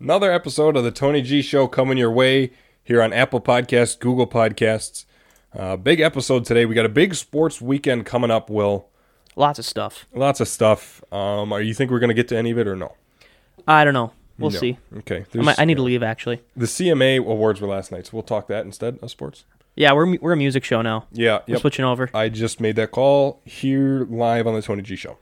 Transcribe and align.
Another 0.00 0.30
episode 0.32 0.76
of 0.76 0.84
the 0.84 0.90
Tony 0.92 1.22
G 1.22 1.42
Show 1.42 1.66
coming 1.66 1.98
your 1.98 2.10
way 2.10 2.52
here 2.84 3.02
on 3.02 3.12
Apple 3.12 3.40
Podcasts, 3.40 3.98
Google 3.98 4.26
Podcasts. 4.26 5.04
Uh, 5.56 5.76
big 5.76 6.00
episode 6.00 6.44
today. 6.44 6.66
We 6.66 6.74
got 6.74 6.86
a 6.86 6.90
big 6.90 7.14
sports 7.14 7.60
weekend 7.60 8.06
coming 8.06 8.30
up, 8.30 8.48
Will. 8.48 8.88
Lots 9.34 9.58
of 9.58 9.64
stuff. 9.64 10.06
Lots 10.14 10.40
of 10.40 10.48
stuff. 10.48 11.02
Um, 11.12 11.52
are 11.52 11.60
you 11.60 11.74
think 11.74 11.90
we're 11.90 11.98
going 11.98 12.08
to 12.10 12.14
get 12.14 12.28
to 12.28 12.36
any 12.36 12.50
of 12.50 12.58
it 12.58 12.68
or 12.68 12.76
no? 12.76 12.94
I 13.66 13.84
don't 13.84 13.94
know. 13.94 14.12
We'll 14.38 14.50
No. 14.50 14.58
see. 14.58 14.78
Okay. 14.98 15.24
I, 15.34 15.38
might, 15.38 15.58
I 15.58 15.64
need 15.64 15.76
to 15.76 15.82
leave 15.82 16.02
actually. 16.02 16.42
The 16.56 16.66
CMA 16.66 17.18
awards 17.18 17.60
were 17.60 17.66
last 17.68 17.90
night, 17.90 18.06
so 18.06 18.10
we'll 18.12 18.22
talk 18.22 18.46
that 18.48 18.64
instead 18.64 18.98
of 19.02 19.10
sports. 19.10 19.44
Yeah, 19.74 19.92
we're 19.92 20.06
mu- 20.06 20.18
we're 20.20 20.32
a 20.32 20.36
music 20.36 20.62
show 20.64 20.80
now. 20.82 21.06
Yeah. 21.12 21.40
We're 21.48 21.54
Yep. 21.54 21.60
switching 21.60 21.84
over. 21.84 22.08
I 22.14 22.28
just 22.28 22.60
made 22.60 22.76
that 22.76 22.92
call 22.92 23.40
here 23.44 24.06
live 24.08 24.46
on 24.46 24.54
the 24.54 24.62
Tony 24.62 24.82
G 24.82 24.94
Show. 24.96 25.18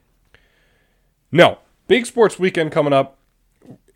No, 1.33 1.59
big 1.89 2.05
sports 2.07 2.39
weekend 2.39 2.73
coming 2.73 2.93
up. 2.93 3.19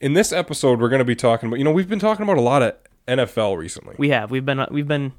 In 0.00 0.14
this 0.14 0.32
episode, 0.32 0.80
we're 0.80 0.88
going 0.88 1.00
to 1.00 1.04
be 1.04 1.14
talking 1.16 1.48
about. 1.48 1.58
You 1.58 1.64
know, 1.64 1.72
we've 1.72 1.88
been 1.88 1.98
talking 1.98 2.22
about 2.22 2.38
a 2.38 2.42
lot 2.42 2.62
of 2.62 2.74
NFL 3.06 3.58
recently. 3.58 3.96
We 3.98 4.08
have 4.10 4.30
we've 4.30 4.44
been 4.44 4.60
uh, 4.60 4.66
we've 4.70 4.88
been 4.88 5.12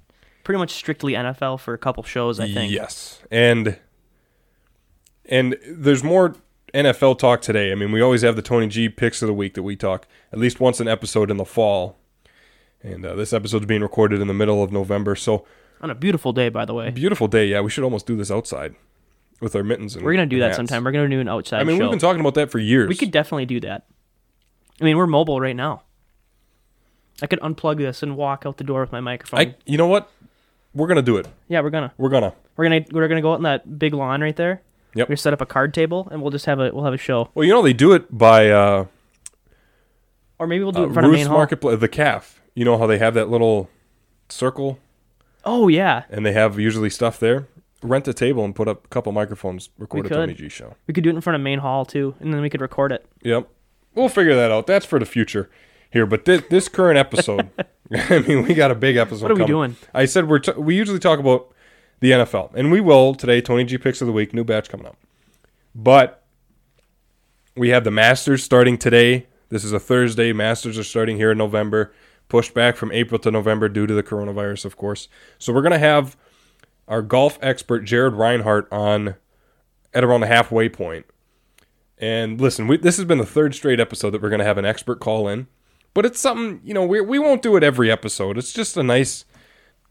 pretty 0.44 0.58
much 0.58 0.72
strictly 0.72 1.14
NFL 1.14 1.60
for 1.60 1.74
a 1.74 1.78
couple 1.78 2.02
shows. 2.04 2.40
I 2.40 2.52
think. 2.52 2.72
Yes, 2.72 3.22
and 3.30 3.78
and 5.26 5.56
there's 5.68 6.04
more 6.04 6.36
NFL 6.74 7.20
talk 7.20 7.42
today. 7.42 7.72
I 7.72 7.76
mean, 7.76 7.92
we 7.92 8.02
always 8.02 8.24
have 8.24 8.36
the 8.36 8.42
Tony 8.42 8.68
G 8.68 8.90
picks 8.90 9.22
of 9.22 9.28
the 9.28 9.34
week 9.34 9.54
that 9.54 9.64
we 9.64 9.76
talk 9.76 10.08
at 10.34 10.40
least 10.40 10.60
once 10.60 10.80
an 10.80 10.88
episode 10.88 11.30
in 11.30 11.38
the 11.38 11.46
fall, 11.46 11.98
and 12.82 13.06
uh, 13.06 13.14
this 13.14 13.34
episode's 13.34 13.68
being 13.68 13.82
recorded 13.82 14.20
in 14.20 14.28
the 14.28 14.34
middle 14.34 14.64
of 14.64 14.72
November. 14.72 15.16
So 15.16 15.46
On 15.82 15.92
a 15.92 15.96
beautiful 15.96 16.34
day, 16.34 16.50
by 16.50 16.66
the 16.66 16.74
way. 16.74 16.90
beautiful 16.90 17.28
day. 17.28 17.46
Yeah, 17.46 17.62
we 17.62 17.70
should 17.70 17.84
almost 17.84 18.08
do 18.08 18.16
this 18.16 18.32
outside 18.32 18.74
with 19.42 19.56
our 19.56 19.64
mittens. 19.64 19.96
And 19.96 20.04
We're 20.04 20.14
gonna 20.14 20.26
do 20.26 20.40
that 20.40 20.48
hats. 20.48 20.58
sometime. 20.58 20.84
We're 20.84 20.92
gonna 20.92 21.08
do 21.08 21.20
an 21.20 21.30
outside 21.30 21.62
I 21.62 21.66
mean, 21.66 21.78
show. 21.78 21.84
we've 21.84 21.92
been 21.92 22.00
talking 22.00 22.22
about 22.22 22.34
that 22.34 22.50
for 22.50 22.58
years. 22.58 22.90
we 22.90 22.96
could 22.96 23.12
definitely 23.12 23.46
do 23.46 23.60
that. 23.60 23.86
I 24.82 24.84
mean, 24.84 24.98
we're 24.98 25.08
mobile 25.08 25.40
right 25.40 25.56
now. 25.56 25.84
I 27.22 27.28
could 27.28 27.40
unplug 27.42 27.78
this 27.78 28.02
and 28.02 28.18
walk 28.18 28.46
out 28.46 28.58
the 28.58 28.64
door 28.64 28.82
with 28.82 28.92
my 28.92 29.00
microphone. 29.00 29.40
I, 29.40 29.56
you 29.66 29.78
know 29.78 29.88
what? 29.88 30.10
We're 30.74 30.88
gonna 30.88 31.02
do 31.02 31.18
it. 31.18 31.28
yeah, 31.48 31.62
we're 31.62 31.70
gonna 31.70 31.94
We're 31.98 32.10
gonna. 32.10 32.34
we're 32.56 32.64
gonna 32.66 32.86
we're 32.92 33.08
gonna 33.08 33.22
go 33.22 33.34
out 33.34 33.38
in 33.38 33.44
that 33.44 33.78
big 33.78 33.94
lawn 33.94 34.22
right 34.22 34.36
there. 34.36 34.62
Yep. 34.96 35.10
We're 35.10 35.16
set 35.18 35.34
up 35.34 35.42
a 35.42 35.46
card 35.46 35.74
table 35.74 36.08
and 36.12 36.22
we'll 36.22 36.32
just 36.32 36.46
have 36.48 36.60
a 36.60 36.72
we'll 36.74 36.86
have 36.86 36.94
a 36.94 36.98
show. 36.98 37.30
Well, 37.36 37.46
you 37.46 37.54
know 37.54 37.62
they 37.62 37.74
do 37.74 37.94
it 37.94 38.18
by 38.18 38.50
uh, 38.50 38.86
Or 40.40 40.48
maybe 40.48 40.64
we'll 40.64 40.72
do 40.72 40.80
uh 40.80 40.84
it 40.84 40.88
in 40.88 40.94
front 40.94 41.06
of 41.06 41.12
Ruth's 41.12 41.20
main 41.22 41.28
hall. 41.28 41.38
Marketplace, 41.38 41.80
the 41.80 41.88
calf. 41.88 42.42
You 42.56 42.66
know 42.66 42.78
how 42.78 42.88
they 42.88 42.98
have 42.98 43.14
that 43.14 43.30
little 43.30 43.70
circle 44.30 44.80
Oh 45.44 45.68
yeah, 45.68 46.04
and 46.10 46.26
they 46.26 46.34
have 46.34 46.60
usually 46.60 46.90
stuff 46.90 47.20
there. 47.20 47.48
Rent 47.84 48.08
a 48.08 48.14
table 48.14 48.46
and 48.46 48.56
put 48.56 48.68
up 48.68 48.86
a 48.86 48.88
couple 48.90 49.12
microphones. 49.12 49.70
Record 49.78 50.06
a 50.06 50.10
could. 50.10 50.16
Tony 50.16 50.34
G 50.34 50.50
show. 50.50 50.76
we 50.88 50.94
could 50.94 51.04
do 51.04 51.10
it 51.10 51.16
in 51.16 51.22
front 51.22 51.36
of 51.36 51.42
main 51.42 51.60
hall 51.60 51.84
too, 51.86 52.16
and 52.20 52.34
then 52.34 52.42
we 52.42 52.50
could 52.50 52.62
record 52.62 52.92
it. 52.92 53.06
Yep, 53.24 53.48
we'll 53.96 54.10
figure 54.10 54.36
that 54.36 54.52
out. 54.52 54.68
That's 54.68 54.86
for 54.86 55.00
the 55.00 55.06
future 55.06 55.50
here. 55.92 56.06
But 56.06 56.26
thi- 56.26 56.44
this 56.50 56.68
current 56.68 56.98
episode, 56.98 57.50
I 57.94 58.20
mean, 58.20 58.44
we 58.44 58.54
got 58.54 58.72
a 58.72 58.76
big 58.76 58.96
episode. 58.96 59.24
What 59.24 59.32
are 59.32 59.36
we 59.36 59.40
coming. 59.42 59.48
doing? 59.48 59.76
I 59.94 60.06
said 60.06 60.28
we're 60.28 60.40
t- 60.40 60.54
we 60.54 60.76
usually 60.76 61.00
talk 61.00 61.20
about 61.20 61.54
the 62.00 62.12
NFL, 62.12 62.52
and 62.56 62.72
we 62.72 62.82
will 62.82 63.14
today. 63.14 63.42
Tony 63.42 63.64
G 63.64 63.78
picks 63.78 64.02
of 64.02 64.08
the 64.08 64.14
week, 64.14 64.34
new 64.34 64.44
batch 64.44 64.70
coming 64.70 64.86
up. 64.86 64.98
But 65.76 66.24
we 67.56 67.70
have 67.70 67.84
the 67.84 67.92
Masters 67.92 68.44
starting 68.44 68.78
today. 68.78 69.28
This 69.50 69.64
is 69.64 69.74
a 69.74 69.80
Thursday. 69.80 70.32
Masters 70.34 70.78
are 70.78 70.84
starting 70.84 71.18
here 71.18 71.32
in 71.32 71.38
November, 71.38 71.94
pushed 72.30 72.54
back 72.54 72.78
from 72.78 72.92
April 72.92 73.20
to 73.20 73.32
November 73.32 73.68
due 73.68 73.86
to 73.86 73.94
the 73.94 74.04
coronavirus, 74.04 74.66
of 74.66 74.78
course. 74.78 75.10
So 75.38 75.52
we're 75.54 75.62
gonna 75.62 75.78
have 75.78 76.16
our 76.88 77.02
golf 77.02 77.38
expert 77.42 77.82
Jared 77.82 78.14
Reinhardt 78.14 78.72
on 78.72 79.16
at 79.94 80.04
around 80.04 80.22
the 80.22 80.28
halfway 80.28 80.70
point. 80.70 81.06
And 82.02 82.42
listen, 82.42 82.68
we, 82.68 82.78
this 82.78 82.98
has 82.98 83.06
been 83.06 83.20
the 83.20 83.26
third 83.26 83.54
straight 83.56 83.80
episode 83.80 84.10
that 84.10 84.22
we're 84.22 84.30
going 84.30 84.40
to 84.40 84.46
have 84.46 84.58
an 84.58 84.66
expert 84.66 85.00
call 85.00 85.28
in. 85.28 85.48
But 85.94 86.06
it's 86.06 86.20
something, 86.20 86.60
you 86.64 86.74
know, 86.74 86.86
we, 86.86 87.00
we 87.02 87.20
won't 87.20 87.42
do 87.42 87.56
it 87.56 87.64
every 87.64 87.92
episode. 87.92 88.38
It's 88.38 88.52
just 88.54 88.76
a 88.78 88.84
nice 88.84 89.26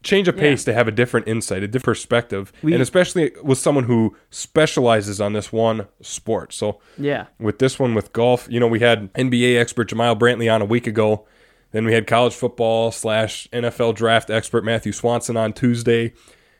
change 0.03 0.27
of 0.27 0.35
pace 0.35 0.63
to 0.65 0.73
have 0.73 0.87
a 0.87 0.91
different 0.91 1.27
insight, 1.27 1.61
a 1.61 1.67
different 1.67 1.95
perspective. 1.97 2.51
We- 2.63 2.73
and 2.73 2.81
especially 2.81 3.31
with 3.43 3.59
someone 3.59 3.83
who 3.83 4.17
specializes 4.31 5.21
on 5.21 5.33
this 5.33 5.53
one 5.53 5.87
sport. 6.01 6.53
So 6.53 6.79
Yeah. 6.97 7.27
with 7.39 7.59
this 7.59 7.77
one, 7.79 7.93
with 7.93 8.11
golf, 8.11 8.47
you 8.49 8.59
know, 8.59 8.67
we 8.67 8.79
had 8.79 9.13
NBA 9.13 9.57
expert 9.59 9.85
Jamal 9.89 10.15
Brantley 10.15 10.51
on 10.53 10.61
a 10.61 10.65
week 10.65 10.87
ago. 10.87 11.27
Then 11.71 11.85
we 11.85 11.93
had 11.93 12.07
college 12.07 12.33
football 12.33 12.91
slash 12.91 13.47
NFL 13.53 13.93
draft 13.95 14.29
expert 14.31 14.65
Matthew 14.65 14.91
Swanson 14.91 15.37
on 15.37 15.53
Tuesday. 15.53 16.13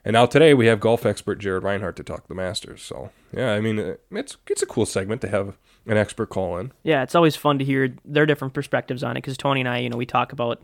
And 0.04 0.14
now 0.14 0.26
today 0.26 0.54
we 0.54 0.66
have 0.66 0.80
golf 0.80 1.06
expert 1.06 1.36
Jared 1.36 1.64
Reinhardt 1.64 1.96
to 1.98 2.04
talk 2.04 2.28
the 2.28 2.34
Masters. 2.36 2.82
So 2.82 3.12
yeah, 3.36 3.52
I 3.54 3.62
mean 3.62 3.80
uh, 3.80 3.96
it's 4.12 4.38
it's 4.48 4.62
a 4.62 4.66
cool 4.66 4.86
segment 4.86 5.22
to 5.22 5.28
have 5.28 5.58
an 5.86 5.98
expert 5.98 6.28
call 6.30 6.58
in. 6.58 6.72
Yeah, 6.84 7.04
it's 7.04 7.16
always 7.16 7.36
fun 7.36 7.60
to 7.60 7.66
hear 7.66 7.94
their 8.06 8.26
different 8.26 8.54
perspectives 8.54 9.04
on 9.04 9.12
it 9.12 9.22
because 9.22 9.38
Tony 9.38 9.62
and 9.62 9.70
I, 9.70 9.80
you 9.80 9.90
know, 9.90 9.98
we 9.98 10.06
talk 10.06 10.32
about 10.32 10.62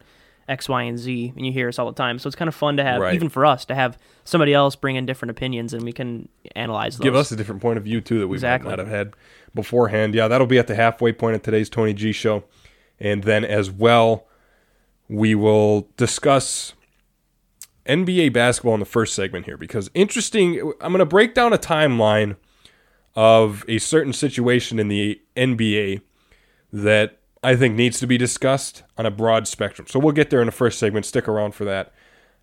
X, 0.50 0.70
Y, 0.70 0.84
and 0.84 0.98
Z, 0.98 1.34
and 1.36 1.46
you 1.46 1.52
hear 1.52 1.68
us 1.68 1.78
all 1.78 1.88
the 1.88 1.92
time. 1.98 2.20
So 2.20 2.28
it's 2.28 2.36
kind 2.36 2.48
of 2.48 2.56
fun 2.56 2.78
to 2.78 2.84
have, 2.84 3.02
Right. 3.02 3.14
even 3.14 3.28
for 3.28 3.46
us, 3.46 3.66
to 3.66 3.76
have 3.76 3.98
somebody 4.24 4.54
else 4.54 4.76
bring 4.78 4.96
in 4.96 5.06
different 5.06 5.30
opinions 5.32 5.74
and 5.74 5.84
we 5.84 5.92
can 5.92 6.30
analyze 6.56 6.98
those. 6.98 7.04
Give 7.04 7.16
us 7.16 7.32
a 7.32 7.36
different 7.36 7.62
point 7.62 7.78
of 7.78 7.84
view 7.84 8.00
too 8.02 8.20
that 8.20 8.28
we 8.30 8.36
Exactly. 8.38 8.66
might 8.70 8.78
not 8.78 8.80
have 8.80 8.88
had 8.88 9.14
beforehand. 9.54 10.16
Yeah, 10.16 10.28
that'll 10.28 10.48
be 10.48 10.58
at 10.58 10.68
the 10.68 10.76
halfway 10.76 11.12
point 11.12 11.36
of 11.36 11.42
today's 11.44 11.70
Tony 11.70 11.94
G 11.94 12.12
show, 12.14 12.44
and 13.00 13.24
then 13.24 13.44
as 13.44 13.70
well, 13.70 14.26
we 15.10 15.36
will 15.36 15.90
discuss 15.98 16.74
NBA 17.88 18.34
basketball 18.34 18.74
in 18.74 18.80
the 18.80 18.86
first 18.86 19.16
segment 19.16 19.46
here 19.46 19.58
because 19.58 19.90
interesting. 19.94 20.60
I'm 20.82 20.92
going 20.92 21.00
to 21.00 21.06
break 21.06 21.34
down 21.34 21.54
a 21.54 21.58
timeline 21.58 22.36
of 23.16 23.66
a 23.68 23.80
certain 23.80 24.14
situation 24.14 24.80
in 24.80 24.88
the 24.88 25.22
NBA 25.36 26.02
that 26.72 27.20
I 27.44 27.56
think 27.56 27.76
needs 27.76 28.00
to 28.00 28.08
be 28.08 28.18
discussed 28.18 28.84
on 28.98 29.06
a 29.06 29.12
broad 29.12 29.48
spectrum. 29.48 29.88
So 29.88 30.00
we'll 30.00 30.12
get 30.12 30.30
there 30.30 30.42
in 30.42 30.48
the 30.48 30.52
first 30.52 30.80
segment. 30.80 31.06
Stick 31.06 31.28
around 31.28 31.54
for 31.54 31.66
that. 31.66 31.94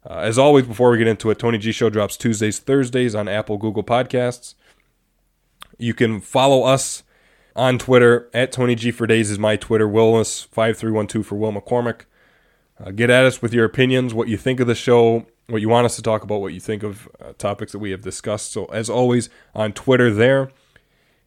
Uh, 0.09 0.19
as 0.19 0.39
always, 0.39 0.67
before 0.67 0.91
we 0.91 0.99
get 0.99 1.07
into 1.07 1.31
it, 1.31 1.39
Tony 1.39 1.59
G 1.59 1.73
Show 1.73 1.91
drops 1.91 2.17
Tuesdays, 2.17 2.59
Thursdays 2.59 3.15
on 3.15 3.29
Apple, 3.29 3.57
Google 3.57 3.85
Podcasts. 3.85 4.55
You 5.79 5.95
can 5.95 6.21
follow 6.21 6.65
us 6.65 7.03
on 7.57 7.79
Twitter 7.79 8.29
at 8.35 8.53
Tony 8.53 8.75
G 8.75 8.91
for 8.91 9.07
Days 9.07 9.31
is 9.31 9.39
my 9.39 9.57
Twitter. 9.57 9.89
Willis5312 9.89 11.25
for 11.25 11.37
Will 11.37 11.53
McCormick. 11.53 12.03
Uh, 12.83 12.91
get 12.91 13.11
at 13.11 13.25
us 13.25 13.41
with 13.41 13.55
your 13.55 13.65
opinions, 13.65 14.13
what 14.13 14.29
you 14.29 14.37
think 14.37 14.59
of 14.61 14.67
the 14.67 14.75
show, 14.75 15.27
what 15.49 15.61
you 15.61 15.69
want 15.69 15.85
us 15.85 15.97
to 15.97 16.03
talk 16.03 16.23
about, 16.23 16.41
what 16.41 16.53
you 16.53 16.61
think 16.61 16.83
of 16.83 17.09
uh, 17.21 17.33
topics 17.39 17.73
that 17.73 17.79
we 17.79 17.91
have 17.91 18.03
discussed. 18.03 18.53
So, 18.53 18.67
as 18.67 18.89
always, 18.89 19.29
on 19.55 19.73
Twitter 19.73 20.13
there. 20.13 20.51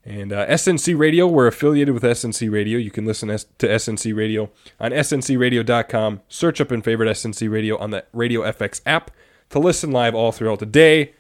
And 0.04 0.32
uh, 0.32 0.48
SNC 0.48 0.98
Radio, 0.98 1.28
we're 1.28 1.48
affiliated 1.48 1.94
with 1.94 2.04
SNC 2.04 2.50
Radio. 2.50 2.80
You 2.80 2.92
can 2.92 3.06
listen 3.06 3.28
to 3.28 3.68
SNC 3.68 4.16
Radio 4.16 4.50
on 4.80 4.92
sncradio.com. 4.92 6.22
Search 6.30 6.62
up 6.62 6.72
and 6.72 6.82
favorite 6.82 7.10
SNC 7.10 7.52
Radio 7.52 7.78
on 7.78 7.92
the 7.92 8.06
Radio 8.14 8.42
FX 8.42 8.80
app 8.86 9.12
to 9.50 9.60
listen 9.60 9.92
live 9.92 10.16
all 10.16 10.32
throughout 10.32 10.60
the 10.60 10.66
day. 10.66 11.14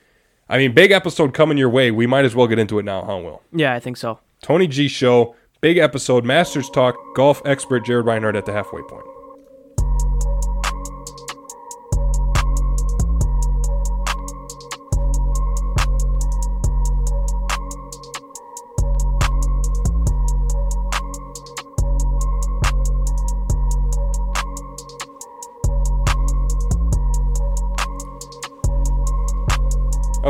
I 0.47 0.57
mean, 0.57 0.73
big 0.73 0.91
episode 0.91 1.33
coming 1.33 1.57
your 1.57 1.69
way. 1.69 1.91
We 1.91 2.07
might 2.07 2.23
as 2.23 2.33
well 2.33 2.47
get 2.47 2.59
into 2.59 2.79
it 2.79 2.85
now, 2.85 3.03
huh, 3.03 3.17
Will? 3.17 3.41
Yeah, 3.51 3.73
I 3.73 3.81
think 3.81 3.97
so. 3.97 4.19
Tony 4.41 4.67
G 4.67 4.87
Show, 4.87 5.35
big 5.59 5.77
episode, 5.77 6.23
Masters 6.23 6.69
Talk, 6.69 6.95
golf 7.13 7.41
expert 7.45 7.85
Jared 7.85 8.05
Reinhardt 8.05 8.37
at 8.37 8.45
the 8.45 8.53
halfway 8.53 8.81
point. 8.83 9.05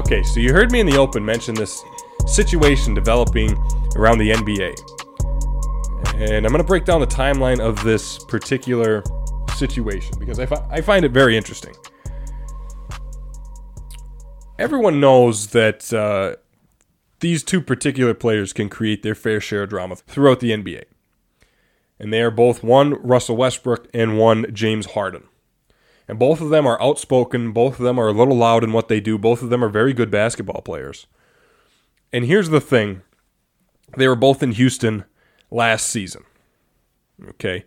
Okay, 0.07 0.23
so 0.23 0.40
you 0.40 0.53
heard 0.53 0.72
me 0.72 0.79
in 0.79 0.85
the 0.85 0.95
open 0.95 1.25
mention 1.25 1.53
this 1.53 1.84
situation 2.25 2.94
developing 2.94 3.51
around 3.97 4.19
the 4.19 4.31
NBA. 4.31 4.73
And 6.16 6.45
I'm 6.45 6.51
going 6.53 6.63
to 6.63 6.63
break 6.63 6.85
down 6.85 7.01
the 7.01 7.06
timeline 7.06 7.59
of 7.59 7.84
this 7.84 8.18
particular 8.23 9.04
situation 9.57 10.18
because 10.18 10.39
I, 10.39 10.45
fi- 10.45 10.65
I 10.69 10.80
find 10.80 11.04
it 11.04 11.12
very 11.12 11.36
interesting. 11.36 11.75
Everyone 14.57 15.01
knows 15.01 15.48
that 15.48 15.92
uh, 15.92 16.38
these 17.19 17.44
two 17.44 17.60
particular 17.60 18.13
players 18.13 18.53
can 18.53 18.69
create 18.69 19.03
their 19.03 19.13
fair 19.13 19.42
share 19.42 19.63
of 19.63 19.69
drama 19.71 19.98
throughout 19.98 20.39
the 20.39 20.51
NBA. 20.51 20.86
And 22.00 22.13
they 22.13 22.21
are 22.21 22.31
both 22.31 22.63
one 22.63 22.94
Russell 22.94 23.36
Westbrook 23.36 23.89
and 23.94 24.18
one 24.18 24.53
James 24.53 24.86
Harden. 24.92 25.25
And 26.07 26.18
both 26.18 26.39
of 26.39 26.50
them 26.50 26.65
are 26.65 26.81
outspoken. 26.81 27.51
Both 27.51 27.80
of 27.80 27.86
them 27.86 28.00
are 28.00 28.07
a 28.07 28.13
little 28.13 28.38
loud 28.38 28.63
in 28.63 28.71
what 28.71 28.88
they 28.88 29.00
do. 29.00 29.18
Both 29.18 29.42
of 29.42 29.50
them 29.50 29.63
are 29.63 29.69
very 29.69 29.94
good 29.94 30.09
basketball 30.09 30.62
players. 30.62 31.06
And 32.13 32.25
here's 32.25 32.50
the 32.50 32.62
thing 32.62 33.01
they 33.98 34.07
were 34.07 34.15
both 34.15 34.42
in 34.42 34.54
Houston 34.54 35.04
last 35.51 35.88
season. 35.88 36.24
Okay. 37.30 37.65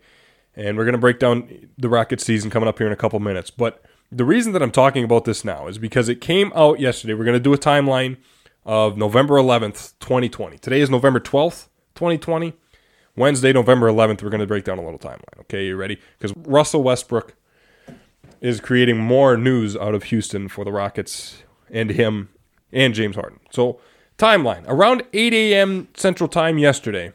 And 0.56 0.76
we're 0.76 0.84
going 0.84 0.94
to 0.94 0.98
break 0.98 1.18
down 1.18 1.68
the 1.78 1.88
Rockets 1.88 2.24
season 2.24 2.50
coming 2.50 2.68
up 2.68 2.78
here 2.78 2.86
in 2.86 2.92
a 2.92 2.96
couple 2.96 3.20
minutes. 3.20 3.50
But 3.50 3.84
the 4.10 4.24
reason 4.24 4.52
that 4.52 4.62
I'm 4.62 4.70
talking 4.70 5.04
about 5.04 5.24
this 5.24 5.44
now 5.44 5.68
is 5.68 5.78
because 5.78 6.08
it 6.08 6.20
came 6.20 6.52
out 6.54 6.80
yesterday. 6.80 7.14
We're 7.14 7.24
going 7.24 7.38
to 7.38 7.40
do 7.40 7.52
a 7.52 7.58
timeline 7.58 8.16
of 8.64 8.96
November 8.96 9.34
11th, 9.34 9.94
2020. 10.00 10.58
Today 10.58 10.80
is 10.80 10.90
November 10.90 11.20
12th, 11.20 11.68
2020. 11.94 12.54
Wednesday, 13.16 13.52
November 13.52 13.90
11th, 13.90 14.22
we're 14.22 14.30
going 14.30 14.40
to 14.40 14.46
break 14.46 14.64
down 14.64 14.78
a 14.78 14.82
little 14.82 14.98
timeline. 14.98 15.40
Okay, 15.40 15.66
you 15.66 15.76
ready? 15.76 15.98
Because 16.18 16.34
Russell 16.36 16.82
Westbrook 16.82 17.34
is 18.40 18.60
creating 18.60 18.98
more 18.98 19.36
news 19.36 19.76
out 19.76 19.94
of 19.94 20.04
Houston 20.04 20.48
for 20.48 20.64
the 20.64 20.72
Rockets 20.72 21.42
and 21.70 21.90
him 21.90 22.30
and 22.72 22.94
James 22.94 23.16
Harden. 23.16 23.40
So, 23.50 23.80
timeline 24.18 24.64
around 24.66 25.02
8 25.12 25.32
a.m. 25.32 25.88
Central 25.94 26.28
Time 26.28 26.58
yesterday, 26.58 27.12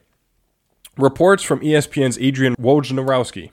reports 0.97 1.43
from 1.43 1.59
ESPN's 1.59 2.17
Adrian 2.19 2.55
Wojnarowski 2.55 3.51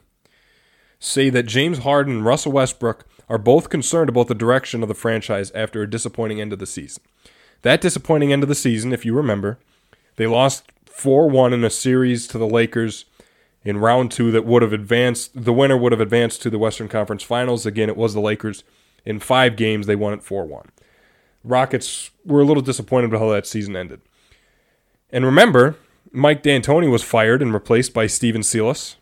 say 0.98 1.30
that 1.30 1.44
James 1.44 1.78
Harden 1.78 2.16
and 2.16 2.24
Russell 2.24 2.52
Westbrook 2.52 3.04
are 3.28 3.38
both 3.38 3.70
concerned 3.70 4.08
about 4.08 4.28
the 4.28 4.34
direction 4.34 4.82
of 4.82 4.88
the 4.88 4.94
franchise 4.94 5.50
after 5.52 5.82
a 5.82 5.90
disappointing 5.90 6.40
end 6.40 6.52
of 6.52 6.58
the 6.58 6.66
season. 6.66 7.02
That 7.62 7.80
disappointing 7.80 8.32
end 8.32 8.42
of 8.42 8.48
the 8.48 8.54
season, 8.54 8.92
if 8.92 9.04
you 9.04 9.14
remember, 9.14 9.58
they 10.16 10.26
lost 10.26 10.64
4 10.86 11.28
1 11.28 11.52
in 11.52 11.64
a 11.64 11.70
series 11.70 12.26
to 12.28 12.38
the 12.38 12.46
Lakers 12.46 13.04
in 13.64 13.78
round 13.78 14.10
two 14.10 14.30
that 14.30 14.44
would 14.44 14.62
have 14.62 14.72
advanced. 14.72 15.30
The 15.34 15.52
winner 15.52 15.76
would 15.76 15.92
have 15.92 16.00
advanced 16.00 16.42
to 16.42 16.50
the 16.50 16.58
Western 16.58 16.88
Conference 16.88 17.22
Finals. 17.22 17.66
Again, 17.66 17.88
it 17.88 17.96
was 17.96 18.14
the 18.14 18.20
Lakers. 18.20 18.64
In 19.04 19.18
five 19.18 19.56
games, 19.56 19.86
they 19.86 19.96
won 19.96 20.12
it 20.12 20.22
4 20.22 20.46
1. 20.46 20.68
Rockets 21.44 22.10
were 22.24 22.40
a 22.40 22.44
little 22.44 22.62
disappointed 22.62 23.10
with 23.10 23.20
how 23.20 23.30
that 23.30 23.46
season 23.46 23.74
ended. 23.74 24.00
And 25.10 25.24
remember, 25.24 25.76
Mike 26.12 26.42
D'Antoni 26.42 26.90
was 26.90 27.02
fired 27.02 27.42
and 27.42 27.52
replaced 27.52 27.92
by 27.92 28.06
Stephen 28.06 28.42
Silas. 28.42 28.96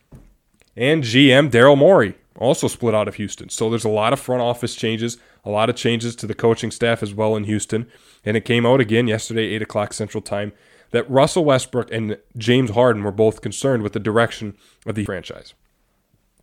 And 0.76 1.02
GM 1.02 1.50
Daryl 1.50 1.76
Morey 1.76 2.14
also 2.36 2.68
split 2.68 2.94
out 2.94 3.08
of 3.08 3.16
Houston. 3.16 3.48
So 3.50 3.68
there's 3.68 3.84
a 3.84 3.90
lot 3.90 4.12
of 4.12 4.20
front 4.20 4.42
office 4.42 4.74
changes, 4.74 5.18
a 5.44 5.50
lot 5.50 5.68
of 5.68 5.76
changes 5.76 6.16
to 6.16 6.26
the 6.26 6.34
coaching 6.34 6.70
staff 6.70 7.02
as 7.02 7.12
well 7.12 7.36
in 7.36 7.44
Houston. 7.44 7.86
And 8.24 8.36
it 8.36 8.44
came 8.44 8.64
out 8.64 8.80
again 8.80 9.06
yesterday, 9.06 9.44
8 9.54 9.62
o'clock 9.62 9.92
Central 9.92 10.22
Time, 10.22 10.52
that 10.90 11.08
Russell 11.10 11.44
Westbrook 11.44 11.90
and 11.92 12.18
James 12.36 12.70
Harden 12.70 13.02
were 13.02 13.12
both 13.12 13.40
concerned 13.40 13.82
with 13.82 13.92
the 13.92 14.00
direction 14.00 14.56
of 14.86 14.94
the 14.94 15.04
franchise. 15.04 15.54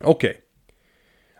Okay. 0.02 0.38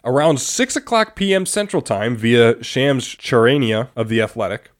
Around 0.04 0.40
6 0.40 0.76
o'clock 0.76 1.16
p.m. 1.16 1.46
Central 1.46 1.82
Time 1.82 2.16
via 2.16 2.62
Shams 2.62 3.04
Charania 3.06 3.88
of 3.96 4.08
The 4.08 4.22
Athletic, 4.22 4.70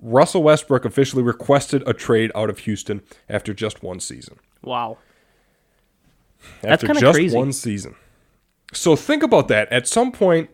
Russell 0.00 0.42
Westbrook 0.42 0.84
officially 0.84 1.22
requested 1.22 1.82
a 1.86 1.92
trade 1.94 2.30
out 2.34 2.50
of 2.50 2.60
Houston 2.60 3.02
after 3.28 3.54
just 3.54 3.82
one 3.82 4.00
season. 4.00 4.38
Wow. 4.62 4.98
That's 6.60 6.74
After 6.74 6.86
kinda 6.88 7.00
just 7.00 7.16
crazy. 7.16 7.36
one 7.36 7.52
season. 7.52 7.94
So 8.72 8.96
think 8.96 9.22
about 9.22 9.48
that. 9.48 9.70
At 9.72 9.88
some 9.88 10.12
point 10.12 10.50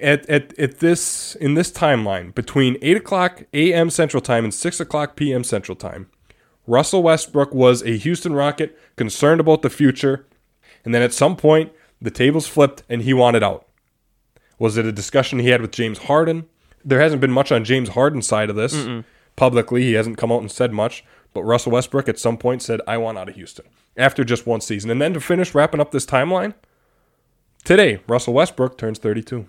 at, 0.00 0.28
at, 0.28 0.58
at 0.58 0.80
this 0.80 1.34
in 1.36 1.54
this 1.54 1.70
timeline, 1.70 2.34
between 2.34 2.76
eight 2.82 2.96
o'clock 2.96 3.44
AM 3.54 3.90
Central 3.90 4.20
Time 4.20 4.44
and 4.44 4.52
six 4.52 4.80
o'clock 4.80 5.16
PM 5.16 5.44
Central 5.44 5.76
Time, 5.76 6.10
Russell 6.66 7.02
Westbrook 7.02 7.52
was 7.54 7.82
a 7.82 7.96
Houston 7.98 8.34
Rocket 8.34 8.78
concerned 8.96 9.40
about 9.40 9.62
the 9.62 9.70
future, 9.70 10.26
and 10.84 10.94
then 10.94 11.02
at 11.02 11.12
some 11.12 11.36
point 11.36 11.72
the 12.00 12.10
tables 12.10 12.46
flipped 12.46 12.82
and 12.88 13.02
he 13.02 13.12
wanted 13.14 13.42
out. 13.42 13.66
Was 14.58 14.76
it 14.76 14.86
a 14.86 14.92
discussion 14.92 15.38
he 15.38 15.48
had 15.48 15.60
with 15.60 15.72
James 15.72 15.98
Harden? 15.98 16.46
There 16.84 17.00
hasn't 17.00 17.20
been 17.20 17.32
much 17.32 17.50
on 17.50 17.64
James 17.64 17.90
Harden's 17.90 18.26
side 18.26 18.50
of 18.50 18.56
this. 18.56 18.74
Publicly, 19.36 19.82
he 19.82 19.92
hasn't 19.94 20.16
come 20.18 20.30
out 20.30 20.40
and 20.42 20.50
said 20.52 20.72
much. 20.72 21.04
But 21.32 21.42
Russell 21.42 21.72
Westbrook 21.72 22.08
at 22.08 22.18
some 22.18 22.36
point 22.38 22.62
said, 22.62 22.80
I 22.86 22.96
want 22.98 23.18
out 23.18 23.28
of 23.28 23.34
Houston 23.34 23.64
after 23.96 24.22
just 24.22 24.46
one 24.46 24.60
season. 24.60 24.90
And 24.90 25.02
then 25.02 25.12
to 25.14 25.20
finish 25.20 25.54
wrapping 25.54 25.80
up 25.80 25.90
this 25.90 26.06
timeline, 26.06 26.54
today, 27.64 28.00
Russell 28.06 28.34
Westbrook 28.34 28.78
turns 28.78 28.98
32. 29.00 29.46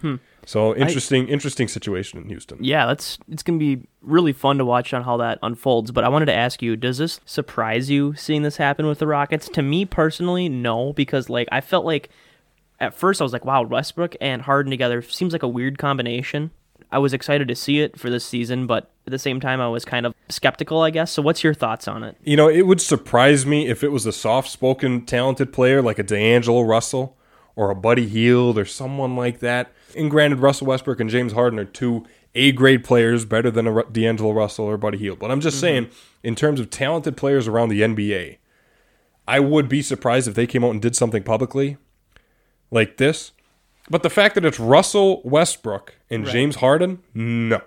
Hmm. 0.00 0.16
So 0.48 0.74
interesting, 0.74 1.28
interesting 1.28 1.68
situation 1.68 2.22
in 2.22 2.28
Houston. 2.30 2.56
Yeah, 2.64 2.86
that's 2.86 3.18
it's 3.30 3.42
gonna 3.42 3.58
be 3.58 3.86
really 4.00 4.32
fun 4.32 4.56
to 4.56 4.64
watch 4.64 4.94
on 4.94 5.02
how 5.02 5.18
that 5.18 5.38
unfolds. 5.42 5.90
But 5.90 6.04
I 6.04 6.08
wanted 6.08 6.24
to 6.24 6.34
ask 6.34 6.62
you, 6.62 6.74
does 6.74 6.96
this 6.96 7.20
surprise 7.26 7.90
you 7.90 8.14
seeing 8.14 8.44
this 8.44 8.56
happen 8.56 8.86
with 8.86 8.98
the 8.98 9.06
Rockets? 9.06 9.50
To 9.50 9.60
me 9.60 9.84
personally, 9.84 10.48
no, 10.48 10.94
because 10.94 11.28
like 11.28 11.48
I 11.52 11.60
felt 11.60 11.84
like 11.84 12.08
at 12.80 12.94
first 12.94 13.20
I 13.20 13.24
was 13.24 13.34
like, 13.34 13.44
wow, 13.44 13.60
Westbrook 13.60 14.16
and 14.22 14.40
Harden 14.40 14.70
together 14.70 15.02
seems 15.02 15.34
like 15.34 15.42
a 15.42 15.48
weird 15.48 15.76
combination. 15.76 16.50
I 16.90 16.96
was 16.96 17.12
excited 17.12 17.46
to 17.48 17.54
see 17.54 17.80
it 17.80 18.00
for 18.00 18.08
this 18.08 18.24
season, 18.24 18.66
but 18.66 18.90
at 19.06 19.10
the 19.10 19.18
same 19.18 19.40
time 19.40 19.60
I 19.60 19.68
was 19.68 19.84
kind 19.84 20.06
of 20.06 20.14
skeptical, 20.30 20.80
I 20.80 20.88
guess. 20.88 21.12
So 21.12 21.20
what's 21.20 21.44
your 21.44 21.52
thoughts 21.52 21.86
on 21.86 22.02
it? 22.02 22.16
You 22.24 22.38
know, 22.38 22.48
it 22.48 22.62
would 22.62 22.80
surprise 22.80 23.44
me 23.44 23.68
if 23.68 23.84
it 23.84 23.92
was 23.92 24.06
a 24.06 24.12
soft-spoken, 24.12 25.04
talented 25.04 25.52
player 25.52 25.82
like 25.82 25.98
a 25.98 26.02
D'Angelo 26.02 26.62
Russell 26.62 27.18
or 27.54 27.70
a 27.70 27.74
Buddy 27.74 28.08
Hield 28.08 28.56
or 28.56 28.64
someone 28.64 29.14
like 29.14 29.40
that. 29.40 29.72
And 29.96 30.10
granted, 30.10 30.40
Russell 30.40 30.66
Westbrook 30.66 31.00
and 31.00 31.10
James 31.10 31.32
Harden 31.32 31.58
are 31.58 31.64
two 31.64 32.04
A-grade 32.34 32.84
players, 32.84 33.24
better 33.24 33.50
than 33.50 33.66
a 33.66 33.82
D'Angelo 33.84 34.32
Russell 34.32 34.66
or 34.66 34.76
Buddy 34.76 34.98
Hield. 34.98 35.18
But 35.18 35.30
I'm 35.30 35.40
just 35.40 35.56
mm-hmm. 35.56 35.60
saying, 35.60 35.90
in 36.22 36.34
terms 36.34 36.60
of 36.60 36.70
talented 36.70 37.16
players 37.16 37.48
around 37.48 37.70
the 37.70 37.80
NBA, 37.80 38.38
I 39.26 39.40
would 39.40 39.68
be 39.68 39.82
surprised 39.82 40.28
if 40.28 40.34
they 40.34 40.46
came 40.46 40.64
out 40.64 40.70
and 40.70 40.82
did 40.82 40.96
something 40.96 41.22
publicly 41.22 41.76
like 42.70 42.96
this. 42.96 43.32
But 43.90 44.02
the 44.02 44.10
fact 44.10 44.34
that 44.34 44.44
it's 44.44 44.60
Russell 44.60 45.22
Westbrook 45.24 45.94
and 46.10 46.26
James 46.26 46.56
Harden, 46.56 47.02
no. 47.14 47.62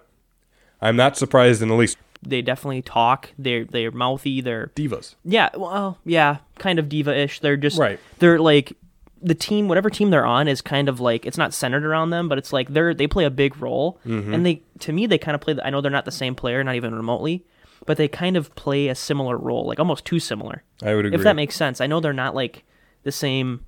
I'm 0.82 0.96
not 0.96 1.18
surprised 1.18 1.62
in 1.62 1.68
the 1.68 1.76
least. 1.76 1.98
They 2.24 2.42
definitely 2.42 2.84
talk. 2.84 3.32
They're 3.38 3.66
they're 3.66 3.92
mouthy. 3.92 4.42
They're 4.42 4.72
Divas. 4.76 5.16
Yeah, 5.24 5.50
well, 5.56 5.98
yeah, 6.06 6.38
kind 6.60 6.78
of 6.78 6.88
diva-ish. 6.88 7.40
They're 7.40 7.58
just 7.58 7.80
Right. 7.80 8.00
They're 8.20 8.40
like 8.40 8.74
the 9.22 9.36
team, 9.36 9.68
whatever 9.68 9.90
team 9.90 10.10
they're 10.10 10.26
on, 10.26 10.48
is 10.48 10.62
kind 10.62 10.90
of 10.90 11.00
like 11.00 11.26
it's 11.26 11.38
not 11.38 11.54
centered 11.54 11.86
around 11.86 12.10
them, 12.10 12.28
but 12.28 12.38
it's 12.38 12.52
like 12.52 12.70
they're 12.74 12.94
they 12.94 13.08
play 13.08 13.26
a 13.26 13.30
big 13.30 13.56
role, 13.62 14.00
Mm-hmm. 14.06 14.34
and 14.34 14.46
they 14.46 14.64
to 14.80 14.92
me 14.92 15.06
they 15.06 15.18
kind 15.18 15.36
of 15.36 15.42
play. 15.42 15.54
The, 15.54 15.66
I 15.66 15.70
know 15.70 15.82
they're 15.82 15.92
not 15.92 16.06
the 16.06 16.12
same 16.12 16.36
player, 16.36 16.64
not 16.64 16.76
even 16.76 16.96
remotely, 16.96 17.46
but 17.86 17.98
they 17.98 18.08
kind 18.08 18.36
of 18.38 18.54
play 18.56 18.88
a 18.88 18.96
similar 18.96 19.38
role, 19.38 19.66
like 19.68 19.80
almost 19.80 20.06
too 20.06 20.20
similar. 20.20 20.64
I 20.84 20.96
would 20.96 21.06
agree. 21.06 21.18
If 21.18 21.24
that 21.24 21.36
makes 21.36 21.56
sense, 21.56 21.80
I 21.82 21.88
know 21.88 22.00
they're 22.00 22.14
not 22.14 22.34
like 22.36 22.64
the 23.04 23.12
same, 23.12 23.66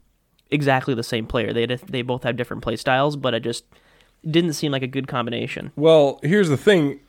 exactly 0.52 0.94
the 0.96 1.04
same 1.04 1.28
player. 1.28 1.54
They 1.54 1.66
they 1.68 2.02
both 2.02 2.24
have 2.24 2.36
different 2.36 2.64
play 2.64 2.76
styles, 2.76 3.16
but 3.16 3.34
it 3.34 3.42
just 3.44 3.66
didn't 4.30 4.54
seem 4.54 4.72
like 4.72 4.84
a 4.84 4.88
good 4.88 5.08
combination. 5.08 5.72
Well, 5.76 6.20
here's 6.24 6.50
the 6.50 6.58
thing. 6.58 7.00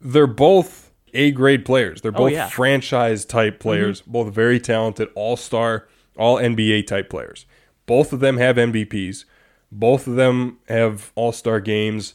They're 0.00 0.26
both 0.26 0.92
A 1.14 1.30
grade 1.32 1.64
players. 1.64 2.00
They're 2.02 2.12
both 2.12 2.32
yeah. 2.32 2.44
Mm-hmm. 2.46 2.54
franchise 2.54 3.24
type 3.24 3.58
players, 3.60 4.00
both 4.02 4.32
very 4.32 4.60
talented, 4.60 5.08
all 5.14 5.36
star, 5.36 5.88
all 6.16 6.36
NBA 6.36 6.86
type 6.86 7.10
players. 7.10 7.46
Both 7.86 8.12
of 8.12 8.20
them 8.20 8.36
have 8.38 8.56
MVPs. 8.56 9.24
Both 9.72 10.06
of 10.06 10.16
them 10.16 10.58
have 10.68 11.12
all 11.14 11.32
star 11.32 11.60
games. 11.60 12.14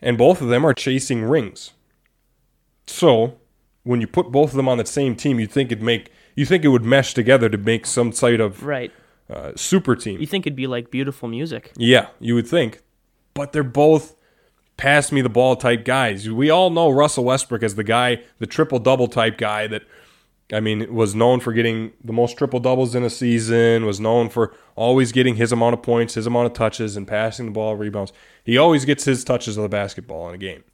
And 0.00 0.16
both 0.18 0.40
of 0.42 0.48
them 0.48 0.64
are 0.64 0.74
chasing 0.74 1.24
rings. 1.24 1.72
So 2.86 3.38
when 3.82 4.00
you 4.00 4.06
put 4.06 4.30
both 4.30 4.50
of 4.50 4.56
them 4.56 4.68
on 4.68 4.78
the 4.78 4.86
same 4.86 5.16
team, 5.16 5.40
you 5.40 5.46
think 5.46 5.72
it'd 5.72 5.82
make 5.82 6.10
you 6.36 6.44
think 6.44 6.64
it 6.64 6.68
would 6.68 6.84
mesh 6.84 7.14
together 7.14 7.48
to 7.48 7.56
make 7.58 7.86
some 7.86 8.10
sort 8.12 8.40
of 8.40 8.64
Right. 8.64 8.90
uh, 9.30 9.52
super 9.54 9.94
team. 9.94 10.20
You 10.20 10.26
think 10.26 10.46
it'd 10.46 10.56
be 10.56 10.66
like 10.66 10.90
beautiful 10.90 11.28
music. 11.28 11.72
Yeah, 11.76 12.08
you 12.20 12.34
would 12.34 12.48
think. 12.48 12.82
But 13.34 13.52
they're 13.52 13.62
both 13.62 14.16
pass 14.76 15.12
me 15.12 15.20
the 15.22 15.28
ball 15.28 15.54
type 15.54 15.84
guys. 15.84 16.28
We 16.28 16.50
all 16.50 16.70
know 16.70 16.90
Russell 16.90 17.24
Westbrook 17.24 17.62
as 17.62 17.76
the 17.76 17.84
guy, 17.84 18.22
the 18.40 18.46
triple 18.46 18.80
double 18.80 19.06
type 19.06 19.38
guy 19.38 19.68
that 19.68 19.82
I 20.52 20.60
mean, 20.60 20.92
was 20.94 21.14
known 21.14 21.40
for 21.40 21.52
getting 21.52 21.92
the 22.02 22.12
most 22.12 22.36
triple 22.36 22.60
doubles 22.60 22.94
in 22.94 23.02
a 23.02 23.10
season, 23.10 23.86
was 23.86 23.98
known 23.98 24.28
for 24.28 24.54
always 24.76 25.10
getting 25.10 25.36
his 25.36 25.52
amount 25.52 25.74
of 25.74 25.82
points, 25.82 26.14
his 26.14 26.26
amount 26.26 26.46
of 26.46 26.52
touches, 26.52 26.96
and 26.96 27.08
passing 27.08 27.46
the 27.46 27.52
ball, 27.52 27.76
rebounds. 27.76 28.12
He 28.44 28.58
always 28.58 28.84
gets 28.84 29.04
his 29.04 29.24
touches 29.24 29.56
of 29.56 29.62
the 29.62 29.68
basketball 29.70 30.28
in 30.28 30.34
a 30.34 30.38
game. 30.38 30.64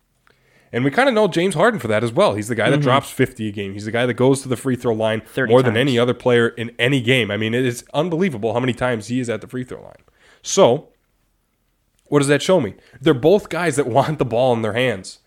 And 0.73 0.85
we 0.85 0.91
kind 0.91 1.09
of 1.09 1.15
know 1.15 1.29
James 1.29 1.55
Harden 1.55 1.81
for 1.81 1.89
that 1.89 2.05
as 2.05 2.13
well. 2.13 2.35
He's 2.35 2.49
the 2.49 2.55
guy 2.55 2.71
that 2.71 2.77
mm-hmm. 2.77 2.83
drops 2.83 3.11
50 3.11 3.49
a 3.49 3.53
game. 3.53 3.73
He's 3.73 3.85
the 3.85 3.91
guy 3.91 4.07
that 4.07 4.15
goes 4.15 4.43
to 4.43 4.49
the 4.49 4.57
free 4.57 4.77
throw 4.77 4.95
line 4.95 5.21
30 5.21 5.51
more 5.51 5.63
than 5.63 5.77
any 5.77 5.99
other 5.99 6.15
player 6.15 6.49
in 6.49 6.73
any 6.79 7.01
game. 7.01 7.31
I 7.31 7.37
mean, 7.37 7.55
it 7.55 7.67
is 7.67 7.85
unbelievable 7.93 8.53
how 8.53 8.61
many 8.61 8.73
times 8.73 9.09
he 9.09 9.21
is 9.21 9.29
at 9.29 9.41
the 9.41 9.49
free 9.49 9.65
throw 9.65 9.83
line. 9.83 10.03
So, 10.43 10.89
what 12.05 12.21
does 12.21 12.29
that 12.29 12.43
show 12.43 12.61
me? 12.61 12.75
They're 13.01 13.15
both 13.15 13.49
guys 13.49 13.77
that 13.77 13.87
want 13.89 14.19
the 14.19 14.25
ball 14.25 14.53
in 14.53 14.63
their 14.63 14.75
hands. 14.75 15.20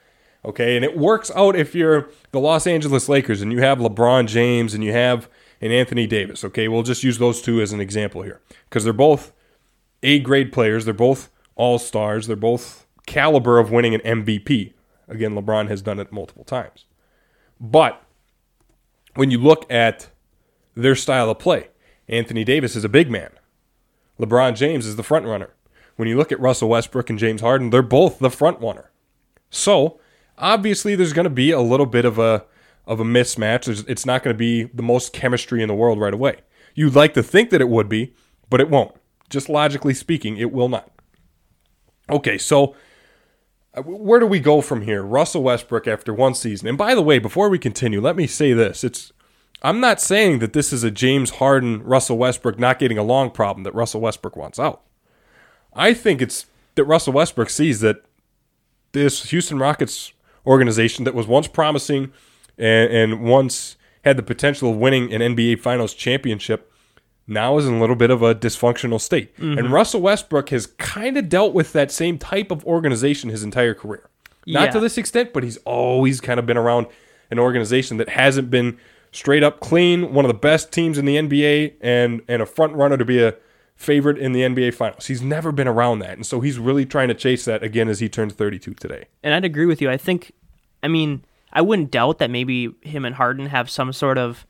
Okay, 0.45 0.75
and 0.75 0.83
it 0.83 0.97
works 0.97 1.31
out 1.35 1.55
if 1.55 1.73
you're 1.73 2.09
the 2.31 2.39
Los 2.39 2.67
Angeles 2.67 3.07
Lakers 3.07 3.41
and 3.41 3.51
you 3.51 3.62
have 3.62 3.77
LeBron 3.77 4.27
James 4.27 4.73
and 4.73 4.83
you 4.83 4.91
have 4.91 5.29
an 5.62 5.71
Anthony 5.71 6.05
Davis. 6.05 6.43
Okay, 6.43 6.67
we'll 6.67 6.83
just 6.83 7.03
use 7.03 7.17
those 7.17 7.41
two 7.41 7.62
as 7.62 7.71
an 7.71 7.79
example 7.79 8.23
here 8.23 8.41
because 8.69 8.83
they're 8.83 8.91
both 8.91 9.31
A 10.01 10.19
grade 10.19 10.51
players. 10.51 10.83
They're 10.83 10.93
both 10.93 11.29
all 11.55 11.79
stars. 11.79 12.27
They're 12.27 12.35
both 12.35 12.85
caliber 13.05 13.57
of 13.57 13.71
winning 13.71 13.95
an 13.95 14.01
MVP. 14.01 14.73
Again, 15.07 15.33
LeBron 15.33 15.69
has 15.69 15.81
done 15.81 16.00
it 16.00 16.12
multiple 16.12 16.43
times. 16.43 16.85
But 17.59 18.03
when 19.15 19.31
you 19.31 19.38
look 19.38 19.71
at 19.71 20.09
their 20.75 20.95
style 20.95 21.29
of 21.29 21.39
play, 21.39 21.69
Anthony 22.09 22.43
Davis 22.43 22.75
is 22.75 22.83
a 22.83 22.89
big 22.89 23.09
man. 23.09 23.31
LeBron 24.19 24.55
James 24.55 24.85
is 24.85 24.97
the 24.97 25.03
front 25.03 25.25
runner. 25.25 25.53
When 25.95 26.07
you 26.07 26.17
look 26.17 26.31
at 26.31 26.39
Russell 26.39 26.69
Westbrook 26.69 27.09
and 27.09 27.19
James 27.19 27.41
Harden, 27.41 27.69
they're 27.69 27.81
both 27.81 28.19
the 28.19 28.29
front 28.29 28.59
runner. 28.59 28.91
So 29.50 30.00
obviously, 30.38 30.96
there's 30.96 31.13
going 31.13 31.25
to 31.25 31.30
be 31.30 31.52
a 31.52 31.62
little 31.62 31.86
bit 31.86 32.06
of 32.06 32.20
a 32.20 32.46
of 32.86 33.00
a 33.00 33.04
mismatch. 33.04 33.86
It's 33.88 34.06
not 34.06 34.24
going 34.24 34.34
to 34.34 34.38
be 34.38 34.63
the 34.63 34.84
most 34.84 35.13
chemistry 35.13 35.62
in 35.62 35.68
the 35.70 35.75
world 35.75 36.00
right 36.00 36.13
away. 36.13 36.38
You'd 36.75 36.96
like 36.96 37.13
to 37.13 37.24
think 37.24 37.50
that 37.52 37.62
it 37.62 37.70
would 37.70 37.88
be, 37.88 38.13
but 38.50 38.60
it 38.60 38.70
won't. 38.70 38.96
Just 39.30 39.48
logically 39.48 39.94
speaking, 39.94 40.38
it 40.38 40.52
will 40.52 40.70
not. 40.70 40.92
Okay, 42.10 42.38
so 42.38 42.75
uh, 43.74 43.82
where 43.84 44.20
do 44.20 44.28
we 44.28 44.40
go 44.40 44.62
from 44.62 44.82
here? 44.82 45.02
Russell 45.02 45.44
Westbrook 45.44 45.88
after 45.88 46.13
one 46.13 46.36
season. 46.36 46.68
And 46.68 46.78
by 46.78 46.94
the 46.94 47.02
way, 47.02 47.20
before 47.20 47.50
we 47.50 47.58
continue, 47.58 48.02
let 48.02 48.16
me 48.16 48.28
say 48.28 48.54
this: 48.54 48.84
it's 48.84 49.13
I'm 49.62 49.80
not 49.80 50.02
saying 50.02 50.40
that 50.40 50.54
this 50.54 50.74
is 50.74 50.84
a 50.84 50.92
James 50.92 51.32
Harden, 51.32 51.82
Russell 51.84 52.18
Westbrook 52.18 52.60
not 52.60 52.80
getting 52.80 52.98
along 52.98 53.32
problem 53.32 53.63
that 53.63 53.74
Russell 53.74 54.02
Westbrook 54.02 54.36
wants 54.36 54.60
out. 54.60 54.82
I 55.74 55.94
think 55.94 56.22
it's 56.22 56.48
that 56.75 56.84
Russell 56.84 57.13
Westbrook 57.13 57.50
sees 57.50 57.80
that 57.80 58.04
this 58.92 59.30
Houston 59.30 59.58
Rockets 59.58 60.12
organization 60.45 61.05
that 61.05 61.13
was 61.13 61.27
once 61.27 61.47
promising 61.47 62.12
and, 62.57 62.91
and 62.91 63.23
once 63.23 63.77
had 64.03 64.17
the 64.17 64.23
potential 64.23 64.71
of 64.71 64.77
winning 64.77 65.13
an 65.13 65.21
NBA 65.35 65.59
Finals 65.59 65.93
championship 65.93 66.71
now 67.25 67.57
is 67.57 67.65
in 67.65 67.75
a 67.75 67.79
little 67.79 67.95
bit 67.95 68.12
of 68.12 68.21
a 68.21 68.35
dysfunctional 68.35 69.00
state. 69.00 69.33
And 69.38 69.57
mm-hmm. 69.57 69.73
Russell 69.73 70.01
Westbrook 70.01 70.50
has 70.50 70.67
kind 70.67 71.17
of 71.17 71.29
dealt 71.29 71.53
with 71.53 71.71
that 71.73 71.91
same 71.91 72.17
type 72.17 72.51
of 72.51 72.65
organization 72.65 73.29
his 73.29 73.43
entire 73.43 73.73
career. 73.73 74.09
Not 74.45 74.65
Yeah. 74.65 74.71
to 74.71 74.79
this 74.81 74.97
extent, 74.97 75.31
but 75.31 75.43
he's 75.43 75.57
always 75.57 76.19
kind 76.19 76.39
of 76.39 76.45
been 76.45 76.57
around 76.57 76.88
an 77.31 77.39
organization 77.39 77.97
that 77.97 78.09
hasn't 78.09 78.50
been 78.50 78.77
straight 79.12 79.43
up 79.43 79.62
clean, 79.62 80.13
one 80.13 80.25
of 80.25 80.27
the 80.27 80.38
best 80.38 80.73
teams 80.73 80.97
in 80.97 81.05
the 81.05 81.15
NBA, 81.15 81.75
and 81.79 82.21
and 82.27 82.41
a 82.41 82.45
front 82.45 82.73
runner 82.73 82.97
to 82.97 83.05
be 83.05 83.23
a 83.23 83.35
favorite 83.75 84.18
in 84.18 84.32
the 84.34 84.42
NBA 84.42 84.74
Finals. 84.74 85.08
He's 85.08 85.22
never 85.22 85.51
been 85.51 85.68
around 85.68 86.00
that, 86.00 86.12
and 86.13 86.25
so 86.25 86.39
he's 86.42 86.60
really 86.60 86.86
trying 86.86 87.08
to 87.10 87.13
chase 87.13 87.46
that 87.46 87.63
again 87.63 87.89
as 87.89 88.00
he 88.00 88.08
turns 88.10 88.34
32 88.34 88.74
today. 88.75 89.06
and 89.24 89.34
I'd 89.34 89.46
agree 89.46 89.65
with 89.65 89.82
you. 89.82 89.89
I 89.89 89.98
think, 89.98 90.32
I 90.82 90.88
mean, 90.88 91.24
I 91.51 91.62
wouldn't 91.62 91.92
doubt 91.92 92.18
that 92.20 92.30
maybe 92.30 92.74
him 92.82 93.06
and 93.06 93.15
Harden 93.15 93.48
have 93.48 93.70
some 93.70 93.92
sort 93.94 94.18
of, 94.18 94.46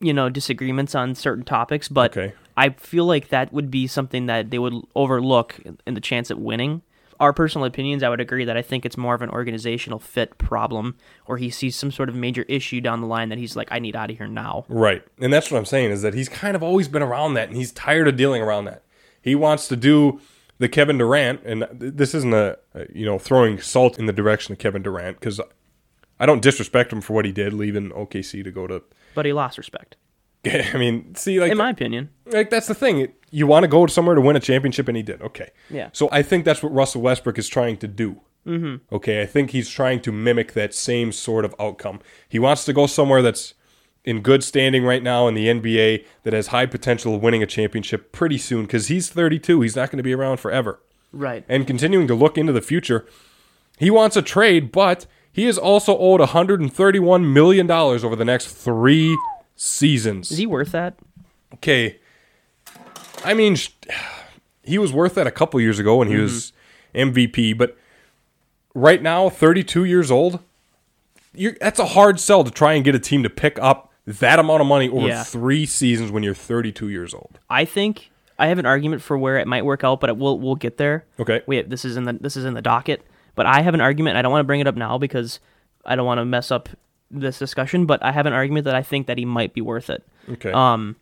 you 0.00 0.12
know, 0.12 0.28
disagreements 0.28 0.94
on 0.94 1.14
certain 1.14 1.44
topics, 1.44 1.88
but 1.88 2.16
Okay. 2.16 2.32
I 2.56 2.70
feel 2.70 3.04
like 3.06 3.28
that 3.28 3.52
would 3.52 3.70
be 3.70 3.86
something 3.86 4.26
that 4.26 4.50
they 4.50 4.58
would 4.58 4.74
overlook 4.94 5.58
in 5.86 5.94
the 5.94 6.00
chance 6.00 6.30
at 6.30 6.38
winning. 6.38 6.82
Our 7.20 7.32
personal 7.32 7.66
opinions, 7.66 8.02
I 8.02 8.08
would 8.08 8.20
agree 8.20 8.44
that 8.46 8.56
I 8.56 8.62
think 8.62 8.84
it's 8.86 8.96
more 8.96 9.14
of 9.14 9.22
an 9.22 9.30
organizational 9.30 9.98
fit 9.98 10.38
problem, 10.38 10.96
or 11.26 11.36
he 11.36 11.50
sees 11.50 11.76
some 11.76 11.90
sort 11.92 12.08
of 12.08 12.14
major 12.14 12.42
issue 12.48 12.80
down 12.80 13.02
the 13.02 13.06
line 13.06 13.28
that 13.28 13.38
he's 13.38 13.54
like, 13.54 13.68
I 13.70 13.78
need 13.78 13.94
out 13.94 14.10
of 14.10 14.16
here 14.16 14.26
now. 14.26 14.64
Right. 14.68 15.02
And 15.20 15.30
that's 15.32 15.50
what 15.50 15.58
I'm 15.58 15.66
saying 15.66 15.90
is 15.90 16.00
that 16.02 16.14
he's 16.14 16.30
kind 16.30 16.56
of 16.56 16.62
always 16.62 16.88
been 16.88 17.02
around 17.02 17.34
that 17.34 17.48
and 17.48 17.56
he's 17.56 17.72
tired 17.72 18.08
of 18.08 18.16
dealing 18.16 18.40
around 18.42 18.64
that. 18.64 18.82
He 19.20 19.34
wants 19.34 19.68
to 19.68 19.76
do 19.76 20.18
the 20.58 20.68
Kevin 20.68 20.98
Durant 20.98 21.42
and 21.44 21.66
this 21.72 22.14
isn't 22.14 22.34
a, 22.34 22.58
you 22.92 23.04
know 23.06 23.18
throwing 23.18 23.60
salt 23.60 23.98
in 23.98 24.06
the 24.06 24.12
direction 24.12 24.52
of 24.52 24.58
Kevin 24.58 24.82
Durant 24.82 25.20
cuz 25.20 25.40
I 26.18 26.26
don't 26.26 26.42
disrespect 26.42 26.92
him 26.92 27.00
for 27.00 27.14
what 27.14 27.24
he 27.24 27.32
did 27.32 27.52
leaving 27.52 27.90
OKC 27.90 28.44
to 28.44 28.50
go 28.50 28.66
to 28.66 28.82
But 29.14 29.24
he 29.26 29.32
lost 29.32 29.56
respect, 29.58 29.96
I 30.44 30.76
mean, 30.76 31.14
see 31.14 31.40
like 31.40 31.52
in 31.52 31.58
my 31.58 31.70
opinion. 31.70 32.10
like 32.26 32.50
that's 32.50 32.66
the 32.66 32.74
thing. 32.74 33.12
You 33.30 33.46
want 33.46 33.64
to 33.64 33.68
go 33.68 33.86
somewhere 33.86 34.14
to 34.14 34.20
win 34.20 34.36
a 34.36 34.40
championship, 34.40 34.88
and 34.88 34.96
he 34.96 35.02
did. 35.02 35.22
Okay. 35.22 35.50
Yeah. 35.68 35.90
So 35.92 36.08
I 36.10 36.22
think 36.22 36.44
that's 36.44 36.62
what 36.62 36.72
Russell 36.72 37.02
Westbrook 37.02 37.38
is 37.38 37.48
trying 37.48 37.76
to 37.78 37.88
do. 37.88 38.20
Mm-hmm. 38.46 38.94
Okay. 38.94 39.22
I 39.22 39.26
think 39.26 39.50
he's 39.50 39.68
trying 39.68 40.00
to 40.02 40.12
mimic 40.12 40.52
that 40.54 40.74
same 40.74 41.12
sort 41.12 41.44
of 41.44 41.54
outcome. 41.60 42.00
He 42.28 42.38
wants 42.38 42.64
to 42.64 42.72
go 42.72 42.86
somewhere 42.86 43.22
that's 43.22 43.54
in 44.04 44.22
good 44.22 44.42
standing 44.42 44.84
right 44.84 45.02
now 45.02 45.28
in 45.28 45.34
the 45.34 45.46
NBA 45.46 46.04
that 46.22 46.32
has 46.32 46.48
high 46.48 46.66
potential 46.66 47.14
of 47.14 47.22
winning 47.22 47.42
a 47.42 47.46
championship 47.46 48.12
pretty 48.12 48.38
soon 48.38 48.62
because 48.62 48.88
he's 48.88 49.10
32. 49.10 49.60
He's 49.60 49.76
not 49.76 49.90
going 49.90 49.98
to 49.98 50.02
be 50.02 50.14
around 50.14 50.38
forever. 50.38 50.80
Right. 51.12 51.44
And 51.48 51.66
continuing 51.66 52.06
to 52.08 52.14
look 52.14 52.38
into 52.38 52.52
the 52.52 52.62
future, 52.62 53.06
he 53.78 53.90
wants 53.90 54.16
a 54.16 54.22
trade, 54.22 54.72
but 54.72 55.06
he 55.30 55.46
is 55.46 55.58
also 55.58 55.96
owed 55.98 56.20
131 56.20 57.32
million 57.32 57.66
dollars 57.66 58.02
over 58.02 58.16
the 58.16 58.24
next 58.24 58.52
three 58.52 59.16
seasons. 59.54 60.32
Is 60.32 60.38
he 60.38 60.46
worth 60.46 60.72
that? 60.72 60.94
okay. 61.54 61.99
I 63.24 63.34
mean, 63.34 63.56
he 64.62 64.78
was 64.78 64.92
worth 64.92 65.14
that 65.14 65.26
a 65.26 65.30
couple 65.30 65.60
years 65.60 65.78
ago 65.78 65.96
when 65.96 66.08
he 66.08 66.16
was 66.16 66.52
MVP, 66.94 67.56
but 67.56 67.76
right 68.74 69.02
now, 69.02 69.28
32 69.28 69.84
years 69.84 70.10
old, 70.10 70.40
you're, 71.34 71.54
that's 71.60 71.78
a 71.78 71.86
hard 71.86 72.18
sell 72.20 72.44
to 72.44 72.50
try 72.50 72.72
and 72.74 72.84
get 72.84 72.94
a 72.94 72.98
team 72.98 73.22
to 73.22 73.30
pick 73.30 73.58
up 73.60 73.92
that 74.06 74.38
amount 74.38 74.60
of 74.60 74.66
money 74.66 74.88
over 74.88 75.06
Yeah. 75.06 75.22
three 75.22 75.66
seasons 75.66 76.10
when 76.10 76.22
you're 76.22 76.34
32 76.34 76.88
years 76.88 77.14
old. 77.14 77.38
I 77.48 77.64
think 77.64 78.10
I 78.38 78.46
have 78.48 78.58
an 78.58 78.66
argument 78.66 79.02
for 79.02 79.16
where 79.18 79.38
it 79.38 79.46
might 79.46 79.64
work 79.64 79.84
out, 79.84 80.00
but 80.00 80.10
it, 80.10 80.16
we'll 80.16 80.38
we'll 80.38 80.56
get 80.56 80.78
there. 80.78 81.04
Okay. 81.20 81.42
Wait, 81.46 81.68
this 81.68 81.84
is 81.84 81.96
in 81.96 82.04
the 82.04 82.14
this 82.14 82.36
is 82.36 82.44
in 82.46 82.54
the 82.54 82.62
docket, 82.62 83.04
but 83.34 83.44
I 83.46 83.60
have 83.60 83.74
an 83.74 83.80
argument. 83.82 84.16
I 84.16 84.22
don't 84.22 84.32
want 84.32 84.40
to 84.40 84.46
bring 84.46 84.60
it 84.60 84.66
up 84.66 84.76
now 84.76 84.96
because 84.98 85.38
I 85.84 85.94
don't 85.94 86.06
want 86.06 86.18
to 86.18 86.24
mess 86.24 86.50
up 86.50 86.68
this 87.10 87.38
discussion. 87.38 87.84
But 87.86 88.02
I 88.02 88.12
have 88.12 88.24
an 88.26 88.32
argument 88.32 88.64
that 88.64 88.74
I 88.74 88.82
think 88.82 89.06
that 89.08 89.18
he 89.18 89.24
might 89.26 89.52
be 89.52 89.60
worth 89.60 89.90
it. 89.90 90.02
Okay. 90.28 90.50
Um, 90.52 90.96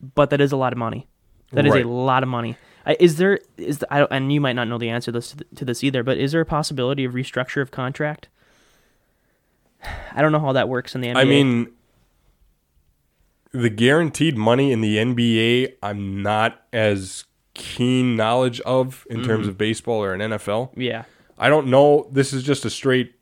but 0.00 0.30
that 0.30 0.40
is 0.40 0.52
a 0.52 0.56
lot 0.56 0.72
of 0.72 0.78
money. 0.78 1.06
That 1.52 1.66
is 1.66 1.72
Right. 1.72 1.84
a 1.84 1.88
lot 1.88 2.22
of 2.22 2.28
money. 2.28 2.56
Is 3.00 3.16
there 3.16 3.40
is 3.56 3.78
the, 3.78 3.92
I 3.92 3.98
don't, 3.98 4.12
and 4.12 4.32
you 4.32 4.40
might 4.40 4.52
not 4.52 4.68
know 4.68 4.78
the 4.78 4.90
answer 4.90 5.10
to 5.10 5.18
this, 5.18 5.34
to 5.56 5.64
this 5.64 5.82
either, 5.82 6.02
but 6.02 6.18
is 6.18 6.32
there 6.32 6.40
a 6.40 6.46
possibility 6.46 7.04
of 7.04 7.14
restructure 7.14 7.60
of 7.60 7.70
contract? 7.70 8.28
I 10.12 10.22
don't 10.22 10.32
know 10.32 10.40
how 10.40 10.52
that 10.52 10.68
works 10.68 10.94
in 10.94 11.00
the 11.00 11.08
NBA. 11.08 11.16
I 11.16 11.24
mean, 11.24 11.72
the 13.52 13.70
guaranteed 13.70 14.36
money 14.36 14.70
in 14.70 14.80
the 14.82 14.98
NBA, 14.98 15.74
I'm 15.82 16.22
not 16.22 16.62
as 16.72 17.24
keen 17.54 18.16
knowledge 18.16 18.60
of 18.60 19.06
in 19.08 19.24
terms 19.24 19.42
mm-hmm. 19.42 19.50
of 19.50 19.58
baseball 19.58 20.02
or 20.02 20.12
an 20.12 20.20
NFL. 20.20 20.70
yeah, 20.76 21.04
I 21.38 21.48
don't 21.48 21.68
know. 21.68 22.08
This 22.12 22.32
is 22.32 22.42
just 22.42 22.64
a 22.64 22.70
straight 22.70 23.14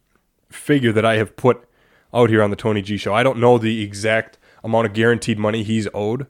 figure 0.51 0.93
that 0.93 1.05
I 1.05 1.17
have 1.17 1.37
put 1.37 1.67
out 2.13 2.31
here 2.31 2.43
on 2.43 2.51
the 2.51 2.57
Tony 2.57 2.83
G 2.83 2.97
show. 2.97 3.15
I 3.15 3.23
don't 3.23 3.39
know 3.39 3.59
the 3.59 3.83
exact 3.83 4.39
amount 4.63 4.87
of 4.87 4.93
guaranteed 4.93 5.39
money 5.39 5.63
he's 5.63 5.89
owed. 5.95 6.27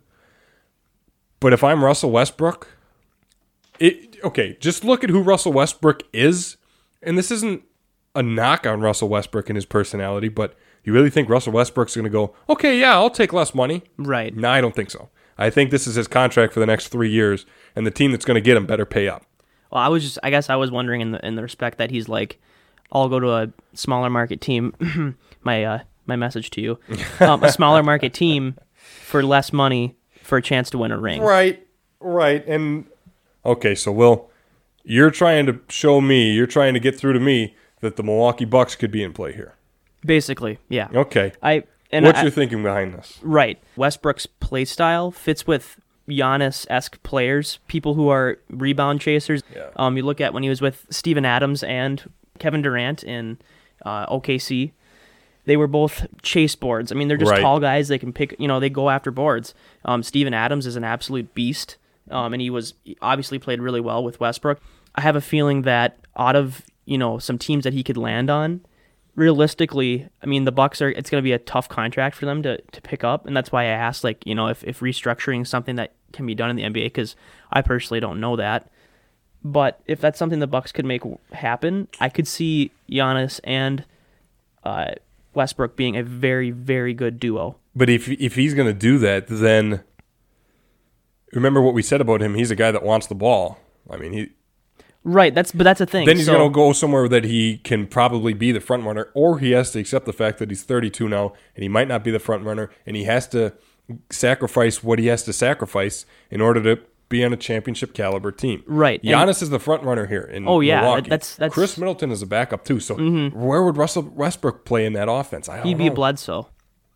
But 1.44 1.52
if 1.52 1.62
I'm 1.62 1.84
Russell 1.84 2.10
Westbrook, 2.10 2.68
it 3.78 4.16
okay, 4.24 4.56
just 4.60 4.82
look 4.82 5.04
at 5.04 5.10
who 5.10 5.20
Russell 5.20 5.52
Westbrook 5.52 6.02
is. 6.10 6.56
And 7.02 7.18
this 7.18 7.30
isn't 7.30 7.64
a 8.14 8.22
knock 8.22 8.66
on 8.66 8.80
Russell 8.80 9.10
Westbrook 9.10 9.50
and 9.50 9.56
his 9.58 9.66
personality, 9.66 10.30
but 10.30 10.54
you 10.84 10.94
really 10.94 11.10
think 11.10 11.28
Russell 11.28 11.52
Westbrook's 11.52 11.96
going 11.96 12.04
to 12.04 12.10
go, 12.10 12.34
"Okay, 12.48 12.80
yeah, 12.80 12.94
I'll 12.94 13.10
take 13.10 13.34
less 13.34 13.54
money." 13.54 13.82
right. 13.98 14.34
No, 14.34 14.48
I 14.48 14.62
don't 14.62 14.74
think 14.74 14.90
so. 14.90 15.10
I 15.36 15.50
think 15.50 15.70
this 15.70 15.86
is 15.86 15.96
his 15.96 16.08
contract 16.08 16.54
for 16.54 16.60
the 16.60 16.66
next 16.66 16.88
3 16.88 17.10
years 17.10 17.44
and 17.76 17.86
the 17.86 17.90
team 17.90 18.12
that's 18.12 18.24
going 18.24 18.36
to 18.36 18.40
get 18.40 18.56
him 18.56 18.64
better 18.64 18.86
pay 18.86 19.08
up. 19.08 19.26
Well, 19.70 19.82
I 19.82 19.88
was 19.88 20.02
just, 20.02 20.18
I 20.22 20.30
guess 20.30 20.48
I 20.48 20.56
was 20.56 20.70
wondering 20.70 21.02
in 21.02 21.10
the 21.10 21.26
in 21.26 21.34
the 21.34 21.42
respect 21.42 21.76
that 21.76 21.90
he's 21.90 22.08
like, 22.08 22.40
I'll 22.90 23.10
go 23.10 23.20
to 23.20 23.34
a 23.34 23.52
smaller 23.74 24.08
market 24.08 24.40
team. 24.40 25.18
my 25.42 25.62
uh, 25.62 25.78
my 26.06 26.16
message 26.16 26.48
to 26.52 26.62
you, 26.62 26.78
um, 27.20 27.44
a 27.44 27.52
smaller 27.52 27.82
market 27.82 28.14
team 28.14 28.56
for 29.02 29.22
less 29.22 29.52
money 29.52 29.94
for 30.24 30.38
a 30.38 30.42
chance 30.42 30.70
to 30.70 30.78
win 30.78 30.90
a 30.90 30.98
ring. 30.98 31.22
Right, 31.22 31.66
right. 32.00 32.46
And 32.46 32.86
okay, 33.44 33.74
so 33.74 33.92
Will, 33.92 34.30
you're 34.82 35.10
trying 35.10 35.46
to 35.46 35.60
show 35.68 36.00
me, 36.00 36.32
you're 36.32 36.46
trying 36.46 36.74
to 36.74 36.80
get 36.80 36.98
through 36.98 37.12
to 37.12 37.20
me 37.20 37.54
that 37.80 37.96
the 37.96 38.02
Milwaukee 38.02 38.44
Bucks 38.44 38.74
could 38.74 38.90
be 38.90 39.02
in 39.02 39.12
play 39.12 39.32
here. 39.32 39.54
Basically, 40.04 40.58
yeah. 40.68 40.88
Okay. 40.94 41.32
I 41.42 41.64
and 41.90 42.04
What's 42.04 42.18
I, 42.18 42.22
your 42.22 42.30
thinking 42.30 42.62
behind 42.62 42.94
this? 42.94 43.18
right. 43.22 43.62
Westbrook's 43.76 44.26
play 44.26 44.64
style 44.64 45.10
fits 45.10 45.46
with 45.46 45.80
Giannis 46.08 46.66
esque 46.68 47.02
players, 47.02 47.60
people 47.68 47.94
who 47.94 48.08
are 48.08 48.38
rebound 48.50 49.00
chasers. 49.00 49.42
Yeah. 49.54 49.70
Um, 49.76 49.96
you 49.96 50.02
look 50.02 50.20
at 50.20 50.34
when 50.34 50.42
he 50.42 50.48
was 50.48 50.60
with 50.60 50.86
Steven 50.90 51.24
Adams 51.24 51.62
and 51.62 52.10
Kevin 52.38 52.62
Durant 52.62 53.04
in 53.04 53.38
uh, 53.86 54.06
OKC. 54.06 54.72
They 55.46 55.56
were 55.56 55.66
both 55.66 56.06
chase 56.22 56.54
boards. 56.54 56.90
I 56.90 56.94
mean, 56.94 57.08
they're 57.08 57.16
just 57.18 57.30
Right. 57.30 57.40
tall 57.42 57.60
guys. 57.60 57.88
They 57.88 57.98
can 57.98 58.12
pick, 58.12 58.34
you 58.38 58.48
know, 58.48 58.60
they 58.60 58.70
go 58.70 58.88
after 58.90 59.10
boards. 59.10 59.54
Um, 59.84 60.02
Steven 60.02 60.32
Adams 60.32 60.66
is 60.66 60.76
an 60.76 60.84
absolute 60.84 61.34
beast, 61.34 61.76
um, 62.10 62.32
and 62.32 62.40
he 62.40 62.50
was 62.50 62.74
he 62.84 62.96
obviously 63.02 63.38
played 63.38 63.60
really 63.60 63.80
well 63.80 64.02
with 64.02 64.20
Westbrook. 64.20 64.60
I 64.94 65.00
have 65.02 65.16
a 65.16 65.20
feeling 65.20 65.62
that 65.62 65.98
out 66.16 66.36
of 66.36 66.62
you 66.86 66.96
know 66.98 67.18
some 67.18 67.38
teams 67.38 67.64
that 67.64 67.72
he 67.74 67.82
could 67.82 67.96
land 67.96 68.30
on, 68.30 68.60
realistically, 69.16 70.08
I 70.22 70.26
mean, 70.26 70.44
the 70.44 70.52
Bucks 70.52 70.80
are. 70.82 70.90
It's 70.90 71.10
going 71.10 71.22
to 71.22 71.24
be 71.24 71.32
a 71.32 71.38
tough 71.38 71.68
contract 71.68 72.16
for 72.16 72.26
them 72.26 72.42
to 72.42 72.60
to 72.60 72.80
pick 72.82 73.04
up, 73.04 73.26
and 73.26 73.36
that's 73.36 73.52
why 73.52 73.62
I 73.64 73.66
asked, 73.66 74.04
like, 74.04 74.24
you 74.26 74.34
know, 74.34 74.48
if 74.48 74.64
if 74.64 74.80
restructuring 74.80 75.42
is 75.42 75.48
something 75.48 75.76
that 75.76 75.92
can 76.12 76.26
be 76.26 76.34
done 76.34 76.50
in 76.50 76.56
the 76.56 76.62
NBA, 76.62 76.84
because 76.86 77.16
I 77.52 77.62
personally 77.62 78.00
don't 78.00 78.20
know 78.20 78.36
that. 78.36 78.70
But 79.42 79.80
if 79.86 80.00
that's 80.00 80.18
something 80.18 80.38
the 80.38 80.46
Bucks 80.46 80.72
could 80.72 80.86
make 80.86 81.02
happen, 81.32 81.88
I 82.00 82.08
could 82.08 82.26
see 82.26 82.70
Giannis 82.90 83.40
and 83.44 83.84
uh, 84.62 84.92
Westbrook 85.36 85.76
being 85.76 85.96
a 85.96 86.02
very, 86.02 86.50
very 86.50 86.94
good 86.94 87.18
duo. 87.20 87.56
But 87.74 87.88
if 87.90 88.08
if 88.08 88.34
he's 88.36 88.54
going 88.54 88.68
to 88.68 88.78
do 88.78 88.98
that, 88.98 89.26
then 89.28 89.82
remember 91.32 91.60
what 91.60 91.74
we 91.74 91.82
said 91.82 92.00
about 92.00 92.20
him. 92.22 92.34
He's 92.34 92.50
a 92.50 92.56
guy 92.56 92.70
that 92.70 92.82
wants 92.82 93.06
the 93.06 93.14
ball. 93.14 93.58
I 93.90 93.96
mean, 93.96 94.12
he 94.12 94.28
Right. 95.06 95.34
That's 95.34 95.52
but 95.52 95.64
that's 95.64 95.82
a 95.82 95.86
thing. 95.86 96.06
then 96.06 96.16
he's 96.16 96.26
So- 96.26 96.32
going 96.36 96.48
to 96.50 96.54
go 96.54 96.72
somewhere 96.72 97.08
that 97.08 97.24
he 97.24 97.58
can 97.58 97.86
probably 97.86 98.32
be 98.32 98.52
the 98.52 98.60
front 98.60 98.84
runner, 98.84 99.08
or 99.14 99.38
he 99.38 99.50
has 99.50 99.70
to 99.72 99.78
accept 99.78 100.06
the 100.06 100.14
fact 100.14 100.38
that 100.38 100.48
he's 100.50 100.62
32 100.62 101.08
now 101.08 101.34
and 101.54 101.62
he 101.62 101.68
might 101.68 101.88
not 101.88 102.02
be 102.02 102.10
the 102.10 102.18
front 102.18 102.44
runner, 102.44 102.70
and 102.86 102.96
he 102.96 103.04
has 103.04 103.26
to 103.28 103.52
sacrifice 104.10 104.82
what 104.82 104.98
he 104.98 105.06
has 105.08 105.22
to 105.24 105.32
sacrifice 105.34 106.06
in 106.30 106.40
order 106.40 106.62
to 106.62 106.82
be 107.08 107.24
on 107.24 107.32
a 107.32 107.36
championship 107.36 107.92
caliber 107.94 108.32
team. 108.32 108.62
Right, 108.66 109.00
and- 109.02 109.12
Giannis 109.12 109.42
is 109.42 109.50
the 109.50 109.58
front 109.58 109.82
runner 109.82 110.06
here 110.06 110.22
in 110.22 110.48
Oh, 110.48 110.60
yeah, 110.60 110.80
Milwaukee. 110.80 111.10
that's- 111.10 111.36
that's- 111.36 111.52
Mm-hmm. 111.52 111.60
Khris 111.60 111.78
Middleton 111.78 112.10
is 112.10 112.22
a 112.22 112.26
backup 112.26 112.64
too. 112.64 112.80
So 112.80 112.94
where 112.96 113.62
would 113.62 113.76
Russell 113.76 114.02
Westbrook 114.02 114.64
play 114.64 114.86
in 114.86 114.92
that 114.94 115.08
offense? 115.10 115.48
I 115.48 115.56
don't 115.58 115.66
He'd 115.66 115.78
be 115.78 115.88
know. 115.88 115.94
Bledsoe. 115.94 116.48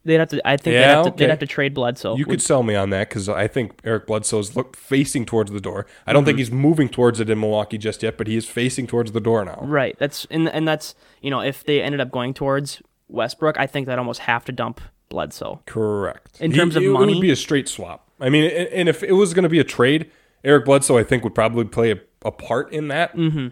They'd 0.05 0.15
have 0.21 0.29
to. 0.31 0.49
I 0.49 0.57
think 0.57 0.63
they'd, 0.75 0.77
have 0.83 1.05
to, 1.05 1.11
okay. 1.11 1.25
they'd 1.25 1.31
have 1.31 1.39
to 1.41 1.47
trade 1.47 1.75
Bledsoe. 1.75 2.17
You 2.17 2.25
could 2.25 2.41
sell 2.41 2.63
me 2.63 2.75
on 2.75 2.89
that 2.91 3.11
because 3.11 3.29
I 3.29 3.47
think 3.47 3.79
Eric 3.85 4.07
Bledsoe's 4.07 4.57
look 4.57 4.75
facing 4.75 5.27
towards 5.27 5.51
the 5.51 5.61
door. 5.61 5.87
I 6.07 6.13
don't 6.15 6.21
Mm-hmm. 6.23 6.27
think 6.29 6.39
he's 6.39 6.51
moving 6.51 6.89
towards 6.89 7.21
it 7.21 7.29
in 7.29 7.39
Milwaukee 7.41 7.77
just 7.77 8.03
yet, 8.03 8.17
but 8.17 8.27
he 8.27 8.35
is 8.37 8.47
facing 8.47 8.87
towards 8.87 9.13
the 9.13 9.21
door 9.21 9.45
now. 9.45 9.59
Right. 9.61 9.97
That's 9.99 10.27
and 10.31 10.49
and 10.49 10.67
that's 10.67 10.95
you 11.21 11.31
know 11.31 11.41
if 11.41 11.65
they 11.65 11.83
ended 11.83 12.01
up 12.01 12.11
going 12.11 12.33
towards 12.33 12.81
Westbrook, 13.09 13.59
I 13.59 13.67
think 13.67 13.87
they'd 13.87 13.99
almost 13.99 14.21
have 14.21 14.47
to 14.47 14.53
dump 14.53 14.81
Bledsoe. 15.11 15.61
Correct. 15.67 16.41
In 16.41 16.53
terms 16.53 16.77
of 16.77 16.83
it 16.85 16.89
money? 16.89 17.13
would 17.15 17.21
be 17.21 17.31
a 17.31 17.37
straight 17.37 17.69
swap. 17.69 18.08
I 18.21 18.29
mean, 18.29 18.51
and 18.51 18.89
if 18.89 19.03
it 19.03 19.13
was 19.13 19.35
going 19.35 19.45
to 19.45 19.49
be 19.49 19.59
a 19.61 19.65
trade, 19.65 20.11
Eric 20.45 20.65
Bledsoe, 20.65 20.99
I 20.99 21.05
think, 21.05 21.25
would 21.25 21.35
probably 21.35 21.65
play 21.65 21.93
a, 21.93 22.01
a 22.25 22.31
part 22.33 22.73
in 22.73 22.89
that. 22.89 23.15
Mm-hmm. 23.17 23.49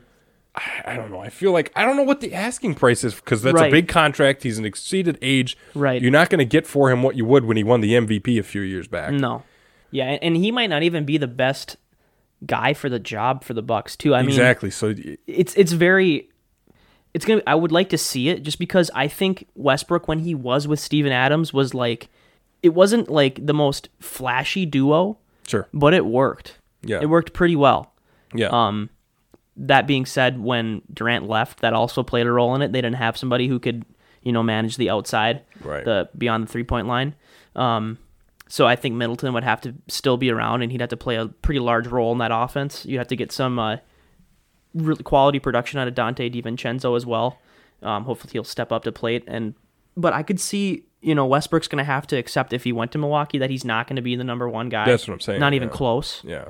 I, 0.54 0.82
I 0.92 0.96
don't 0.96 1.10
know. 1.10 1.20
I 1.20 1.28
feel 1.28 1.52
like 1.52 1.70
I 1.76 1.84
don't 1.84 1.96
know 1.96 2.02
what 2.02 2.20
the 2.20 2.32
asking 2.34 2.74
price 2.76 3.04
is 3.04 3.14
because 3.14 3.42
that's 3.42 3.60
a 3.60 3.70
big 3.70 3.88
contract. 3.88 4.42
He's 4.42 4.58
an 4.58 4.64
exceeded 4.64 5.18
age. 5.22 5.56
Right. 5.74 6.00
You're 6.00 6.10
not 6.10 6.30
going 6.30 6.38
to 6.38 6.44
get 6.44 6.66
for 6.66 6.90
him 6.90 7.02
what 7.02 7.16
you 7.16 7.24
would 7.26 7.44
when 7.44 7.56
he 7.56 7.64
won 7.64 7.80
the 7.80 7.92
MVP 7.92 8.38
a 8.38 8.42
few 8.42 8.62
years 8.62 8.88
back. 8.88 9.12
No. 9.12 9.42
Yeah, 9.90 10.06
and- 10.06 10.22
and 10.22 10.36
he 10.36 10.50
might 10.50 10.68
not 10.70 10.82
even 10.82 11.04
be 11.04 11.16
the 11.18 11.28
best 11.28 11.76
guy 12.44 12.74
for 12.74 12.88
the 12.88 12.98
job 12.98 13.44
for 13.44 13.54
the 13.54 13.62
Bucks 13.62 13.96
too. 13.96 14.14
I 14.14 14.20
mean, 14.22 14.30
exactly. 14.30 14.70
So 14.70 14.94
it's 15.26 15.54
it's 15.54 15.72
very 15.72 16.28
it's 17.14 17.24
gonna 17.24 17.42
I 17.46 17.54
would 17.54 17.72
like 17.72 17.88
to 17.90 17.98
see 17.98 18.28
it 18.28 18.42
just 18.42 18.58
because 18.58 18.90
I 18.94 19.08
think 19.08 19.46
Westbrook 19.54 20.06
when 20.08 20.18
he 20.18 20.34
was 20.34 20.66
with 20.68 20.80
Steven 20.80 21.12
Adams 21.12 21.52
was 21.54 21.72
like 21.72 22.08
it 22.66 22.74
wasn't 22.74 23.08
like 23.08 23.44
the 23.46 23.54
most 23.54 23.88
flashy 24.00 24.66
duo, 24.66 25.18
sure. 25.46 25.68
but 25.72 25.94
it 25.94 26.04
worked. 26.04 26.58
Yeah. 26.82 26.98
It 27.00 27.06
worked 27.08 27.32
pretty 27.32 27.56
well. 27.56 27.94
Yeah. 28.34 28.48
Um 28.52 28.90
that 29.58 29.86
being 29.86 30.04
said, 30.04 30.38
when 30.38 30.82
Durant 30.92 31.26
left, 31.26 31.60
that 31.60 31.72
also 31.72 32.02
played 32.02 32.26
a 32.26 32.30
role 32.32 32.54
in 32.54 32.60
it. 32.60 32.72
They 32.72 32.82
didn't 32.82 32.96
have 32.96 33.16
somebody 33.16 33.48
who 33.48 33.58
could, 33.58 33.86
you 34.22 34.32
know, 34.32 34.42
manage 34.42 34.76
the 34.76 34.90
outside, 34.90 35.40
Right. 35.62 35.82
the 35.84 36.10
beyond 36.18 36.44
the 36.46 36.52
three 36.52 36.64
point 36.64 36.86
line. 36.86 37.14
Um, 37.54 37.96
so 38.48 38.66
I 38.66 38.76
think 38.76 38.94
Middleton 38.96 39.32
would 39.32 39.44
have 39.44 39.60
to 39.62 39.74
still 39.88 40.16
be 40.18 40.30
around, 40.30 40.62
and 40.62 40.70
he'd 40.70 40.80
have 40.82 40.90
to 40.90 40.96
play 40.96 41.16
a 41.16 41.26
pretty 41.28 41.58
large 41.60 41.86
role 41.86 42.12
in 42.12 42.18
that 42.18 42.30
offense. 42.34 42.84
You'd 42.84 42.98
have 42.98 43.08
to 43.08 43.16
get 43.16 43.32
some 43.32 43.58
uh, 43.58 43.78
really 44.74 45.02
quality 45.02 45.38
production 45.40 45.78
out 45.80 45.88
of 45.88 45.94
Donte 45.94 46.30
DiVincenzo 46.32 46.94
as 46.96 47.06
well. 47.06 47.38
Um, 47.82 48.04
hopefully 48.04 48.32
he'll 48.32 48.44
step 48.44 48.70
up 48.72 48.84
to 48.84 48.92
plate, 48.92 49.24
and 49.26 49.54
but 49.96 50.12
I 50.12 50.22
could 50.22 50.38
see. 50.40 50.84
You 51.06 51.14
know, 51.14 51.24
Westbrook's 51.24 51.68
going 51.68 51.78
to 51.78 51.84
have 51.84 52.06
to 52.08 52.16
accept 52.16 52.52
if 52.52 52.64
he 52.64 52.72
went 52.72 52.90
to 52.92 52.98
Milwaukee 52.98 53.38
that 53.38 53.48
he's 53.48 53.64
not 53.64 53.86
going 53.86 53.94
to 53.94 54.02
be 54.02 54.16
the 54.16 54.24
number 54.24 54.48
one 54.48 54.68
guy. 54.68 54.86
That's 54.86 55.06
what 55.06 55.14
I'm 55.14 55.20
saying, 55.20 55.38
Not 55.38 55.54
even 55.54 55.68
yeah. 55.68 55.74
close. 55.74 56.20
yeah. 56.24 56.48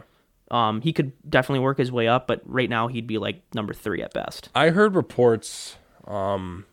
Um, 0.50 0.80
he 0.80 0.92
could 0.92 1.12
definitely 1.28 1.60
work 1.60 1.76
his 1.76 1.92
way 1.92 2.08
up, 2.08 2.26
but 2.26 2.40
right 2.44 2.70
now 2.70 2.86
he'd 2.86 3.06
be 3.06 3.18
like 3.18 3.42
number 3.52 3.74
three 3.74 4.00
at 4.00 4.14
best. 4.14 4.48
I 4.54 4.70
heard 4.70 4.94
reports. 4.94 5.76
Um, 6.06 6.64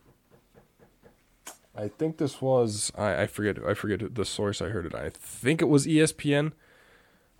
I 1.76 1.88
think 1.88 2.18
this 2.18 2.40
was 2.40 2.92
I, 2.96 3.22
I 3.22 3.26
forget 3.26 3.58
I 3.66 3.74
forget 3.74 4.14
the 4.14 4.24
source 4.24 4.62
I 4.62 4.68
heard 4.68 4.86
it. 4.86 4.94
I 4.94 5.10
think 5.10 5.60
it 5.60 5.66
was 5.66 5.86
ESPN. 5.86 6.52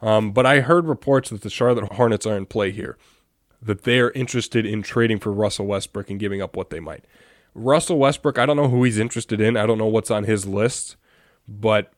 Um, 0.02 0.32
but 0.32 0.44
I 0.44 0.60
heard 0.60 0.86
reports 0.86 1.30
that 1.30 1.42
the 1.42 1.50
Charlotte 1.50 1.92
Hornets 1.92 2.26
are 2.26 2.36
in 2.36 2.46
play 2.46 2.70
here, 2.72 2.98
that 3.62 3.84
they 3.84 4.00
are 4.00 4.10
interested 4.10 4.66
in 4.66 4.82
trading 4.82 5.20
for 5.20 5.32
Russell 5.32 5.66
Westbrook 5.66 6.10
and 6.10 6.18
giving 6.20 6.42
up 6.42 6.56
what 6.56 6.70
they 6.70 6.80
might. 6.80 7.04
Russell 7.54 7.98
Westbrook, 7.98 8.38
I 8.38 8.46
don't 8.46 8.56
know 8.56 8.68
who 8.68 8.84
he's 8.84 8.98
interested 8.98 9.40
in. 9.40 9.56
I 9.56 9.66
don't 9.66 9.78
know 9.78 9.86
what's 9.86 10.10
on 10.10 10.24
his 10.24 10.46
list, 10.46 10.96
but 11.46 11.92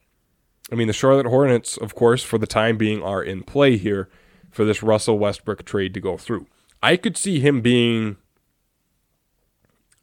I 0.71 0.75
mean 0.75 0.87
the 0.87 0.93
Charlotte 0.93 1.27
Hornets, 1.27 1.77
of 1.77 1.95
course, 1.95 2.23
for 2.23 2.39
the 2.39 2.47
time 2.47 2.77
being, 2.77 3.03
are 3.03 3.23
in 3.23 3.43
play 3.43 3.77
here 3.77 4.09
for 4.51 4.65
this 4.65 4.83
Russell 4.83 5.19
Westbrook 5.19 5.65
trade 5.65 5.95
to 5.95 6.01
go 6.01 6.17
through. 6.17 6.47
I 6.83 6.97
could 6.97 7.17
see 7.17 7.41
him 7.41 7.61
being 7.61 8.17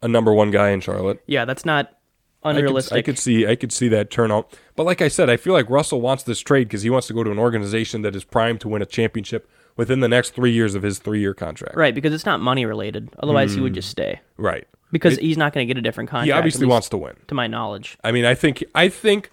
a 0.02 0.08
number 0.08 0.32
one 0.32 0.50
guy 0.50 0.70
in 0.70 0.80
Charlotte. 0.80 1.22
Yeah, 1.26 1.44
that's 1.44 1.64
not 1.64 1.98
I 2.42 2.52
could, 2.52 2.58
unrealistic. 2.58 2.98
I 2.98 3.02
could 3.02 3.18
see 3.18 3.46
I 3.46 3.56
could 3.56 3.72
see 3.72 3.88
that 3.88 4.10
turn 4.10 4.30
out. 4.30 4.56
But 4.76 4.84
like 4.84 5.00
I 5.00 5.08
said, 5.08 5.30
I 5.30 5.36
feel 5.36 5.54
like 5.54 5.70
Russell 5.70 6.00
wants 6.00 6.24
this 6.24 6.40
trade 6.40 6.68
because 6.68 6.82
he 6.82 6.90
wants 6.90 7.06
to 7.06 7.14
go 7.14 7.24
to 7.24 7.30
an 7.30 7.38
organization 7.38 8.02
that 8.02 8.14
is 8.14 8.24
primed 8.24 8.60
to 8.62 8.68
win 8.68 8.82
a 8.82 8.86
championship 8.86 9.48
within 9.76 10.00
the 10.00 10.08
next 10.08 10.30
three 10.30 10.52
years 10.52 10.74
of 10.74 10.82
his 10.82 10.98
three 10.98 11.20
year 11.20 11.34
contract. 11.34 11.76
right, 11.76 11.94
because 11.94 12.12
it's 12.12 12.26
not 12.26 12.40
money 12.40 12.66
related. 12.66 13.10
Otherwise, 13.18 13.54
he 13.54 13.60
would 13.60 13.72
mm. 13.72 13.76
just 13.76 13.88
stay 13.88 14.20
Right. 14.36 14.68
Because 14.94 15.18
he's 15.18 15.36
not 15.36 15.52
going 15.52 15.66
to 15.66 15.74
get 15.74 15.76
a 15.76 15.82
different 15.82 16.08
contract. 16.08 16.26
He 16.26 16.32
obviously 16.32 16.66
wants 16.66 16.88
to 16.90 16.96
win. 16.96 17.16
to 17.26 17.34
my 17.34 17.48
knowledge. 17.48 17.98
I 18.04 18.12
mean, 18.12 18.24
I 18.24 18.34
think 18.34 18.62
I 18.74 18.88
think 18.88 19.30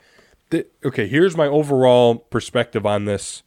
that 0.50 0.74
okay, 0.84 1.08
here's 1.08 1.38
my 1.38 1.46
overall 1.46 2.16
perspective 2.16 2.86
on 2.86 3.06
this 3.06 3.44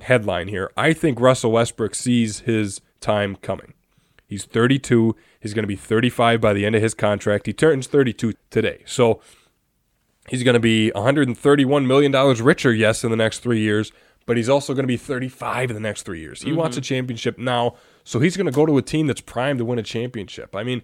headline 0.00 0.48
here. 0.48 0.70
I 0.76 0.92
think 0.92 1.20
Russell 1.20 1.52
Westbrook 1.52 1.94
sees 1.94 2.40
his 2.40 2.80
time 3.00 3.36
coming. 3.36 3.72
He's 4.26 4.44
32. 4.44 5.14
He's 5.38 5.54
going 5.54 5.62
to 5.62 5.68
be 5.68 5.76
35 5.76 6.40
by 6.40 6.52
the 6.52 6.66
end 6.66 6.74
of 6.74 6.82
his 6.82 6.92
contract. 6.92 7.46
He 7.46 7.52
turns 7.52 7.86
32 7.86 8.34
today. 8.50 8.82
So 8.84 9.20
he's 10.28 10.42
going 10.42 10.54
to 10.54 10.60
be 10.60 10.90
131 10.90 11.86
million 11.86 12.10
dollars 12.10 12.42
richer, 12.42 12.72
yes, 12.72 13.04
in 13.04 13.10
the 13.10 13.16
next 13.16 13.40
3 13.40 13.60
years, 13.60 13.92
but 14.26 14.36
he's 14.36 14.48
also 14.48 14.74
going 14.74 14.82
to 14.82 14.88
be 14.88 14.96
35 14.96 15.70
in 15.70 15.74
the 15.74 15.80
next 15.80 16.02
3 16.02 16.18
years. 16.18 16.42
He 16.42 16.52
wants 16.52 16.74
mm-hmm. 16.74 16.80
a 16.80 16.84
championship 16.84 17.38
now, 17.38 17.76
so 18.02 18.18
he's 18.18 18.36
going 18.36 18.46
to 18.46 18.52
go 18.52 18.66
to 18.66 18.76
a 18.76 18.82
team 18.82 19.06
that's 19.06 19.20
primed 19.20 19.58
to 19.58 19.64
win 19.64 19.78
a 19.78 19.84
championship. 19.84 20.56
I 20.56 20.64
mean, 20.64 20.82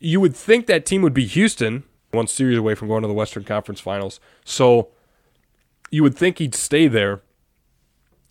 you 0.00 0.20
would 0.20 0.34
think 0.34 0.66
that 0.66 0.86
team 0.86 1.02
would 1.02 1.14
be 1.14 1.26
Houston, 1.26 1.84
one 2.10 2.26
series 2.26 2.58
away 2.58 2.74
from 2.74 2.88
going 2.88 3.02
to 3.02 3.08
the 3.08 3.14
Western 3.14 3.44
Conference 3.44 3.80
Finals. 3.80 4.18
So 4.44 4.88
you 5.90 6.02
would 6.02 6.16
think 6.16 6.38
he'd 6.38 6.54
stay 6.54 6.88
there. 6.88 7.20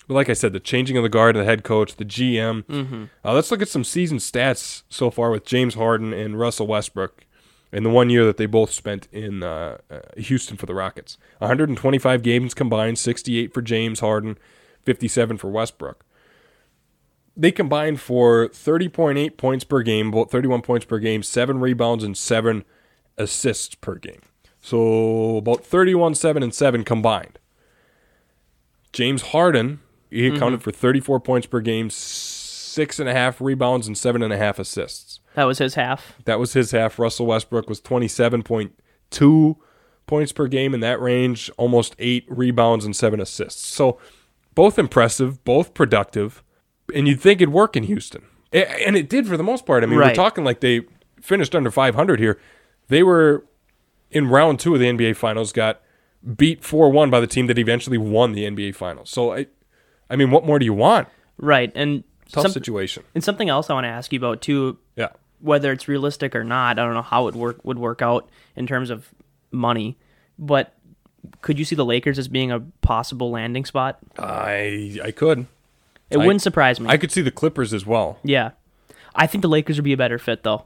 But 0.08 0.16
like 0.16 0.30
I 0.30 0.34
said, 0.34 0.54
the 0.54 0.60
changing 0.60 0.98
of 0.98 1.04
the 1.04 1.10
guard, 1.10 1.36
the 1.36 1.46
head 1.46 1.64
coach, 1.64 1.96
the 1.96 2.04
GM. 2.06 3.10
Uh, 3.24 3.34
let's 3.34 3.52
look 3.52 3.62
at 3.62 3.70
some 3.70 3.84
season 3.84 4.18
stats 4.18 4.82
so 4.90 5.12
far 5.12 5.30
with 5.30 5.46
James 5.46 5.76
Harden 5.76 6.12
and 6.14 6.40
Russell 6.40 6.66
Westbrook 6.66 7.26
in 7.72 7.84
the 7.84 7.92
one 7.92 8.10
year 8.10 8.26
that 8.26 8.38
they 8.38 8.48
both 8.48 8.72
spent 8.72 9.08
in 9.12 9.44
uh, 9.44 9.78
uh, 9.92 10.00
Houston 10.18 10.58
for 10.58 10.66
the 10.66 10.74
Rockets. 10.74 11.20
125 11.38 12.24
games 12.24 12.56
combined, 12.56 12.98
68 12.98 13.54
for 13.54 13.62
James 13.62 14.00
Harden, 14.00 14.40
57 14.84 15.38
for 15.38 15.52
Westbrook 15.52 16.04
they 17.40 17.52
combined 17.54 18.02
for 18.02 18.50
30.8 18.50 19.38
points 19.38 19.64
per 19.64 19.82
game, 19.82 20.10
about 20.10 20.30
31 20.30 20.62
points 20.62 20.86
per 20.86 21.00
game, 21.00 21.24
seven 21.24 21.60
rebounds, 21.60 22.04
and 22.04 22.18
seven 22.18 22.66
assists 23.18 23.76
per 23.76 23.96
game. 23.96 24.22
So 24.60 25.38
about 25.38 25.64
31, 25.64 26.16
7, 26.16 26.44
and 26.44 26.54
7 26.54 26.84
combined. 26.84 27.40
James 28.92 29.22
Harden, 29.22 29.80
he 30.10 30.24
mm-hmm. 30.24 30.36
accounted 30.36 30.62
for 30.62 30.72
34 30.72 31.22
points 31.22 31.48
per 31.48 31.62
game, 31.62 31.90
six 31.90 33.00
and 33.00 33.08
a 33.08 33.14
half 33.14 33.40
rebounds, 33.40 33.88
and 33.88 33.98
seven 33.98 34.22
and 34.22 34.34
a 34.34 34.38
half 34.38 34.60
assists. 34.60 35.22
That 35.36 35.46
was 35.46 35.60
his 35.60 35.76
half. 35.76 36.16
That 36.26 36.40
was 36.40 36.52
his 36.52 36.72
half. 36.72 37.00
Russell 37.00 37.28
Westbrook 37.28 37.70
was 37.70 37.80
27.2 37.80 39.56
points 40.08 40.32
per 40.34 40.48
game 40.48 40.74
in 40.74 40.82
that 40.82 41.00
range, 41.00 41.50
almost 41.56 41.96
eight 42.00 42.26
rebounds 42.28 42.84
and 42.84 42.94
seven 42.94 43.22
assists. 43.22 43.66
So 43.66 43.98
both 44.56 44.78
impressive, 44.78 45.46
both 45.46 45.74
productive, 45.74 46.44
and 46.96 47.08
you'd 47.08 47.22
think 47.22 47.42
it'd 47.42 47.54
work 47.54 47.76
in 47.76 47.84
Houston. 47.84 48.24
And 48.52 48.96
it 48.96 49.10
did 49.10 49.28
for 49.28 49.38
the 49.38 49.44
most 49.44 49.66
part. 49.66 49.84
I 49.84 49.86
mean, 49.86 49.98
we're 50.00 50.14
talking 50.14 50.44
like 50.44 50.60
they 50.60 50.82
finished 51.22 51.54
under 51.56 51.70
500 51.70 52.20
here. 52.20 52.40
They 52.88 53.04
were 53.04 53.46
in 54.10 54.28
round 54.28 54.60
two 54.60 54.74
of 54.74 54.80
the 54.80 54.88
NBA 54.88 55.16
Finals, 55.16 55.52
got 55.54 55.82
beat 56.36 56.64
4 56.64 56.90
1 56.92 57.10
by 57.10 57.20
the 57.20 57.28
team 57.28 57.46
that 57.48 57.58
eventually 57.60 57.98
won 57.98 58.32
the 58.34 58.46
NBA 58.46 58.74
Finals. 58.76 59.10
So, 59.12 59.34
I, 59.34 59.46
I 60.10 60.16
mean, 60.16 60.32
what 60.32 60.46
more 60.46 60.58
do 60.58 60.66
you 60.66 60.74
want? 60.74 61.08
Right, 61.38 61.72
and 61.76 62.04
Tough 62.32 62.44
some- 62.44 62.52
situation. 62.52 63.04
and 63.16 63.24
something 63.24 63.50
else 63.50 63.70
I 63.70 63.74
want 63.74 63.86
to 63.86 63.90
ask 63.90 64.12
you 64.12 64.18
about 64.20 64.42
too, 64.42 64.80
Yeah. 64.96 65.10
whether 65.40 65.72
it's 65.72 65.88
realistic 65.88 66.36
or 66.36 66.44
not. 66.44 66.80
I 66.80 66.84
don't 66.84 66.94
know 66.96 67.02
how 67.04 67.28
it 67.28 67.36
work 67.36 67.64
would 67.64 67.78
work 67.80 68.02
out 68.02 68.28
in 68.56 68.66
terms 68.68 68.90
of 68.90 69.10
money, 69.52 69.98
but 70.40 70.74
could 71.42 71.60
you 71.60 71.66
see 71.66 71.76
the 71.76 71.86
Lakers 71.86 72.18
as 72.18 72.28
being 72.28 72.52
a 72.52 72.60
possible 72.82 73.30
landing 73.32 73.66
spot? 73.66 74.00
I 74.18 75.00
I 75.04 75.12
could. 75.12 75.46
It 76.10 76.18
I- 76.18 76.26
wouldn't 76.26 76.42
surprise 76.42 76.80
me. 76.80 76.90
I 76.90 76.98
could 76.98 77.12
see 77.12 77.22
the 77.22 77.32
Clippers 77.32 77.74
as 77.74 77.86
well. 77.86 78.20
yeah, 78.24 78.52
I 79.16 79.28
think 79.28 79.42
the 79.42 79.48
Lakers 79.50 79.78
would 79.78 79.84
be 79.84 79.94
a 79.94 79.98
better 79.98 80.18
fit 80.18 80.44
though. 80.44 80.66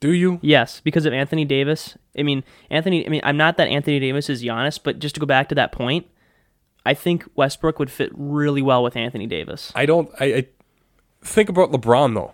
Do 0.00 0.12
you? 0.12 0.38
Yes, 0.42 0.80
because 0.80 1.06
of 1.06 1.12
Anthony 1.12 1.44
Davis. 1.44 1.98
I 2.16 2.22
mean, 2.22 2.44
Anthony. 2.70 3.04
I 3.04 3.08
mean, 3.08 3.20
I'm 3.24 3.36
not 3.36 3.56
that 3.56 3.68
Anthony 3.68 3.98
Davis 3.98 4.30
is 4.30 4.42
Giannis, 4.44 4.78
but 4.82 4.98
just 5.00 5.16
to 5.16 5.20
go 5.20 5.26
back 5.26 5.48
to 5.48 5.54
that 5.56 5.72
point, 5.72 6.06
I 6.86 6.94
think 6.94 7.24
Westbrook 7.34 7.78
would 7.80 7.90
fit 7.90 8.10
really 8.14 8.62
well 8.62 8.82
with 8.84 8.96
Anthony 8.96 9.26
Davis. 9.26 9.72
I 9.74 9.86
don't. 9.86 10.08
I, 10.20 10.24
I 10.26 10.46
think 11.22 11.48
about 11.48 11.72
LeBron 11.72 12.14
though. 12.14 12.32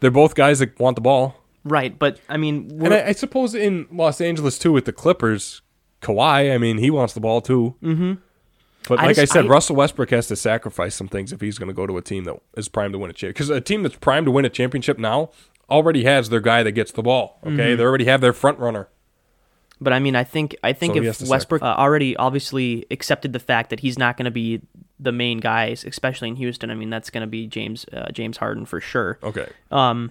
They're 0.00 0.10
both 0.10 0.34
guys 0.34 0.58
that 0.58 0.78
want 0.78 0.96
the 0.96 1.02
ball, 1.02 1.36
Right, 1.64 1.98
but 1.98 2.20
I 2.28 2.36
mean, 2.38 2.70
and 2.82 2.94
I, 2.94 3.08
I 3.08 3.12
suppose 3.12 3.54
in 3.54 3.86
Los 3.92 4.20
Angeles 4.20 4.58
too 4.58 4.72
with 4.72 4.84
the 4.86 4.92
Clippers, 4.92 5.60
Kawhi. 6.02 6.54
I 6.54 6.58
mean, 6.58 6.78
he 6.78 6.90
wants 6.90 7.12
the 7.14 7.20
ball 7.20 7.40
too. 7.40 7.74
Mm-hmm. 7.82 8.14
But 8.90 8.98
I 9.00 9.06
like 9.06 9.18
I 9.18 9.22
just- 9.22 9.32
said, 9.32 9.46
I- 9.46 9.48
Russell 9.48 9.76
Westbrook 9.76 10.10
has 10.10 10.26
to 10.26 10.36
sacrifice 10.36 10.94
some 10.94 11.08
things 11.08 11.32
if 11.32 11.40
he's 11.40 11.58
going 11.58 11.68
to 11.68 11.74
go 11.74 11.86
to 11.86 11.96
a 11.96 12.02
team 12.02 12.24
that 12.24 12.36
is 12.56 12.68
primed 12.68 12.92
to 12.92 12.98
win 12.98 13.08
a 13.10 13.14
championship. 13.14 13.34
Because 13.36 13.48
a 13.50 13.60
team 13.60 13.82
that's 13.82 13.96
primed 13.96 14.26
to 14.26 14.30
win 14.30 14.44
a 14.44 14.50
championship 14.50 14.98
now 14.98 15.30
already 15.70 16.04
has 16.04 16.28
their 16.28 16.40
guy 16.40 16.62
that 16.62 16.72
gets 16.72 16.92
the 16.92 17.02
ball. 17.02 17.38
Okay, 17.44 17.52
Mm-hmm. 17.56 17.76
they 17.78 17.82
already 17.84 18.04
have 18.06 18.20
their 18.20 18.32
front 18.34 18.58
runner. 18.58 18.88
But 19.80 19.94
I 19.94 19.98
mean, 19.98 20.14
I 20.14 20.24
think 20.24 20.54
I 20.62 20.74
think 20.74 20.94
So 20.94 21.02
if 21.02 21.22
Westbrook 21.22 21.62
uh, 21.62 21.64
already 21.78 22.14
obviously 22.16 22.84
accepted 22.90 23.32
the 23.32 23.38
fact 23.38 23.70
that 23.70 23.80
he's 23.80 23.98
not 23.98 24.18
going 24.18 24.26
to 24.26 24.30
be 24.30 24.60
the 24.98 25.12
main 25.12 25.38
guys, 25.38 25.84
especially 25.86 26.28
in 26.28 26.36
Houston. 26.36 26.70
I 26.70 26.74
mean, 26.74 26.90
that's 26.90 27.08
going 27.08 27.22
to 27.22 27.26
be 27.26 27.46
James 27.46 27.86
uh, 27.90 28.10
James 28.12 28.36
Harden 28.36 28.66
for 28.66 28.78
sure. 28.82 29.18
Okay, 29.22 29.48
Um, 29.70 30.10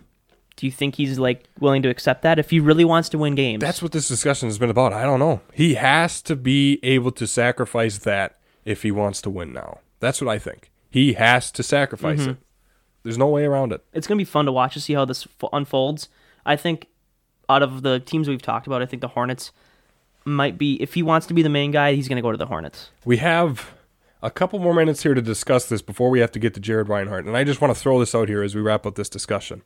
do 0.55 0.65
you 0.65 0.71
think 0.71 0.95
he's 0.95 1.19
like 1.19 1.43
willing 1.59 1.83
to 1.83 1.89
accept 1.89 2.23
that 2.23 2.39
if 2.39 2.49
he 2.49 2.59
really 2.59 2.83
wants 2.83 3.09
to 3.09 3.19
win 3.19 3.35
games? 3.35 3.61
that's 3.61 3.83
what 3.83 3.91
this 3.91 4.07
discussion 4.07 4.49
has 4.49 4.57
been 4.57 4.71
about. 4.71 4.91
I 4.91 5.03
don't 5.03 5.19
know. 5.19 5.41
He 5.53 5.75
has 5.75 6.23
to 6.23 6.35
be 6.35 6.79
able 6.81 7.11
to 7.11 7.27
sacrifice 7.27 7.99
that 7.99 8.38
if 8.65 8.83
he 8.83 8.91
wants 8.91 9.21
to 9.23 9.29
win 9.29 9.53
now. 9.53 9.79
That's 9.99 10.21
what 10.21 10.29
I 10.29 10.39
think. 10.39 10.71
He 10.89 11.13
has 11.13 11.51
to 11.51 11.63
sacrifice 11.63 12.19
Mm-hmm. 12.21 12.31
it. 12.31 12.37
There's 13.03 13.17
no 13.17 13.27
way 13.29 13.45
around 13.45 13.71
it. 13.71 13.81
it's 13.93 14.07
going 14.07 14.17
to 14.17 14.21
be 14.21 14.29
fun 14.29 14.45
to 14.45 14.51
watch 14.51 14.73
to 14.73 14.81
see 14.81 14.93
how 14.93 15.05
this 15.05 15.25
f- 15.41 15.49
unfolds. 15.53 16.09
I 16.45 16.55
think 16.57 16.87
out 17.47 17.63
of 17.63 17.81
the 17.81 17.99
teams 17.99 18.27
we've 18.27 18.41
talked 18.41 18.67
about, 18.67 18.81
I 18.81 18.85
think 18.85 19.01
the 19.01 19.07
Hornets 19.07 19.51
might 20.25 20.57
be 20.57 20.75
if 20.81 20.93
he 20.95 21.01
wants 21.01 21.25
to 21.27 21.33
be 21.33 21.41
the 21.41 21.49
main 21.49 21.71
guy, 21.71 21.93
he's 21.93 22.07
going 22.09 22.17
to 22.17 22.21
go 22.21 22.31
to 22.31 22.37
the 22.37 22.45
Hornets. 22.47 22.89
We 23.05 23.17
have 23.17 23.71
a 24.21 24.29
couple 24.29 24.59
more 24.59 24.73
minutes 24.73 25.01
here 25.03 25.13
to 25.13 25.21
discuss 25.21 25.67
this 25.69 25.81
before 25.81 26.09
we 26.09 26.19
have 26.19 26.31
to 26.33 26.39
get 26.39 26.53
to 26.55 26.59
Jared 26.59 26.89
Reinhardt, 26.89 27.25
and 27.25 27.37
I 27.37 27.45
just 27.45 27.61
want 27.61 27.73
to 27.73 27.79
throw 27.79 27.99
this 27.99 28.13
out 28.13 28.27
here 28.27 28.43
as 28.43 28.53
we 28.53 28.61
wrap 28.61 28.85
up 28.85 28.95
this 28.95 29.09
discussion. 29.09 29.61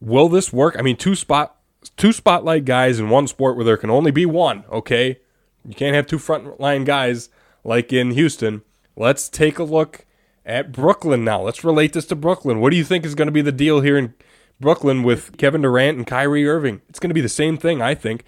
Will 0.00 0.28
this 0.28 0.52
work? 0.52 0.76
I 0.78 0.82
mean, 0.82 0.96
two 0.96 1.14
spot 1.14 1.56
two 1.96 2.12
spotlight 2.12 2.64
guys 2.66 2.98
in 2.98 3.08
one 3.08 3.26
sport 3.26 3.56
where 3.56 3.64
there 3.64 3.76
can 3.78 3.90
only 3.90 4.10
be 4.10 4.26
one. 4.26 4.64
Okay, 4.70 5.18
you 5.66 5.74
can't 5.74 5.94
have 5.96 6.06
two 6.06 6.18
front 6.18 6.60
line 6.60 6.84
guys 6.84 7.30
like 7.64 7.92
in 7.92 8.12
Houston. 8.12 8.62
Let's 8.96 9.28
take 9.28 9.58
a 9.58 9.64
look 9.64 10.06
at 10.46 10.72
Brooklyn 10.72 11.24
now. 11.24 11.42
Let's 11.42 11.64
relate 11.64 11.94
this 11.94 12.06
to 12.06 12.16
Brooklyn. 12.16 12.60
What 12.60 12.70
do 12.70 12.76
you 12.76 12.84
think 12.84 13.04
is 13.04 13.14
going 13.14 13.26
to 13.26 13.32
be 13.32 13.42
the 13.42 13.52
deal 13.52 13.80
here 13.80 13.96
in 13.96 14.14
Brooklyn 14.60 15.02
with 15.02 15.36
Kevin 15.36 15.62
Durant 15.62 15.98
and 15.98 16.06
Kyrie 16.06 16.46
Irving? 16.46 16.82
It's 16.88 17.00
going 17.00 17.10
to 17.10 17.14
be 17.14 17.20
the 17.20 17.28
same 17.28 17.56
thing, 17.56 17.82
I 17.82 17.94
think. 17.94 18.24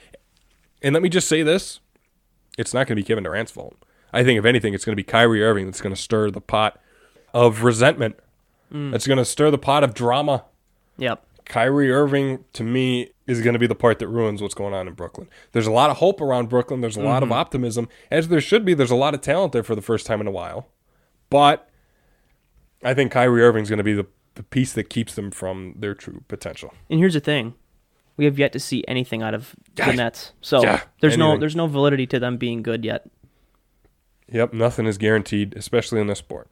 And 0.82 0.92
let 0.92 1.02
me 1.02 1.08
just 1.08 1.28
say 1.28 1.42
this 1.42 1.80
it's 2.58 2.72
not 2.72 2.86
going 2.86 2.96
to 2.96 3.02
be 3.02 3.06
Kevin 3.06 3.24
Durant's 3.24 3.52
fault. 3.52 3.76
I 4.12 4.24
think, 4.24 4.38
if 4.38 4.44
anything, 4.44 4.72
it's 4.72 4.84
going 4.84 4.94
to 4.94 5.00
be 5.00 5.04
Kyrie 5.04 5.42
Irving 5.42 5.66
that's 5.66 5.80
going 5.80 5.94
to 5.94 6.00
stir 6.00 6.30
the 6.30 6.40
pot 6.40 6.80
of 7.34 7.62
resentment. 7.62 8.18
Mm. 8.72 8.94
It's 8.94 9.06
going 9.06 9.18
to 9.18 9.24
stir 9.24 9.50
the 9.50 9.58
pot 9.58 9.84
of 9.84 9.94
drama. 9.94 10.44
Yep. 10.96 11.22
Kyrie 11.44 11.92
Irving, 11.92 12.44
to 12.54 12.64
me, 12.64 13.10
is 13.26 13.40
going 13.40 13.54
to 13.54 13.58
be 13.58 13.66
the 13.66 13.74
part 13.74 13.98
that 13.98 14.08
ruins 14.08 14.40
what's 14.40 14.54
going 14.54 14.74
on 14.74 14.86
in 14.86 14.94
Brooklyn. 14.94 15.28
There's 15.52 15.66
a 15.66 15.72
lot 15.72 15.90
of 15.90 15.96
hope 15.96 16.20
around 16.20 16.48
Brooklyn. 16.48 16.80
There's 16.80 16.96
a 16.96 17.00
mm-hmm. 17.00 17.08
lot 17.08 17.22
of 17.22 17.28
mm-hmm. 17.28 17.38
optimism, 17.38 17.88
as 18.10 18.28
there 18.28 18.40
should 18.40 18.64
be. 18.64 18.74
There's 18.74 18.90
a 18.90 18.96
lot 18.96 19.14
of 19.14 19.20
talent 19.20 19.52
there 19.52 19.62
for 19.62 19.74
the 19.74 19.82
first 19.82 20.06
time 20.06 20.20
in 20.20 20.26
a 20.26 20.30
while. 20.30 20.68
But 21.28 21.68
I 22.82 22.94
think 22.94 23.12
Kyrie 23.12 23.42
Irving's 23.42 23.68
going 23.68 23.78
to 23.78 23.84
be 23.84 23.94
the, 23.94 24.06
the 24.34 24.42
piece 24.42 24.72
that 24.74 24.88
keeps 24.90 25.14
them 25.14 25.30
from 25.30 25.74
their 25.76 25.94
true 25.94 26.22
potential. 26.28 26.72
And 26.88 27.00
here's 27.00 27.14
the 27.14 27.20
thing. 27.20 27.54
We 28.16 28.24
have 28.24 28.38
yet 28.38 28.52
to 28.52 28.60
see 28.60 28.82
anything 28.88 29.22
out 29.22 29.34
of 29.34 29.54
the 29.74 29.92
Nets. 29.92 30.32
So 30.40 30.62
yeah, 30.62 30.82
there's 31.00 31.14
anything. 31.14 31.34
no 31.34 31.38
there's 31.38 31.56
no 31.56 31.66
validity 31.66 32.06
to 32.06 32.18
them 32.18 32.38
being 32.38 32.62
good 32.62 32.82
yet. 32.82 33.10
Yep, 34.32 34.54
nothing 34.54 34.86
is 34.86 34.96
guaranteed, 34.96 35.54
especially 35.54 36.00
in 36.00 36.06
this 36.06 36.18
sport. 36.18 36.48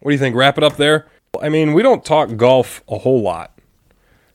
What 0.00 0.10
do 0.10 0.14
you 0.14 0.20
think? 0.20 0.36
Wrap 0.36 0.56
it 0.56 0.62
up 0.62 0.76
there. 0.76 1.08
I 1.42 1.48
mean, 1.48 1.72
we 1.72 1.82
don't 1.82 2.04
talk 2.04 2.36
golf 2.36 2.82
a 2.88 2.98
whole 2.98 3.22
lot. 3.22 3.55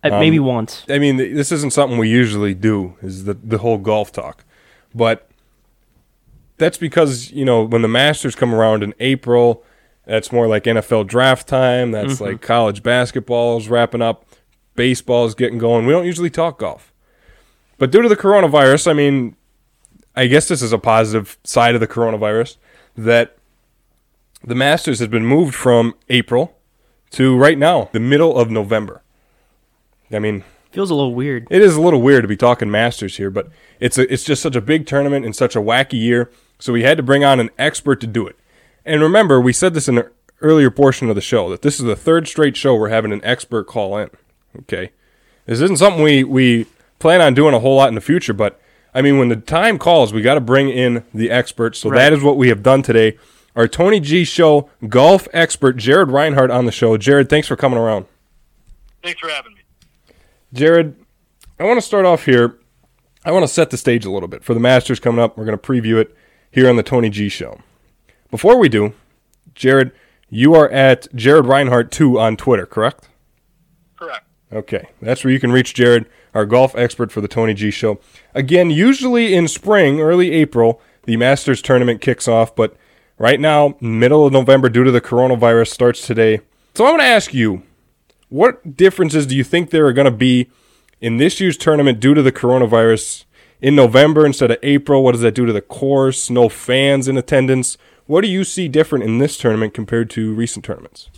Uh, 0.03 0.13
um, 0.13 0.19
maybe 0.19 0.39
once. 0.39 0.83
I 0.89 0.99
mean, 0.99 1.17
this 1.17 1.51
isn't 1.51 1.73
something 1.73 1.97
we 1.97 2.09
usually 2.09 2.53
do. 2.53 2.95
Is 3.01 3.25
the 3.25 3.33
the 3.35 3.59
whole 3.59 3.77
golf 3.77 4.11
talk, 4.11 4.43
but 4.93 5.29
that's 6.57 6.77
because 6.77 7.31
you 7.31 7.45
know 7.45 7.63
when 7.63 7.81
the 7.81 7.87
Masters 7.87 8.35
come 8.35 8.53
around 8.53 8.83
in 8.83 8.93
April, 8.99 9.63
that's 10.05 10.31
more 10.31 10.47
like 10.47 10.63
NFL 10.63 11.07
draft 11.07 11.47
time. 11.47 11.91
That's 11.91 12.15
mm-hmm. 12.15 12.23
like 12.23 12.41
college 12.41 12.81
basketball 12.81 13.57
is 13.57 13.69
wrapping 13.69 14.01
up, 14.01 14.25
baseball 14.75 15.25
is 15.25 15.35
getting 15.35 15.59
going. 15.59 15.85
We 15.85 15.93
don't 15.93 16.05
usually 16.05 16.31
talk 16.31 16.59
golf, 16.59 16.93
but 17.77 17.91
due 17.91 18.01
to 18.01 18.09
the 18.09 18.17
coronavirus, 18.17 18.89
I 18.89 18.93
mean, 18.93 19.35
I 20.15 20.27
guess 20.27 20.47
this 20.47 20.61
is 20.61 20.73
a 20.73 20.79
positive 20.79 21.37
side 21.43 21.75
of 21.75 21.81
the 21.81 21.87
coronavirus 21.87 22.57
that 22.97 23.37
the 24.43 24.55
Masters 24.55 24.99
has 24.99 25.07
been 25.07 25.25
moved 25.25 25.53
from 25.53 25.93
April 26.09 26.57
to 27.11 27.37
right 27.37 27.57
now, 27.57 27.89
the 27.91 27.99
middle 27.99 28.37
of 28.37 28.49
November. 28.49 29.03
I 30.13 30.19
mean, 30.19 30.43
feels 30.71 30.89
a 30.89 30.95
little 30.95 31.13
weird. 31.13 31.47
It 31.49 31.61
is 31.61 31.75
a 31.75 31.81
little 31.81 32.01
weird 32.01 32.23
to 32.23 32.27
be 32.27 32.37
talking 32.37 32.71
Masters 32.71 33.17
here, 33.17 33.29
but 33.29 33.49
it's 33.79 33.97
a, 33.97 34.11
it's 34.11 34.23
just 34.23 34.41
such 34.41 34.55
a 34.55 34.61
big 34.61 34.85
tournament 34.85 35.25
and 35.25 35.35
such 35.35 35.55
a 35.55 35.59
wacky 35.59 35.99
year. 35.99 36.31
So 36.59 36.73
we 36.73 36.83
had 36.83 36.97
to 36.97 37.03
bring 37.03 37.23
on 37.23 37.39
an 37.39 37.49
expert 37.57 37.99
to 38.01 38.07
do 38.07 38.27
it. 38.27 38.37
And 38.85 39.01
remember, 39.01 39.39
we 39.39 39.53
said 39.53 39.73
this 39.73 39.87
in 39.87 39.97
an 39.97 40.09
earlier 40.41 40.71
portion 40.71 41.09
of 41.09 41.15
the 41.15 41.21
show 41.21 41.49
that 41.49 41.61
this 41.61 41.79
is 41.79 41.85
the 41.85 41.95
third 41.95 42.27
straight 42.27 42.57
show 42.57 42.75
we're 42.75 42.89
having 42.89 43.11
an 43.11 43.23
expert 43.23 43.65
call 43.65 43.97
in. 43.97 44.09
Okay, 44.57 44.91
this 45.45 45.61
isn't 45.61 45.77
something 45.77 46.03
we 46.03 46.23
we 46.23 46.65
plan 46.99 47.21
on 47.21 47.33
doing 47.33 47.53
a 47.53 47.59
whole 47.59 47.77
lot 47.77 47.89
in 47.89 47.95
the 47.95 48.01
future, 48.01 48.33
but 48.33 48.59
I 48.93 49.01
mean, 49.01 49.17
when 49.17 49.29
the 49.29 49.37
time 49.37 49.77
calls, 49.77 50.13
we 50.13 50.21
got 50.21 50.35
to 50.35 50.41
bring 50.41 50.69
in 50.69 51.05
the 51.13 51.31
experts. 51.31 51.79
So 51.79 51.89
right. 51.89 51.97
that 51.97 52.13
is 52.13 52.23
what 52.23 52.37
we 52.37 52.49
have 52.49 52.61
done 52.61 52.81
today. 52.81 53.17
Our 53.55 53.67
Tony 53.67 53.99
G 53.99 54.23
Show 54.23 54.69
golf 54.87 55.27
expert, 55.33 55.77
Jared 55.77 56.09
Reinhardt, 56.09 56.51
on 56.51 56.65
the 56.65 56.71
show. 56.71 56.97
Jared, 56.97 57.29
thanks 57.29 57.47
for 57.47 57.55
coming 57.55 57.79
around. 57.79 58.05
Thanks 59.01 59.19
for 59.19 59.29
having 59.29 59.53
me. 59.53 59.60
Jared, 60.53 60.95
I 61.59 61.63
want 61.63 61.77
to 61.77 61.85
start 61.85 62.05
off 62.05 62.25
here. 62.25 62.59
I 63.23 63.31
want 63.31 63.43
to 63.43 63.47
set 63.47 63.69
the 63.69 63.77
stage 63.77 64.05
a 64.05 64.11
little 64.11 64.27
bit 64.27 64.43
for 64.43 64.53
the 64.53 64.59
Masters 64.59 64.99
coming 64.99 65.21
up. 65.21 65.37
We're 65.37 65.45
going 65.45 65.57
to 65.57 65.63
preview 65.63 65.99
it 66.01 66.15
here 66.49 66.69
on 66.69 66.75
the 66.75 66.83
Tony 66.83 67.09
G 67.09 67.29
Show. 67.29 67.59
Before 68.29 68.57
we 68.57 68.67
do, 68.67 68.93
Jared, 69.55 69.91
you 70.29 70.53
are 70.55 70.69
at 70.69 71.13
Jared 71.15 71.45
Reinhardt 71.45 71.91
2 71.91 72.19
on 72.19 72.35
Twitter, 72.35 72.65
correct? 72.65 73.09
Correct. 73.97 74.25
Okay. 74.51 74.89
That's 75.01 75.23
where 75.23 75.31
you 75.31 75.39
can 75.39 75.51
reach 75.51 75.73
Jared, 75.73 76.05
our 76.33 76.45
golf 76.45 76.75
expert 76.75 77.11
for 77.11 77.21
the 77.21 77.27
Tony 77.27 77.53
G 77.53 77.71
Show. 77.71 77.99
Again, 78.33 78.69
usually 78.69 79.33
in 79.33 79.47
spring, 79.47 80.01
early 80.01 80.31
April, 80.31 80.81
the 81.03 81.17
Masters 81.17 81.61
tournament 81.61 82.01
kicks 82.01 82.27
off, 82.27 82.55
but 82.55 82.75
right 83.17 83.39
now, 83.39 83.75
middle 83.79 84.25
of 84.25 84.33
November, 84.33 84.67
due 84.67 84.83
to 84.83 84.91
the 84.91 85.01
coronavirus, 85.01 85.67
starts 85.67 86.05
today. 86.05 86.41
So 86.73 86.85
I 86.85 86.89
want 86.89 87.01
to 87.01 87.07
ask 87.07 87.33
you 87.33 87.63
what 88.31 88.77
differences 88.77 89.27
do 89.27 89.35
you 89.35 89.43
think 89.43 89.69
there 89.69 89.85
are 89.85 89.93
going 89.93 90.05
to 90.05 90.11
be 90.11 90.49
in 91.01 91.17
this 91.17 91.41
year's 91.41 91.57
tournament 91.57 91.99
due 91.99 92.13
to 92.13 92.21
the 92.21 92.31
coronavirus 92.31 93.25
in 93.61 93.75
November 93.75 94.25
instead 94.25 94.49
of 94.49 94.57
April? 94.63 95.03
What 95.03 95.11
does 95.11 95.21
that 95.21 95.35
do 95.35 95.45
to 95.45 95.51
the 95.51 95.61
course? 95.61 96.29
No 96.29 96.47
fans 96.47 97.09
in 97.09 97.17
attendance. 97.17 97.77
What 98.05 98.21
do 98.21 98.29
you 98.29 98.45
see 98.45 98.69
different 98.69 99.03
in 99.03 99.17
this 99.17 99.37
tournament 99.37 99.73
compared 99.73 100.09
to 100.11 100.33
recent 100.33 100.63
tournaments? 100.63 101.09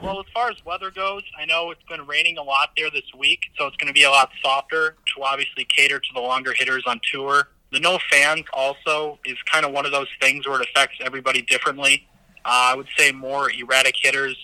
Well, 0.00 0.20
as 0.20 0.26
far 0.32 0.48
as 0.48 0.64
weather 0.64 0.92
goes, 0.92 1.24
I 1.36 1.44
know 1.44 1.72
it's 1.72 1.82
been 1.88 2.06
raining 2.06 2.38
a 2.38 2.42
lot 2.44 2.70
there 2.76 2.90
this 2.90 3.12
week, 3.18 3.46
so 3.58 3.66
it's 3.66 3.76
going 3.76 3.88
to 3.88 3.92
be 3.92 4.04
a 4.04 4.10
lot 4.10 4.30
softer 4.40 4.94
to 5.16 5.22
obviously 5.24 5.64
cater 5.64 5.98
to 5.98 6.08
the 6.14 6.20
longer 6.20 6.54
hitters 6.56 6.84
on 6.86 7.00
tour. 7.12 7.48
The 7.72 7.80
no 7.80 7.98
fans 8.12 8.44
also 8.52 9.18
is 9.24 9.36
kind 9.50 9.66
of 9.66 9.72
one 9.72 9.86
of 9.86 9.90
those 9.90 10.08
things 10.20 10.46
where 10.46 10.60
it 10.62 10.68
affects 10.70 10.98
everybody 11.04 11.42
differently. 11.42 12.06
Uh, 12.44 12.70
I 12.72 12.76
would 12.76 12.86
say 12.96 13.10
more 13.10 13.50
erratic 13.50 13.96
hitters 14.00 14.36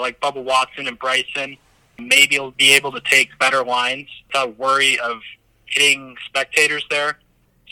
like 0.00 0.20
Bubba 0.20 0.42
Watson 0.42 0.86
and 0.88 0.98
Bryson, 0.98 1.56
maybe 1.98 2.36
he'll 2.36 2.50
be 2.52 2.72
able 2.72 2.92
to 2.92 3.00
take 3.00 3.38
better 3.38 3.64
lines 3.64 4.08
without 4.26 4.58
worry 4.58 4.98
of 4.98 5.20
hitting 5.66 6.16
spectators 6.26 6.84
there. 6.90 7.18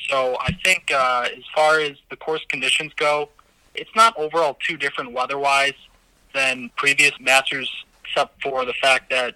So 0.09 0.37
I 0.41 0.53
think 0.65 0.91
uh, 0.93 1.29
as 1.37 1.45
far 1.55 1.81
as 1.81 1.97
the 2.11 2.17
course 2.17 2.45
conditions 2.49 2.93
go, 2.97 3.29
it's 3.75 3.91
not 3.95 4.17
overall 4.17 4.57
too 4.67 4.77
different 4.77 5.13
weather-wise 5.13 5.75
than 6.35 6.71
previous 6.77 7.13
Masters, 7.21 7.71
except 8.05 8.43
for 8.43 8.65
the 8.65 8.73
fact 8.75 9.11
that 9.11 9.35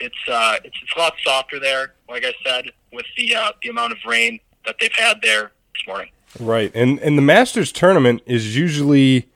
it's 0.00 0.16
uh, 0.28 0.56
it's, 0.64 0.76
it's 0.82 0.96
a 0.96 0.98
lot 0.98 1.14
softer 1.24 1.58
there. 1.58 1.94
Like 2.08 2.24
I 2.24 2.34
said, 2.44 2.70
with 2.92 3.06
the 3.16 3.34
uh, 3.34 3.52
the 3.62 3.68
amount 3.68 3.92
of 3.92 3.98
rain 4.06 4.40
that 4.66 4.76
they've 4.80 4.92
had 4.92 5.22
there 5.22 5.52
this 5.74 5.86
morning. 5.86 6.10
Right, 6.38 6.72
and 6.74 6.98
and 7.00 7.16
the 7.16 7.22
Masters 7.22 7.72
tournament 7.72 8.22
is 8.26 8.56
usually 8.56 9.28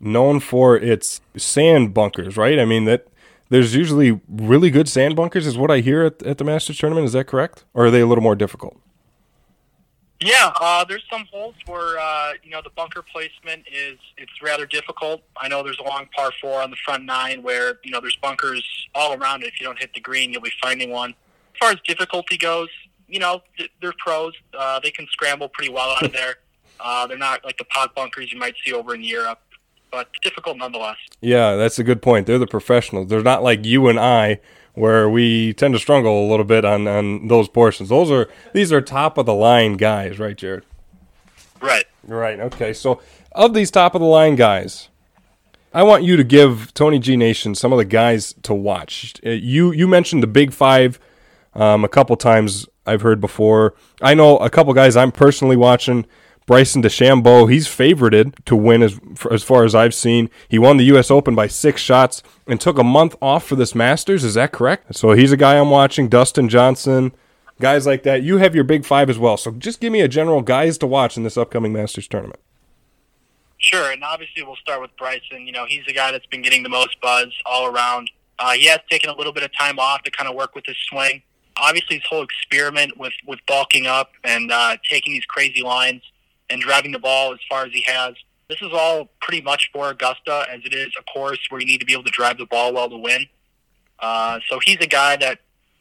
known 0.00 0.40
for 0.40 0.76
its 0.76 1.20
sand 1.36 1.94
bunkers, 1.94 2.36
right? 2.36 2.58
I 2.58 2.64
mean 2.64 2.84
that 2.84 3.06
there's 3.50 3.74
usually 3.74 4.20
really 4.28 4.70
good 4.70 4.88
sand 4.88 5.16
bunkers, 5.16 5.46
is 5.46 5.58
what 5.58 5.70
I 5.70 5.80
hear 5.80 6.04
at, 6.04 6.22
at 6.22 6.38
the 6.38 6.44
Masters 6.44 6.78
tournament. 6.78 7.06
Is 7.06 7.12
that 7.12 7.26
correct, 7.26 7.64
or 7.74 7.86
are 7.86 7.90
they 7.90 8.00
a 8.00 8.06
little 8.06 8.22
more 8.22 8.36
difficult? 8.36 8.80
Yeah, 10.20 10.52
uh, 10.60 10.84
there's 10.84 11.04
some 11.10 11.26
holes 11.32 11.54
where 11.66 11.98
uh, 11.98 12.32
you 12.42 12.50
know 12.50 12.60
the 12.62 12.70
bunker 12.70 13.02
placement 13.02 13.64
is 13.72 13.98
it's 14.16 14.32
rather 14.42 14.66
difficult. 14.66 15.22
I 15.36 15.48
know 15.48 15.62
there's 15.62 15.78
a 15.78 15.82
long 15.82 16.06
par 16.14 16.30
four 16.40 16.60
on 16.62 16.70
the 16.70 16.76
front 16.84 17.04
nine 17.04 17.42
where 17.42 17.80
you 17.82 17.90
know 17.90 18.00
there's 18.00 18.16
bunkers 18.16 18.62
all 18.94 19.14
around 19.14 19.42
it. 19.42 19.48
If 19.48 19.60
you 19.60 19.66
don't 19.66 19.78
hit 19.78 19.94
the 19.94 20.00
green, 20.00 20.32
you'll 20.32 20.42
be 20.42 20.52
finding 20.62 20.90
one. 20.90 21.10
As 21.10 21.58
far 21.58 21.70
as 21.72 21.78
difficulty 21.86 22.36
goes, 22.36 22.68
you 23.08 23.18
know 23.18 23.42
they're 23.80 23.94
pros. 23.98 24.34
Uh, 24.56 24.78
they 24.80 24.90
can 24.90 25.06
scramble 25.10 25.48
pretty 25.48 25.72
well 25.72 25.90
out 25.90 26.04
of 26.04 26.12
there. 26.12 26.36
Uh, 26.82 27.06
they're 27.06 27.18
not 27.18 27.44
like 27.44 27.58
the 27.58 27.64
pot 27.64 27.94
bunkers 27.94 28.32
you 28.32 28.38
might 28.38 28.54
see 28.64 28.72
over 28.72 28.94
in 28.94 29.04
Europe 29.04 29.38
but 29.90 30.08
difficult 30.22 30.56
nonetheless. 30.56 30.96
Yeah, 31.20 31.56
that's 31.56 31.78
a 31.78 31.84
good 31.84 32.02
point. 32.02 32.26
They're 32.26 32.38
the 32.38 32.46
professionals. 32.46 33.08
They're 33.08 33.22
not 33.22 33.42
like 33.42 33.64
you 33.64 33.88
and 33.88 33.98
I 33.98 34.40
where 34.74 35.10
we 35.10 35.52
tend 35.54 35.74
to 35.74 35.80
struggle 35.80 36.26
a 36.26 36.28
little 36.28 36.44
bit 36.44 36.64
on, 36.64 36.86
on 36.86 37.28
those 37.28 37.48
portions. 37.48 37.88
Those 37.88 38.10
are 38.10 38.28
these 38.52 38.72
are 38.72 38.80
top 38.80 39.18
of 39.18 39.26
the 39.26 39.34
line 39.34 39.76
guys, 39.76 40.18
right, 40.18 40.36
Jared? 40.36 40.64
Right. 41.60 41.84
Right. 42.04 42.40
Okay. 42.40 42.72
So 42.72 43.00
of 43.32 43.54
these 43.54 43.70
top 43.70 43.94
of 43.94 44.00
the 44.00 44.06
line 44.06 44.36
guys, 44.36 44.88
I 45.72 45.82
want 45.82 46.02
you 46.02 46.16
to 46.16 46.24
give 46.24 46.72
Tony 46.74 46.98
G 46.98 47.16
Nation 47.16 47.54
some 47.54 47.72
of 47.72 47.78
the 47.78 47.84
guys 47.84 48.34
to 48.42 48.54
watch. 48.54 49.14
Uh, 49.24 49.30
you 49.30 49.72
you 49.72 49.86
mentioned 49.86 50.22
the 50.22 50.28
Big 50.28 50.52
Five 50.52 50.98
um, 51.54 51.84
a 51.84 51.88
couple 51.88 52.16
times. 52.16 52.66
I've 52.86 53.02
heard 53.02 53.20
before. 53.20 53.74
I 54.02 54.14
know 54.14 54.38
a 54.38 54.50
couple 54.50 54.72
guys 54.72 54.96
I'm 54.96 55.12
personally 55.12 55.56
watching. 55.56 56.06
Bryson 56.46 56.82
DeChambeau, 56.82 57.50
he's 57.50 57.68
favorited 57.68 58.34
to 58.44 58.56
win 58.56 58.82
as, 58.82 58.98
as 59.30 59.42
far 59.44 59.64
as 59.64 59.74
I've 59.74 59.94
seen. 59.94 60.30
He 60.48 60.58
won 60.58 60.78
the 60.78 60.84
U.S. 60.86 61.10
Open 61.10 61.34
by 61.36 61.46
six 61.46 61.80
shots 61.80 62.22
and 62.46 62.60
took 62.60 62.76
a 62.78 62.82
month 62.82 63.14
off 63.22 63.44
for 63.46 63.54
this 63.54 63.74
Masters. 63.74 64.24
Is 64.24 64.34
that 64.34 64.50
correct? 64.50 64.96
So 64.96 65.12
he's 65.12 65.30
a 65.30 65.36
guy 65.36 65.58
I'm 65.58 65.70
watching. 65.70 66.08
Dustin 66.08 66.48
Johnson, 66.48 67.12
guys 67.60 67.86
like 67.86 68.02
that. 68.02 68.22
You 68.22 68.38
have 68.38 68.54
your 68.54 68.64
big 68.64 68.84
five 68.84 69.08
as 69.08 69.18
well. 69.18 69.36
So 69.36 69.52
just 69.52 69.80
give 69.80 69.92
me 69.92 70.00
a 70.00 70.08
general 70.08 70.42
guys 70.42 70.76
to 70.78 70.88
watch 70.88 71.16
in 71.16 71.22
this 71.22 71.36
upcoming 71.36 71.72
Masters 71.72 72.08
tournament. 72.08 72.40
Sure, 73.58 73.92
and 73.92 74.02
obviously 74.02 74.42
we'll 74.42 74.56
start 74.56 74.80
with 74.80 74.90
Bryson. 74.96 75.46
You 75.46 75.52
know, 75.52 75.66
he's 75.66 75.84
the 75.86 75.92
guy 75.92 76.10
that's 76.10 76.26
been 76.26 76.42
getting 76.42 76.62
the 76.64 76.68
most 76.70 77.00
buzz 77.00 77.28
all 77.46 77.66
around. 77.66 78.10
Uh, 78.38 78.52
he 78.52 78.64
has 78.66 78.80
taken 78.90 79.10
a 79.10 79.16
little 79.16 79.34
bit 79.34 79.42
of 79.44 79.50
time 79.56 79.78
off 79.78 80.02
to 80.02 80.10
kind 80.10 80.28
of 80.28 80.34
work 80.34 80.54
with 80.54 80.64
his 80.66 80.76
swing. 80.88 81.22
obviously 81.56 81.96
his 81.96 82.04
whole 82.08 82.22
experiment 82.22 82.96
with 82.96 83.12
with 83.26 83.38
bulking 83.46 83.86
up 83.86 84.12
and 84.24 84.50
uh, 84.50 84.76
taking 84.88 85.12
these 85.12 85.26
crazy 85.26 85.62
lines 85.62 86.02
and 86.50 86.60
driving 86.60 86.92
the 86.92 86.98
ball 86.98 87.32
as 87.32 87.38
far 87.48 87.64
as 87.64 87.72
he 87.72 87.82
has. 87.82 88.14
This 88.48 88.60
is 88.60 88.70
all 88.72 89.08
pretty 89.20 89.40
much 89.42 89.70
for 89.72 89.90
Augusta, 89.90 90.44
as 90.50 90.60
it 90.64 90.74
is 90.74 90.92
a 90.98 91.02
course 91.04 91.38
where 91.48 91.60
you 91.60 91.66
need 91.66 91.78
to 91.78 91.86
be 91.86 91.92
able 91.92 92.02
to 92.04 92.10
drive 92.10 92.36
the 92.36 92.46
ball 92.46 92.74
well 92.74 92.90
to 92.90 92.96
win. 92.96 93.26
Uh, 94.00 94.40
so 94.48 94.58
he's 94.64 94.78
a 94.80 94.86
guy 94.86 95.16
that, 95.16 95.38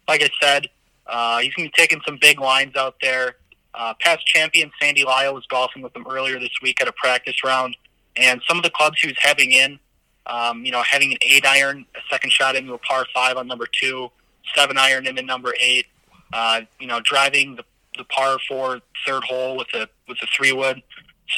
like 0.07 0.21
I 0.21 0.29
said, 0.41 0.67
uh, 1.07 1.39
he's 1.39 1.53
going 1.55 1.67
to 1.67 1.71
be 1.71 1.81
taking 1.81 1.99
some 2.05 2.17
big 2.21 2.39
lines 2.39 2.75
out 2.75 2.95
there. 3.01 3.37
Uh, 3.73 3.93
past 3.99 4.25
champion 4.25 4.71
Sandy 4.79 5.03
Lyle 5.03 5.33
was 5.33 5.45
golfing 5.47 5.81
with 5.81 5.95
him 5.95 6.05
earlier 6.09 6.39
this 6.39 6.51
week 6.61 6.81
at 6.81 6.87
a 6.87 6.91
practice 6.91 7.43
round, 7.43 7.75
and 8.15 8.41
some 8.47 8.57
of 8.57 8.63
the 8.63 8.69
clubs 8.69 8.99
he 8.99 9.07
was 9.07 9.17
having 9.19 9.51
in, 9.51 9.79
um, 10.25 10.65
you 10.65 10.71
know, 10.71 10.83
having 10.83 11.11
an 11.11 11.17
eight 11.21 11.45
iron, 11.45 11.85
a 11.95 11.99
second 12.09 12.31
shot 12.31 12.55
into 12.55 12.73
a 12.73 12.77
par 12.79 13.05
five 13.13 13.37
on 13.37 13.47
number 13.47 13.67
two, 13.71 14.09
seven 14.55 14.77
iron 14.77 15.07
into 15.07 15.21
number 15.21 15.53
eight, 15.59 15.85
uh, 16.33 16.61
you 16.79 16.87
know, 16.87 16.99
driving 16.99 17.55
the, 17.55 17.63
the 17.99 18.05
par 18.05 18.37
four 18.47 18.79
third 19.05 19.23
hole 19.23 19.55
with 19.57 19.67
a 19.75 19.87
with 20.07 20.17
a 20.23 20.27
three 20.35 20.51
wood. 20.51 20.81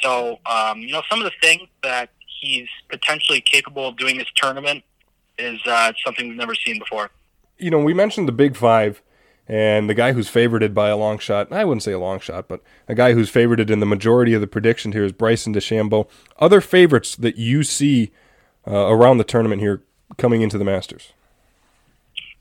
So, 0.01 0.39
um, 0.45 0.79
you 0.79 0.93
know, 0.93 1.01
some 1.09 1.19
of 1.19 1.25
the 1.25 1.33
things 1.41 1.67
that 1.83 2.11
he's 2.39 2.69
potentially 2.89 3.41
capable 3.41 3.89
of 3.89 3.97
doing 3.97 4.17
this 4.17 4.29
tournament 4.37 4.83
is 5.37 5.59
uh, 5.65 5.91
something 6.05 6.29
we've 6.29 6.37
never 6.37 6.55
seen 6.55 6.79
before. 6.79 7.11
You 7.57 7.71
know, 7.71 7.79
we 7.79 7.93
mentioned 7.93 8.27
the 8.27 8.33
Big 8.33 8.55
Five 8.55 9.01
and 9.47 9.89
the 9.89 9.93
guy 9.93 10.13
who's 10.13 10.29
favorited 10.29 10.73
by 10.73 10.87
a 10.87 10.95
long 10.95 11.19
shot, 11.19 11.51
I 11.51 11.65
wouldn't 11.65 11.83
say 11.83 11.91
a 11.91 11.99
long 11.99 12.21
shot, 12.21 12.47
but 12.47 12.61
a 12.87 12.95
guy 12.95 13.11
who's 13.11 13.29
favorited 13.29 13.69
in 13.69 13.81
the 13.81 13.85
majority 13.85 14.33
of 14.33 14.39
the 14.39 14.47
prediction 14.47 14.93
here 14.93 15.03
is 15.03 15.11
Bryson 15.11 15.53
DeChambeau. 15.53 16.07
Other 16.39 16.61
favorites 16.61 17.17
that 17.17 17.35
you 17.35 17.63
see 17.63 18.11
uh, 18.65 18.87
around 18.87 19.17
the 19.17 19.25
tournament 19.25 19.61
here 19.61 19.83
coming 20.17 20.41
into 20.41 20.57
the 20.57 20.63
Masters? 20.63 21.11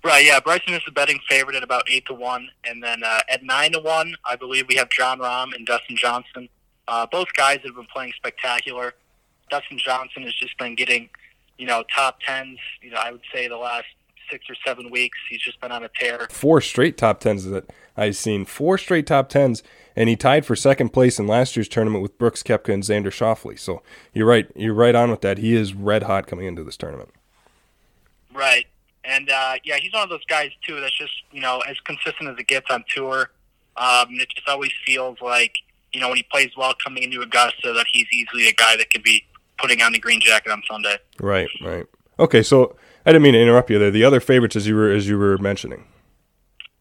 Right, 0.03 0.25
yeah. 0.25 0.41
Bryson 0.41 0.73
is 0.73 0.83
the 0.87 0.93
betting 0.93 1.19
favorite 1.29 1.57
at 1.57 1.63
about 1.63 1.85
eight 1.89 2.07
to 2.07 2.15
one, 2.15 2.49
and 2.65 2.83
then 2.83 3.03
uh, 3.05 3.21
at 3.29 3.43
nine 3.43 3.73
to 3.73 3.81
one, 3.81 4.15
I 4.25 4.37
believe 4.37 4.67
we 4.69 4.77
have 4.77 4.89
Jon 4.91 5.19
Rahm 5.19 5.55
and 5.55 5.67
Dustin 5.67 5.97
Johnson. 5.97 6.49
Uh, 6.89 7.07
both 7.07 7.29
guys 7.37 7.61
have 7.65 7.75
been 7.75 7.87
playing 7.93 8.13
spectacular. 8.17 8.95
Dustin 9.51 9.79
Johnson 9.79 10.23
has 10.23 10.35
just 10.35 10.57
been 10.59 10.75
getting, 10.75 11.11
you 11.59 11.67
know, 11.67 11.85
top 11.95 12.19
tens. 12.27 12.59
You 12.81 12.91
know, 12.91 12.97
I 12.97 13.13
would 13.13 13.21
say 13.33 13.47
the 13.47 13.59
last 13.59 13.87
six 14.31 14.49
or 14.49 14.55
seven 14.67 14.91
weeks. 14.91 15.19
He's 15.29 15.41
just 15.41 15.61
been 15.61 15.73
on 15.73 15.85
a 15.85 15.91
tear. 15.99 16.29
Four 16.31 16.61
straight 16.61 16.97
top 16.97 17.21
tens 17.21 17.45
that 17.45 17.71
I've 17.97 18.17
seen. 18.17 18.45
Four 18.47 18.79
straight 18.79 19.07
top 19.07 19.29
tens, 19.29 19.63
and 19.95 20.09
he 20.09 20.17
tied 20.17 20.47
for 20.47 20.57
second 20.57 20.91
place 20.91 21.19
in 21.19 21.27
last 21.27 21.57
year's 21.57 21.69
tournament 21.69 22.03
with 22.03 22.17
Brooks 22.17 22.43
Koepka 22.43 22.73
and 22.73 22.83
Xander 22.83 23.13
Schauffele. 23.13 23.59
So 23.59 23.83
you're 24.15 24.27
right. 24.27 24.51
You're 24.57 24.75
right 24.75 24.95
on 24.95 25.11
with 25.11 25.21
that. 25.21 25.39
He 25.39 25.55
is 25.55 25.75
red 25.75 26.05
hot 26.05 26.27
coming 26.27 26.47
into 26.47 26.65
this 26.65 26.77
tournament. 26.77 27.11
Right. 28.33 28.67
And 29.05 29.31
uh, 29.31 29.55
yeah, 29.65 29.77
he's 29.81 29.93
one 29.93 30.03
of 30.03 30.11
those 30.11 30.25
guys 30.27 30.51
too 30.67 30.81
that's 30.81 30.97
just 30.97 31.13
you 31.33 31.41
know 31.41 31.61
as 31.69 31.79
consistent 31.81 32.29
as 32.29 32.37
it 32.39 32.47
gets 32.47 32.67
on 32.71 32.85
tour. 32.95 33.31
Um, 33.77 34.09
it 34.11 34.29
just 34.35 34.49
always 34.49 34.73
feels 34.85 35.19
like 35.21 35.53
you 35.93 36.01
know 36.01 36.09
when 36.09 36.17
he 36.17 36.23
plays 36.25 36.51
well 36.57 36.75
coming 36.83 37.03
into 37.03 37.21
Augusta 37.21 37.73
that 37.73 37.87
he's 37.91 38.07
easily 38.13 38.49
a 38.49 38.53
guy 38.53 38.77
that 38.77 38.91
could 38.91 39.03
be 39.03 39.25
putting 39.59 39.83
on 39.83 39.93
the 39.93 39.99
green 39.99 40.21
jacket 40.21 40.51
on 40.51 40.63
Sunday. 40.69 40.97
Right, 41.19 41.49
right. 41.63 41.87
Okay, 42.19 42.43
so 42.43 42.77
I 43.07 43.13
didn't 43.13 43.23
mean 43.23 43.33
to 43.35 43.41
interrupt 43.41 43.71
you 43.71 43.79
there. 43.79 43.91
The 43.91 44.05
other 44.05 44.21
favorites, 44.21 44.57
as 44.57 44.67
you 44.67 44.77
were 44.77 44.91
as 44.91 45.09
you 45.09 45.19
were 45.19 45.39
mentioning. 45.39 45.87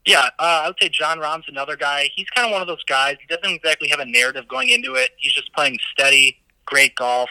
Yeah, 0.06 0.30
uh, 0.40 0.62
I 0.64 0.68
would 0.68 0.78
say 0.82 0.90
Jon 0.90 1.20
Rahm's 1.20 1.46
another 1.48 1.76
guy. 1.76 2.10
He's 2.16 2.30
kind 2.32 2.48
of 2.48 2.52
one 2.52 2.62
of 2.62 2.68
those 2.68 2.84
guys. 2.86 3.18
He 3.22 3.28
doesn't 3.28 3.56
exactly 3.56 3.90
have 3.90 4.00
a 4.00 4.06
narrative 4.06 4.48
going 4.48 4.70
into 4.70 4.96
it. 4.96 5.12
He's 5.18 5.34
just 5.34 5.54
playing 5.54 5.78
steady, 5.94 6.40
great 6.66 6.96
golf. 6.96 7.30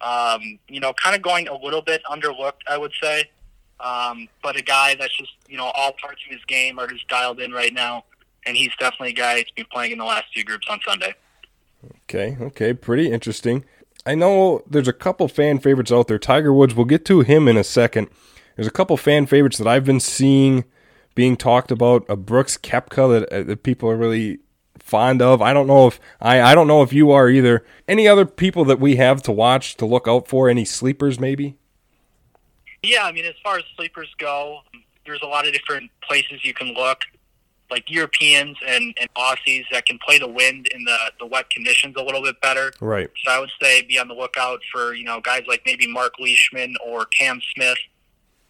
Um, 0.00 0.58
you 0.68 0.80
know, 0.80 0.92
kind 0.92 1.16
of 1.16 1.22
going 1.22 1.48
a 1.48 1.56
little 1.56 1.82
bit 1.82 2.02
underlooked, 2.10 2.62
I 2.68 2.78
would 2.78 2.92
say. 3.02 3.24
Um, 3.82 4.28
but 4.42 4.56
a 4.56 4.62
guy 4.62 4.94
that's 4.94 5.16
just 5.16 5.32
you 5.48 5.56
know 5.56 5.70
all 5.74 5.92
parts 6.00 6.22
of 6.26 6.32
his 6.32 6.44
game 6.46 6.78
are 6.78 6.86
just 6.86 7.08
dialed 7.08 7.40
in 7.40 7.52
right 7.52 7.72
now, 7.72 8.04
and 8.46 8.56
he's 8.56 8.72
definitely 8.78 9.10
a 9.10 9.14
guy 9.14 9.36
that's 9.36 9.50
been 9.52 9.66
playing 9.72 9.92
in 9.92 9.98
the 9.98 10.04
last 10.04 10.26
few 10.32 10.44
groups 10.44 10.66
on 10.68 10.80
Sunday. 10.86 11.14
Okay, 12.04 12.36
okay, 12.40 12.74
pretty 12.74 13.10
interesting. 13.10 13.64
I 14.04 14.14
know 14.14 14.62
there's 14.68 14.88
a 14.88 14.92
couple 14.92 15.28
fan 15.28 15.58
favorites 15.58 15.92
out 15.92 16.08
there. 16.08 16.18
Tiger 16.18 16.52
Woods, 16.52 16.74
we'll 16.74 16.86
get 16.86 17.04
to 17.06 17.20
him 17.20 17.48
in 17.48 17.56
a 17.56 17.64
second. 17.64 18.08
There's 18.56 18.66
a 18.66 18.72
couple 18.72 18.96
fan 18.96 19.26
favorites 19.26 19.58
that 19.58 19.66
I've 19.66 19.84
been 19.84 20.00
seeing 20.00 20.64
being 21.14 21.36
talked 21.36 21.70
about. 21.70 22.04
A 22.08 22.16
Brooks 22.16 22.56
Koepka 22.58 23.20
that, 23.20 23.32
uh, 23.32 23.42
that 23.44 23.62
people 23.62 23.90
are 23.90 23.96
really 23.96 24.40
fond 24.78 25.22
of. 25.22 25.40
I 25.40 25.52
don't 25.52 25.66
know 25.66 25.86
if 25.86 26.00
I 26.20 26.40
I 26.40 26.54
don't 26.54 26.66
know 26.66 26.82
if 26.82 26.92
you 26.92 27.10
are 27.10 27.28
either. 27.28 27.64
Any 27.86 28.08
other 28.08 28.26
people 28.26 28.64
that 28.66 28.80
we 28.80 28.96
have 28.96 29.22
to 29.24 29.32
watch 29.32 29.76
to 29.76 29.86
look 29.86 30.08
out 30.08 30.28
for? 30.28 30.48
Any 30.48 30.64
sleepers 30.64 31.20
maybe? 31.20 31.56
Yeah, 32.82 33.04
I 33.04 33.12
mean, 33.12 33.24
as 33.26 33.34
far 33.42 33.58
as 33.58 33.64
sleepers 33.76 34.08
go, 34.18 34.60
there's 35.04 35.22
a 35.22 35.26
lot 35.26 35.46
of 35.46 35.52
different 35.52 35.90
places 36.02 36.44
you 36.44 36.54
can 36.54 36.74
look, 36.74 37.00
like 37.70 37.90
Europeans 37.90 38.56
and, 38.66 38.94
and 39.00 39.08
Aussies 39.14 39.64
that 39.70 39.86
can 39.86 39.98
play 40.04 40.18
the 40.18 40.28
wind 40.28 40.66
in 40.74 40.84
the, 40.84 40.96
the 41.18 41.26
wet 41.26 41.50
conditions 41.50 41.94
a 41.96 42.02
little 42.02 42.22
bit 42.22 42.40
better. 42.40 42.72
Right. 42.80 43.10
So 43.24 43.30
I 43.30 43.38
would 43.38 43.50
say 43.60 43.82
be 43.82 43.98
on 43.98 44.08
the 44.08 44.14
lookout 44.14 44.60
for, 44.72 44.94
you 44.94 45.04
know, 45.04 45.20
guys 45.20 45.42
like 45.46 45.62
maybe 45.66 45.86
Mark 45.86 46.14
Leishman 46.18 46.74
or 46.84 47.04
Cam 47.06 47.40
Smith, 47.54 47.78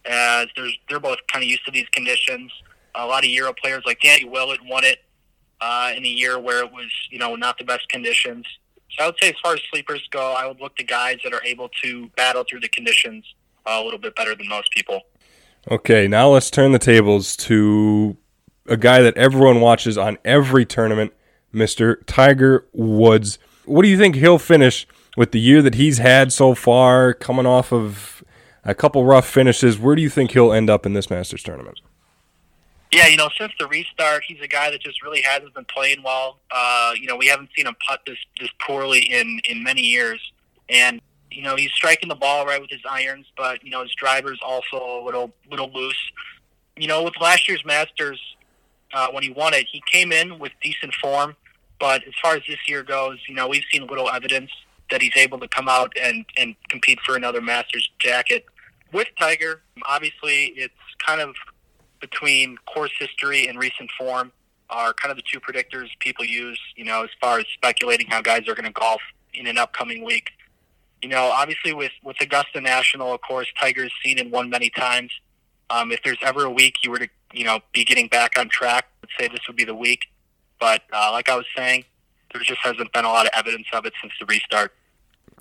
as 0.05 0.47
there's, 0.55 0.77
they're 0.89 0.99
both 0.99 1.19
kind 1.31 1.43
of 1.43 1.49
used 1.49 1.65
to 1.65 1.71
these 1.71 1.87
conditions. 1.91 2.51
A 2.95 3.05
lot 3.05 3.23
of 3.23 3.29
Euro 3.29 3.53
players 3.53 3.83
like 3.85 4.01
Danny 4.01 4.25
Willett 4.25 4.59
won 4.65 4.83
it 4.83 4.99
uh, 5.59 5.91
in 5.95 6.05
a 6.05 6.09
year 6.09 6.39
where 6.39 6.63
it 6.63 6.71
was, 6.71 6.89
you 7.09 7.19
know, 7.19 7.35
not 7.35 7.57
the 7.57 7.63
best 7.63 7.87
conditions. 7.89 8.45
So 8.91 9.03
I 9.03 9.05
would 9.07 9.15
say 9.21 9.29
as 9.29 9.35
far 9.41 9.53
as 9.53 9.61
sleepers 9.71 10.05
go, 10.09 10.33
I 10.33 10.47
would 10.47 10.59
look 10.59 10.75
to 10.77 10.83
guys 10.83 11.19
that 11.23 11.33
are 11.33 11.43
able 11.43 11.69
to 11.83 12.07
battle 12.17 12.43
through 12.49 12.61
the 12.61 12.69
conditions 12.69 13.25
a 13.65 13.81
little 13.81 13.99
bit 13.99 14.15
better 14.15 14.35
than 14.35 14.47
most 14.47 14.71
people. 14.71 15.01
Okay, 15.69 16.07
now 16.07 16.29
let's 16.29 16.49
turn 16.49 16.71
the 16.71 16.79
tables 16.79 17.35
to 17.37 18.17
a 18.67 18.77
guy 18.77 19.01
that 19.01 19.15
everyone 19.17 19.61
watches 19.61 19.97
on 19.97 20.17
every 20.25 20.65
tournament, 20.65 21.13
Mr. 21.53 21.97
Tiger 22.05 22.65
Woods. 22.73 23.37
What 23.65 23.83
do 23.83 23.87
you 23.87 23.97
think 23.97 24.15
he'll 24.15 24.39
finish 24.39 24.87
with 25.15 25.31
the 25.31 25.39
year 25.39 25.61
that 25.61 25.75
he's 25.75 25.99
had 25.99 26.33
so 26.33 26.55
far, 26.55 27.13
coming 27.13 27.45
off 27.45 27.71
of 27.71 28.23
a 28.63 28.73
couple 28.73 29.05
rough 29.05 29.27
finishes? 29.27 29.77
Where 29.77 29.95
do 29.95 30.01
you 30.01 30.09
think 30.09 30.31
he'll 30.31 30.51
end 30.51 30.69
up 30.69 30.85
in 30.85 30.93
this 30.93 31.09
Masters 31.09 31.43
tournament? 31.43 31.79
Yeah, 32.91 33.07
you 33.07 33.15
know, 33.15 33.29
since 33.37 33.53
the 33.57 33.67
restart, 33.67 34.23
he's 34.27 34.41
a 34.41 34.47
guy 34.47 34.69
that 34.69 34.81
just 34.81 35.01
really 35.01 35.21
hasn't 35.21 35.53
been 35.53 35.65
playing 35.65 36.03
well. 36.03 36.39
Uh, 36.49 36.93
you 36.99 37.07
know, 37.07 37.15
we 37.15 37.27
haven't 37.27 37.49
seen 37.55 37.65
him 37.65 37.75
putt 37.87 38.01
this 38.05 38.17
this 38.39 38.49
poorly 38.59 38.99
in 38.99 39.39
in 39.47 39.63
many 39.63 39.81
years, 39.81 40.19
and 40.67 41.01
you 41.31 41.41
know, 41.41 41.55
he's 41.55 41.71
striking 41.71 42.09
the 42.09 42.15
ball 42.15 42.45
right 42.45 42.61
with 42.61 42.69
his 42.69 42.81
irons, 42.89 43.25
but 43.37 43.63
you 43.63 43.71
know 43.71 43.81
his 43.81 43.93
driver's 43.95 44.39
also 44.45 44.77
a 44.77 45.03
little 45.03 45.31
little 45.49 45.71
loose. 45.71 46.11
You 46.75 46.87
know, 46.87 47.03
with 47.03 47.13
last 47.19 47.47
year's 47.47 47.63
Masters, 47.65 48.19
uh, 48.93 49.07
when 49.11 49.23
he 49.23 49.29
won 49.29 49.53
it, 49.53 49.67
he 49.71 49.81
came 49.91 50.11
in 50.11 50.39
with 50.39 50.51
decent 50.61 50.93
form. 50.95 51.35
But 51.79 52.03
as 52.07 52.13
far 52.21 52.35
as 52.35 52.43
this 52.47 52.59
year 52.67 52.83
goes, 52.83 53.17
you 53.27 53.33
know, 53.33 53.47
we've 53.47 53.63
seen 53.71 53.87
little 53.87 54.09
evidence 54.09 54.51
that 54.91 55.01
he's 55.01 55.15
able 55.15 55.39
to 55.39 55.47
come 55.47 55.67
out 55.67 55.93
and, 55.99 56.25
and 56.37 56.55
compete 56.69 56.99
for 57.03 57.15
another 57.15 57.41
Masters 57.41 57.89
jacket. 57.99 58.45
With 58.93 59.07
Tiger, 59.17 59.61
obviously, 59.87 60.53
it's 60.57 60.73
kind 61.03 61.21
of 61.21 61.33
between 61.99 62.57
course 62.71 62.91
history 62.99 63.47
and 63.47 63.57
recent 63.57 63.89
form 63.97 64.31
are 64.69 64.93
kind 64.93 65.11
of 65.11 65.17
the 65.17 65.23
two 65.23 65.39
predictors 65.39 65.87
people 65.99 66.23
use, 66.23 66.59
you 66.75 66.83
know, 66.83 67.03
as 67.03 67.09
far 67.19 67.39
as 67.39 67.45
speculating 67.53 68.07
how 68.07 68.21
guys 68.21 68.47
are 68.47 68.55
going 68.55 68.65
to 68.65 68.71
golf 68.71 69.01
in 69.33 69.47
an 69.47 69.57
upcoming 69.57 70.03
week 70.03 70.29
you 71.01 71.09
know, 71.09 71.31
obviously 71.33 71.73
with, 71.73 71.91
with 72.03 72.17
Augusta 72.21 72.61
National, 72.61 73.13
of 73.13 73.21
course, 73.21 73.47
Tiger's 73.59 73.91
seen 74.03 74.19
and 74.19 74.31
won 74.31 74.49
many 74.49 74.69
times. 74.69 75.11
Um, 75.69 75.91
if 75.91 76.01
there's 76.03 76.19
ever 76.21 76.45
a 76.45 76.51
week 76.51 76.75
you 76.83 76.91
were 76.91 76.99
to, 76.99 77.09
you 77.33 77.43
know, 77.43 77.59
be 77.73 77.83
getting 77.85 78.07
back 78.07 78.37
on 78.37 78.49
track, 78.49 78.87
let's 79.01 79.13
say 79.19 79.27
this 79.27 79.45
would 79.47 79.55
be 79.55 79.63
the 79.63 79.75
week. 79.75 80.01
But 80.59 80.83
uh, 80.93 81.11
like 81.11 81.29
I 81.29 81.35
was 81.35 81.45
saying, 81.55 81.85
there 82.31 82.41
just 82.43 82.59
hasn't 82.61 82.91
been 82.93 83.05
a 83.05 83.09
lot 83.09 83.25
of 83.25 83.31
evidence 83.33 83.67
of 83.73 83.85
it 83.85 83.93
since 84.01 84.13
the 84.19 84.25
restart. 84.25 84.73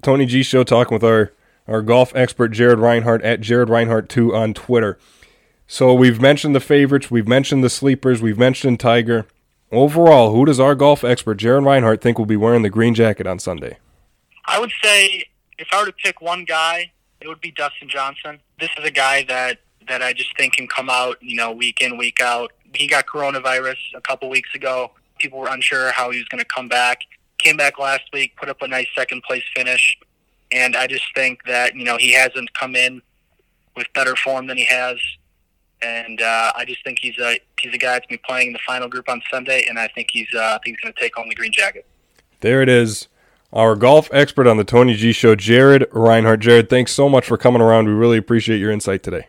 Tony 0.02 0.24
G 0.24 0.42
Show 0.42 0.64
talking 0.64 0.94
with 0.94 1.04
our, 1.04 1.32
our 1.68 1.82
golf 1.82 2.14
expert, 2.14 2.48
Jared 2.48 2.78
Reinhardt, 2.78 3.22
at 3.22 3.40
Jared 3.40 3.68
Reinhardt2 3.68 4.34
on 4.34 4.54
Twitter. 4.54 4.98
So 5.66 5.94
we've 5.94 6.20
mentioned 6.20 6.54
the 6.54 6.60
favorites, 6.60 7.10
we've 7.10 7.28
mentioned 7.28 7.62
the 7.62 7.70
sleepers, 7.70 8.22
we've 8.22 8.38
mentioned 8.38 8.80
Tiger. 8.80 9.26
Overall, 9.70 10.34
who 10.34 10.44
does 10.44 10.58
our 10.58 10.74
golf 10.74 11.04
expert, 11.04 11.34
Jared 11.34 11.62
Reinhardt, 11.62 12.00
think 12.00 12.18
will 12.18 12.26
be 12.26 12.36
wearing 12.36 12.62
the 12.62 12.70
green 12.70 12.94
jacket 12.94 13.26
on 13.26 13.38
Sunday? 13.38 13.78
I 14.46 14.58
would 14.58 14.72
say 14.82 15.26
if 15.60 15.68
I 15.72 15.80
were 15.80 15.86
to 15.86 15.92
pick 15.92 16.20
one 16.20 16.44
guy, 16.44 16.90
it 17.20 17.28
would 17.28 17.40
be 17.40 17.52
Dustin 17.52 17.88
Johnson. 17.88 18.40
This 18.58 18.70
is 18.78 18.84
a 18.84 18.90
guy 18.90 19.24
that 19.24 19.58
that 19.88 20.02
I 20.02 20.12
just 20.12 20.36
think 20.36 20.54
can 20.54 20.66
come 20.66 20.88
out, 20.88 21.16
you 21.20 21.36
know, 21.36 21.52
week 21.52 21.80
in, 21.80 21.96
week 21.96 22.20
out. 22.20 22.52
He 22.74 22.86
got 22.86 23.06
coronavirus 23.06 23.76
a 23.94 24.00
couple 24.00 24.28
weeks 24.28 24.54
ago. 24.54 24.92
People 25.18 25.38
were 25.38 25.48
unsure 25.48 25.90
how 25.92 26.10
he 26.10 26.18
was 26.18 26.28
going 26.28 26.38
to 26.38 26.46
come 26.46 26.68
back. 26.68 27.00
Came 27.38 27.56
back 27.56 27.78
last 27.78 28.02
week, 28.12 28.36
put 28.36 28.48
up 28.48 28.62
a 28.62 28.68
nice 28.68 28.86
second 28.94 29.22
place 29.22 29.42
finish, 29.54 29.98
and 30.52 30.76
I 30.76 30.86
just 30.86 31.04
think 31.14 31.44
that 31.44 31.74
you 31.74 31.84
know 31.84 31.96
he 31.96 32.12
hasn't 32.12 32.52
come 32.54 32.74
in 32.74 33.02
with 33.76 33.86
better 33.94 34.16
form 34.16 34.46
than 34.46 34.56
he 34.56 34.64
has, 34.64 34.98
and 35.82 36.20
uh, 36.20 36.52
I 36.54 36.64
just 36.64 36.84
think 36.84 36.98
he's 37.00 37.18
a 37.18 37.38
he's 37.60 37.74
a 37.74 37.78
guy 37.78 37.92
that's 37.92 38.06
going 38.06 38.18
to 38.18 38.22
be 38.22 38.26
playing 38.26 38.48
in 38.48 38.52
the 38.52 38.60
final 38.66 38.88
group 38.88 39.08
on 39.08 39.22
Sunday, 39.30 39.64
and 39.68 39.78
I 39.78 39.88
think 39.88 40.08
he's 40.12 40.28
uh, 40.34 40.38
I 40.38 40.58
think 40.64 40.76
he's 40.76 40.80
going 40.82 40.94
to 40.94 41.00
take 41.00 41.14
home 41.14 41.28
the 41.28 41.34
green 41.34 41.52
jacket. 41.52 41.86
There 42.40 42.62
it 42.62 42.68
is 42.68 43.08
our 43.52 43.74
golf 43.76 44.08
expert 44.12 44.46
on 44.46 44.56
the 44.56 44.64
Tony 44.64 44.94
G 44.94 45.12
Show, 45.12 45.34
Jared 45.34 45.86
Reinhardt. 45.92 46.40
Jared, 46.40 46.68
thanks 46.68 46.92
so 46.92 47.08
much 47.08 47.26
for 47.26 47.36
coming 47.36 47.60
around. 47.62 47.86
We 47.86 47.92
really 47.92 48.18
appreciate 48.18 48.58
your 48.58 48.70
insight 48.70 49.02
today. 49.02 49.26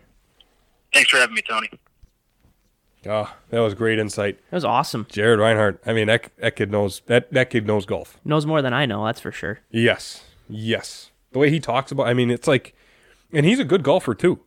Thanks 0.93 1.09
for 1.09 1.17
having 1.17 1.35
me, 1.35 1.41
Tony. 1.47 1.69
Oh, 3.07 3.33
that 3.49 3.59
was 3.59 3.73
great 3.73 3.97
insight. 3.97 4.35
It 4.35 4.55
was 4.55 4.65
awesome. 4.65 5.07
Jared 5.09 5.39
Reinhardt. 5.39 5.81
I 5.85 5.93
mean, 5.93 6.07
that, 6.07 6.29
that 6.37 6.55
kid 6.55 6.69
knows 6.71 7.01
that 7.07 7.31
that 7.33 7.49
kid 7.49 7.65
knows 7.65 7.85
golf. 7.85 8.17
Knows 8.23 8.45
more 8.45 8.61
than 8.61 8.73
I 8.73 8.85
know, 8.85 9.05
that's 9.05 9.19
for 9.19 9.31
sure. 9.31 9.59
Yes, 9.71 10.23
yes. 10.47 11.09
The 11.31 11.39
way 11.39 11.49
he 11.49 11.59
talks 11.59 11.91
about, 11.91 12.07
I 12.07 12.13
mean, 12.13 12.29
it's 12.29 12.47
like, 12.47 12.75
and 13.33 13.45
he's 13.45 13.57
a 13.59 13.63
good 13.63 13.81
golfer 13.81 14.13
too. 14.13 14.39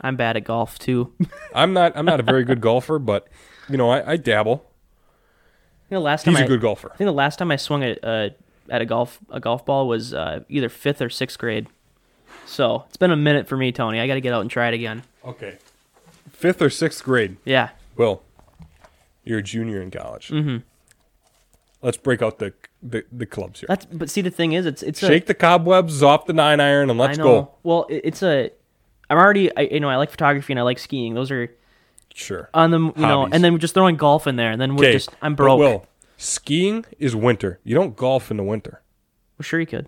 I'm 0.00 0.14
bad 0.14 0.36
at 0.36 0.44
golf 0.44 0.78
too. 0.78 1.12
I'm 1.54 1.72
not. 1.72 1.96
I'm 1.96 2.04
not 2.04 2.20
a 2.20 2.22
very 2.22 2.44
good 2.44 2.60
golfer, 2.60 2.98
but 2.98 3.26
you 3.68 3.76
know, 3.76 3.90
I, 3.90 4.12
I 4.12 4.16
dabble. 4.16 4.70
know, 5.90 6.00
last 6.00 6.24
time 6.24 6.34
He's 6.34 6.42
a 6.42 6.44
I, 6.44 6.48
good 6.48 6.60
golfer. 6.60 6.90
I 6.92 6.96
think 6.96 7.08
the 7.08 7.12
last 7.12 7.38
time 7.38 7.50
I 7.50 7.56
swung 7.56 7.82
at 7.82 8.04
uh, 8.04 8.28
at 8.70 8.80
a 8.80 8.84
golf 8.86 9.18
a 9.30 9.40
golf 9.40 9.64
ball 9.66 9.86
was 9.88 10.12
uh, 10.14 10.40
either 10.48 10.68
fifth 10.68 11.00
or 11.02 11.08
sixth 11.10 11.38
grade. 11.38 11.66
So 12.46 12.84
it's 12.88 12.96
been 12.96 13.10
a 13.10 13.16
minute 13.16 13.48
for 13.48 13.56
me, 13.56 13.72
Tony. 13.72 13.98
I 14.00 14.06
got 14.06 14.14
to 14.14 14.20
get 14.20 14.32
out 14.32 14.40
and 14.42 14.50
try 14.50 14.68
it 14.68 14.74
again. 14.74 15.02
Okay. 15.24 15.58
Fifth 16.30 16.60
or 16.62 16.70
sixth 16.70 17.02
grade. 17.02 17.36
Yeah, 17.44 17.70
Will, 17.96 18.22
you're 19.24 19.38
a 19.38 19.42
junior 19.42 19.80
in 19.82 19.90
college. 19.90 20.28
Mm-hmm. 20.28 20.58
Let's 21.82 21.96
break 21.96 22.22
out 22.22 22.38
the 22.38 22.52
the, 22.82 23.04
the 23.12 23.26
clubs 23.26 23.60
here. 23.60 23.66
that's. 23.68 23.86
But 23.86 24.10
see, 24.10 24.20
the 24.20 24.30
thing 24.30 24.52
is, 24.52 24.66
it's 24.66 24.82
it's 24.82 25.00
Shake 25.00 25.24
a, 25.24 25.26
the 25.26 25.34
cobwebs 25.34 26.02
off 26.02 26.26
the 26.26 26.32
nine 26.32 26.60
iron 26.60 26.90
and 26.90 26.98
let's 26.98 27.18
I 27.18 27.22
know. 27.22 27.24
go. 27.42 27.50
Well, 27.62 27.86
it- 27.88 28.02
it's 28.04 28.22
a. 28.22 28.50
I'm 29.08 29.18
already. 29.18 29.54
I, 29.56 29.62
you 29.62 29.80
know, 29.80 29.88
I 29.88 29.96
like 29.96 30.10
photography 30.10 30.52
and 30.52 30.58
I 30.60 30.62
like 30.62 30.78
skiing. 30.78 31.14
Those 31.14 31.30
are 31.30 31.50
Sure. 32.14 32.48
on 32.54 32.70
them. 32.70 32.92
You 32.96 33.02
know, 33.02 33.26
and 33.30 33.44
then 33.44 33.52
we're 33.52 33.58
just 33.58 33.74
throwing 33.74 33.96
golf 33.96 34.26
in 34.26 34.36
there, 34.36 34.50
and 34.50 34.60
then 34.60 34.74
we're 34.74 34.84
Okay. 34.84 34.92
just. 34.94 35.10
I'm 35.22 35.34
but 35.34 35.44
broke. 35.44 35.58
Will, 35.58 35.86
skiing 36.16 36.84
is 36.98 37.14
winter. 37.16 37.60
You 37.64 37.74
don't 37.74 37.96
golf 37.96 38.30
in 38.30 38.36
the 38.36 38.42
winter. 38.42 38.82
Well, 39.38 39.44
sure 39.44 39.60
you 39.60 39.66
could. 39.66 39.86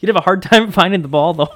You'd 0.00 0.08
have 0.08 0.16
a 0.16 0.20
hard 0.22 0.42
time 0.50 0.70
finding 0.72 1.02
the 1.02 1.08
ball 1.08 1.34
though. 1.34 1.54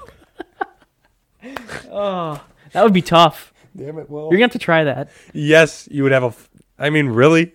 oh, 1.90 2.40
that 2.72 2.82
would 2.84 2.92
be 2.92 3.02
tough. 3.02 3.52
Damn 3.76 3.98
it, 3.98 4.10
Will. 4.10 4.24
You're 4.24 4.32
gonna 4.32 4.44
have 4.44 4.52
to 4.52 4.58
try 4.58 4.84
that. 4.84 5.10
yes, 5.32 5.88
you 5.90 6.02
would 6.02 6.12
have 6.12 6.22
a. 6.24 6.26
f- 6.26 6.50
I 6.78 6.90
mean, 6.90 7.06
really? 7.08 7.52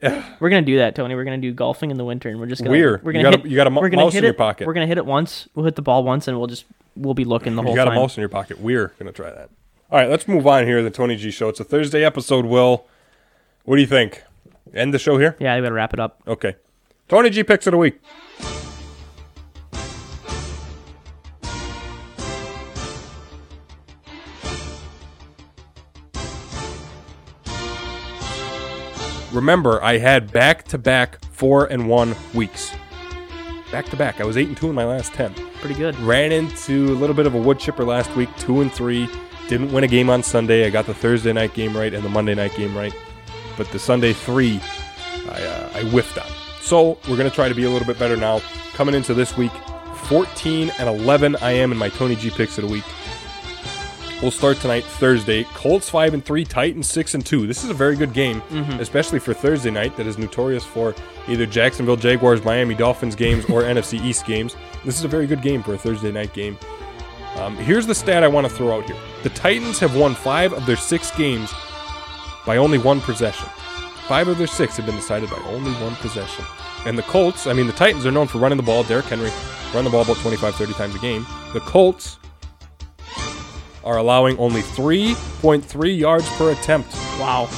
We're 0.02 0.50
gonna 0.50 0.62
do 0.62 0.78
that, 0.78 0.94
Tony. 0.94 1.14
We're 1.14 1.24
gonna 1.24 1.38
do 1.38 1.52
golfing 1.52 1.90
in 1.90 1.96
the 1.96 2.04
winter, 2.04 2.28
and 2.28 2.38
we're 2.38 2.46
just 2.46 2.62
gonna. 2.62 2.72
Weird. 2.72 3.02
We're 3.04 3.12
gonna 3.12 3.30
got 3.30 3.44
a- 3.44 3.48
you 3.48 3.56
got 3.56 3.66
a 3.66 3.70
mo- 3.70 3.80
we're 3.80 3.88
gonna 3.88 4.04
mouse 4.04 4.12
hit 4.12 4.18
in 4.20 4.24
your 4.24 4.34
pocket. 4.34 4.66
We're 4.66 4.74
gonna 4.74 4.86
hit 4.86 4.98
it 4.98 5.06
once. 5.06 5.48
We'll 5.54 5.64
hit 5.64 5.76
the 5.76 5.82
ball 5.82 6.04
once, 6.04 6.28
and 6.28 6.36
we'll 6.38 6.46
just 6.46 6.64
we'll 6.96 7.14
be 7.14 7.24
looking 7.24 7.54
the 7.56 7.62
whole 7.62 7.72
time. 7.72 7.78
You 7.78 7.84
got 7.84 7.90
time. 7.90 7.96
a 7.96 8.00
mouse 8.00 8.16
in 8.16 8.20
your 8.20 8.28
pocket. 8.28 8.60
We're 8.60 8.88
gonna 8.98 9.12
try 9.12 9.30
that. 9.30 9.50
All 9.90 9.98
right, 9.98 10.08
let's 10.10 10.28
move 10.28 10.46
on 10.46 10.66
here. 10.66 10.82
The 10.82 10.90
Tony 10.90 11.16
G 11.16 11.30
Show. 11.30 11.48
It's 11.48 11.60
a 11.60 11.64
Thursday 11.64 12.04
episode. 12.04 12.44
Will, 12.44 12.86
what 13.64 13.76
do 13.76 13.80
you 13.80 13.86
think? 13.88 14.22
End 14.74 14.92
the 14.94 14.98
show 14.98 15.18
here. 15.18 15.36
Yeah, 15.38 15.54
I 15.54 15.60
gotta 15.60 15.72
wrap 15.72 15.94
it 15.94 16.00
up. 16.00 16.22
Okay. 16.26 16.56
Tony 17.08 17.30
G 17.30 17.42
picks 17.42 17.66
of 17.66 17.72
the 17.72 17.78
week. 17.78 18.00
Remember, 29.32 29.82
I 29.82 29.98
had 29.98 30.32
back 30.32 30.64
to 30.68 30.78
back 30.78 31.22
four 31.26 31.66
and 31.66 31.88
one 31.88 32.16
weeks. 32.34 32.74
Back 33.70 33.86
to 33.86 33.96
back. 33.96 34.20
I 34.20 34.24
was 34.24 34.38
eight 34.38 34.48
and 34.48 34.56
two 34.56 34.68
in 34.68 34.74
my 34.74 34.84
last 34.84 35.12
ten. 35.12 35.34
Pretty 35.60 35.74
good. 35.74 35.94
Ran 36.00 36.32
into 36.32 36.92
a 36.92 36.96
little 36.96 37.14
bit 37.14 37.26
of 37.26 37.34
a 37.34 37.38
wood 37.38 37.58
chipper 37.58 37.84
last 37.84 38.14
week, 38.16 38.30
two 38.38 38.62
and 38.62 38.72
three. 38.72 39.08
Didn't 39.48 39.72
win 39.72 39.84
a 39.84 39.88
game 39.88 40.08
on 40.08 40.22
Sunday. 40.22 40.66
I 40.66 40.70
got 40.70 40.86
the 40.86 40.94
Thursday 40.94 41.32
night 41.32 41.54
game 41.54 41.76
right 41.76 41.92
and 41.92 42.02
the 42.02 42.08
Monday 42.08 42.34
night 42.34 42.54
game 42.56 42.76
right, 42.76 42.94
but 43.58 43.70
the 43.72 43.78
Sunday 43.78 44.14
three, 44.14 44.60
I 45.28 45.42
uh, 45.42 45.70
I 45.74 45.82
whiffed 45.90 46.16
on. 46.16 46.30
So 46.62 46.98
we're 47.08 47.18
gonna 47.18 47.28
try 47.28 47.48
to 47.50 47.54
be 47.54 47.64
a 47.64 47.70
little 47.70 47.86
bit 47.86 47.98
better 47.98 48.16
now. 48.16 48.40
Coming 48.72 48.94
into 48.94 49.12
this 49.12 49.36
week, 49.36 49.52
14 50.04 50.70
and 50.78 50.88
11. 50.88 51.36
I 51.36 51.50
am 51.50 51.72
in 51.72 51.78
my 51.78 51.88
Tony 51.88 52.14
G 52.14 52.30
picks 52.30 52.56
of 52.56 52.64
the 52.66 52.72
week. 52.72 52.84
We'll 54.22 54.30
start 54.30 54.56
tonight, 54.58 54.84
Thursday. 54.84 55.44
Colts 55.54 55.88
five 55.88 56.14
and 56.14 56.24
three, 56.24 56.44
Titans 56.44 56.88
six 56.88 57.14
and 57.14 57.24
two. 57.24 57.46
This 57.46 57.62
is 57.62 57.70
a 57.70 57.74
very 57.74 57.94
good 57.96 58.12
game, 58.12 58.42
especially 58.80 59.18
for 59.18 59.34
Thursday 59.34 59.70
night. 59.70 59.96
That 59.96 60.06
is 60.06 60.18
notorious 60.18 60.64
for 60.64 60.94
either 61.28 61.46
Jacksonville 61.46 61.96
Jaguars, 61.96 62.44
Miami 62.44 62.74
Dolphins 62.74 63.14
games, 63.14 63.44
or 63.46 63.62
NFC 63.74 64.02
East 64.02 64.24
games. 64.24 64.56
This 64.84 64.98
is 64.98 65.04
a 65.04 65.08
very 65.08 65.26
good 65.26 65.42
game 65.42 65.62
for 65.62 65.74
a 65.74 65.78
Thursday 65.78 66.10
night 66.10 66.32
game. 66.32 66.58
Um, 67.36 67.56
here's 67.56 67.86
the 67.86 67.94
stat 67.94 68.24
I 68.24 68.28
want 68.28 68.48
to 68.48 68.52
throw 68.52 68.76
out 68.76 68.86
here: 68.86 68.96
the 69.22 69.30
Titans 69.30 69.78
have 69.78 69.94
won 69.94 70.16
five 70.16 70.52
of 70.52 70.66
their 70.66 70.76
six 70.76 71.12
games 71.12 71.52
by 72.48 72.56
only 72.56 72.78
one 72.78 72.98
possession. 73.02 73.46
Five 74.08 74.26
of 74.26 74.38
their 74.38 74.46
six 74.46 74.78
have 74.78 74.86
been 74.86 74.96
decided 74.96 75.28
by 75.28 75.36
only 75.48 75.70
one 75.82 75.94
possession. 75.96 76.46
And 76.86 76.96
the 76.96 77.02
Colts, 77.02 77.46
I 77.46 77.52
mean, 77.52 77.66
the 77.66 77.74
Titans 77.74 78.06
are 78.06 78.10
known 78.10 78.26
for 78.26 78.38
running 78.38 78.56
the 78.56 78.62
ball. 78.62 78.84
Derrick 78.84 79.04
Henry 79.04 79.30
run 79.74 79.84
the 79.84 79.90
ball 79.90 80.00
about 80.00 80.16
25, 80.16 80.54
30 80.54 80.72
times 80.72 80.94
a 80.94 80.98
game. 80.98 81.26
The 81.52 81.60
Colts 81.60 82.16
are 83.84 83.98
allowing 83.98 84.38
only 84.38 84.62
3.3 84.62 85.98
yards 85.98 86.26
per 86.36 86.52
attempt 86.52 86.94
Wow, 87.20 87.48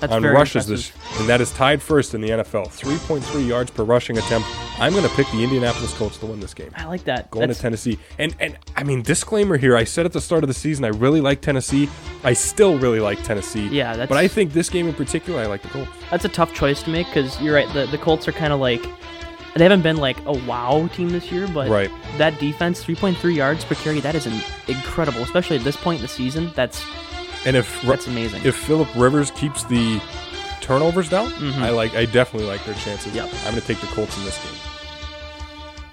that's 0.00 0.12
on 0.12 0.22
very 0.22 0.34
rushes 0.34 0.68
impressive. 0.68 1.00
this, 1.02 1.20
and 1.20 1.28
that 1.28 1.40
is 1.40 1.52
tied 1.52 1.80
first 1.80 2.14
in 2.14 2.20
the 2.20 2.30
NFL. 2.30 2.66
3.3 2.66 3.46
yards 3.46 3.70
per 3.70 3.84
rushing 3.84 4.18
attempt. 4.18 4.48
I'm 4.80 4.92
going 4.92 5.08
to 5.08 5.14
pick 5.14 5.30
the 5.30 5.44
Indianapolis 5.44 5.96
Colts 5.96 6.16
to 6.18 6.26
win 6.26 6.40
this 6.40 6.52
game. 6.54 6.72
I 6.74 6.86
like 6.86 7.04
that. 7.04 7.30
Going 7.30 7.42
That's- 7.42 7.58
to 7.58 7.62
Tennessee, 7.62 7.98
and 8.18 8.34
and 8.40 8.58
I 8.74 8.82
mean, 8.82 9.02
disclaimer 9.02 9.56
here. 9.56 9.76
I 9.76 9.84
said 9.84 10.04
at 10.04 10.12
the 10.12 10.20
start 10.20 10.42
of 10.42 10.48
the 10.48 10.54
season, 10.54 10.84
I 10.84 10.88
really 10.88 11.20
like 11.20 11.42
Tennessee. 11.42 11.88
I 12.24 12.32
still 12.34 12.78
really 12.78 13.00
like 13.00 13.22
Tennessee. 13.24 13.66
Yeah, 13.68 13.90
that's- 13.92 14.08
But 14.08 14.18
I 14.18 14.28
think 14.28 14.52
this 14.52 14.70
game 14.70 14.86
in 14.88 14.94
particular, 14.94 15.40
I 15.42 15.46
like 15.46 15.62
the 15.62 15.68
Colts. 15.68 15.90
That's 16.10 16.24
a 16.24 16.28
tough 16.28 16.54
choice 16.54 16.82
to 16.84 16.90
make 16.90 17.06
because 17.08 17.40
you're 17.40 17.54
right. 17.54 17.72
The 17.72 17.86
the 17.86 17.98
Colts 17.98 18.28
are 18.28 18.32
kind 18.32 18.52
of 18.52 18.60
like 18.60 18.82
they 19.54 19.64
haven't 19.64 19.82
been 19.82 19.96
like 19.98 20.16
a 20.24 20.32
wow 20.32 20.88
team 20.94 21.10
this 21.10 21.30
year, 21.32 21.46
but 21.48 21.68
Right. 21.68 21.90
that 22.18 22.38
defense, 22.40 22.82
3.3 22.82 23.34
yards 23.34 23.64
per 23.64 23.74
carry, 23.74 24.00
that 24.00 24.14
is 24.14 24.26
incredible, 24.68 25.20
especially 25.22 25.56
at 25.58 25.64
this 25.64 25.76
point 25.76 25.98
in 25.98 26.02
the 26.02 26.08
season. 26.08 26.50
That's 26.54 26.82
And 27.44 27.56
if 27.56 27.82
that's 27.82 28.06
amazing. 28.06 28.42
if 28.44 28.54
Philip 28.56 28.88
Rivers 28.96 29.30
keeps 29.32 29.64
the 29.64 30.00
turnovers 30.60 31.08
down, 31.08 31.32
I 31.58 31.70
like. 31.70 31.94
I 31.96 32.04
definitely 32.04 32.48
like 32.48 32.64
their 32.64 32.76
chances. 32.76 33.08
Mm-hmm. 33.12 33.16
Yep. 33.16 33.28
I'm 33.46 33.50
going 33.50 33.60
to 33.60 33.66
take 33.66 33.80
the 33.80 33.88
Colts 33.88 34.16
in 34.16 34.24
this 34.24 34.38
game. 34.44 34.54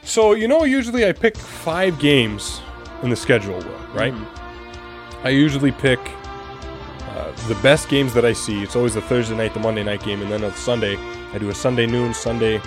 So 0.04 0.34
you 0.34 0.48
know, 0.48 0.64
usually 0.64 1.06
I 1.08 1.12
pick 1.12 1.36
five 1.38 1.98
games 2.00 2.62
in 3.04 3.10
the 3.10 3.16
schedule, 3.16 3.60
right? 3.94 4.14
Mm-hmm. 4.14 5.26
I 5.28 5.30
usually 5.30 5.72
pick 5.72 6.00
uh, 7.20 7.32
the 7.48 7.56
best 7.56 7.90
games 7.90 8.14
that 8.14 8.24
I 8.24 8.34
see. 8.34 8.64
It's 8.64 8.76
always 8.76 8.94
the 8.94 9.02
Thursday 9.02 9.36
night, 9.36 9.54
the 9.54 9.60
Monday 9.60 9.84
night 9.84 10.02
game, 10.04 10.22
and 10.22 10.32
then 10.32 10.44
on 10.44 10.54
Sunday 10.54 10.96
I 11.34 11.38
do 11.38 11.50
a 11.50 11.54
Sunday 11.54 11.86
noon, 11.86 12.14
Sunday 12.14 12.60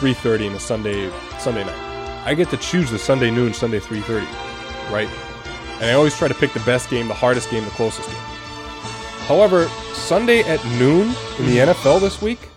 3:30, 0.00 0.46
and 0.46 0.56
a 0.56 0.60
Sunday 0.60 1.10
Sunday 1.38 1.64
night. 1.64 2.26
I 2.26 2.34
get 2.34 2.48
to 2.50 2.56
choose 2.56 2.90
the 2.90 2.98
Sunday 2.98 3.30
noon, 3.30 3.52
Sunday 3.52 3.78
3:30, 3.78 4.26
right? 4.90 5.08
And 5.80 5.90
I 5.90 5.92
always 5.92 6.16
try 6.16 6.28
to 6.28 6.34
pick 6.34 6.52
the 6.52 6.60
best 6.60 6.90
game, 6.90 7.08
the 7.08 7.14
hardest 7.14 7.50
game, 7.50 7.64
the 7.64 7.70
closest 7.70 8.08
game. 8.08 8.18
However, 9.26 9.68
Sunday 9.92 10.40
at 10.42 10.64
noon 10.78 11.14
in 11.38 11.46
the 11.46 11.58
NFL 11.58 12.00
this 12.00 12.20
week, 12.20 12.48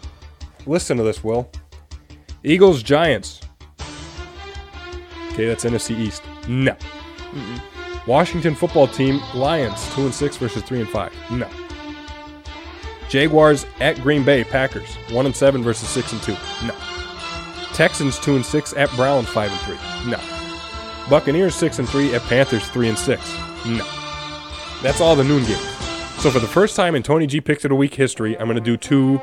listen 0.65 0.97
to 0.97 1.03
this, 1.03 1.23
Will. 1.23 1.49
Eagles 2.43 2.81
Giants. 2.81 3.41
Okay, 5.31 5.47
that's 5.47 5.65
NFC 5.65 5.97
East. 5.97 6.23
No. 6.47 6.75
Washington 8.07 8.55
football 8.55 8.87
team 8.87 9.21
Lions 9.33 9.93
2 9.95 10.01
and 10.05 10.13
6 10.13 10.37
versus 10.37 10.63
3 10.63 10.81
and 10.81 10.89
5. 10.89 11.13
No. 11.31 11.49
Jaguars 13.09 13.65
at 13.79 13.99
Green 14.01 14.23
Bay 14.23 14.43
Packers 14.43 14.95
1 15.11 15.25
and 15.25 15.35
7 15.35 15.63
versus 15.63 15.87
6 15.89 16.13
and 16.13 16.21
2. 16.23 16.31
No. 16.65 16.75
Texans 17.73 18.19
2 18.19 18.35
and 18.35 18.45
6 18.45 18.73
at 18.73 18.89
Browns 18.91 19.29
5 19.29 19.51
and 19.51 19.59
3. 19.61 20.11
No. 20.11 20.19
Buccaneers 21.09 21.55
6 21.55 21.79
and 21.79 21.89
3 21.89 22.15
at 22.15 22.21
Panthers 22.23 22.67
3 22.69 22.89
and 22.89 22.97
6. 22.97 23.33
No. 23.65 23.85
That's 24.81 24.99
all 24.99 25.15
the 25.15 25.23
noon 25.23 25.45
games. 25.45 25.61
So 26.19 26.29
for 26.29 26.39
the 26.39 26.47
first 26.47 26.75
time 26.75 26.95
in 26.95 27.03
Tony 27.03 27.27
G 27.27 27.41
picks 27.41 27.65
of 27.65 27.69
the 27.69 27.75
week 27.75 27.95
history, 27.95 28.37
I'm 28.37 28.45
going 28.45 28.55
to 28.55 28.61
do 28.61 28.77
two 28.77 29.21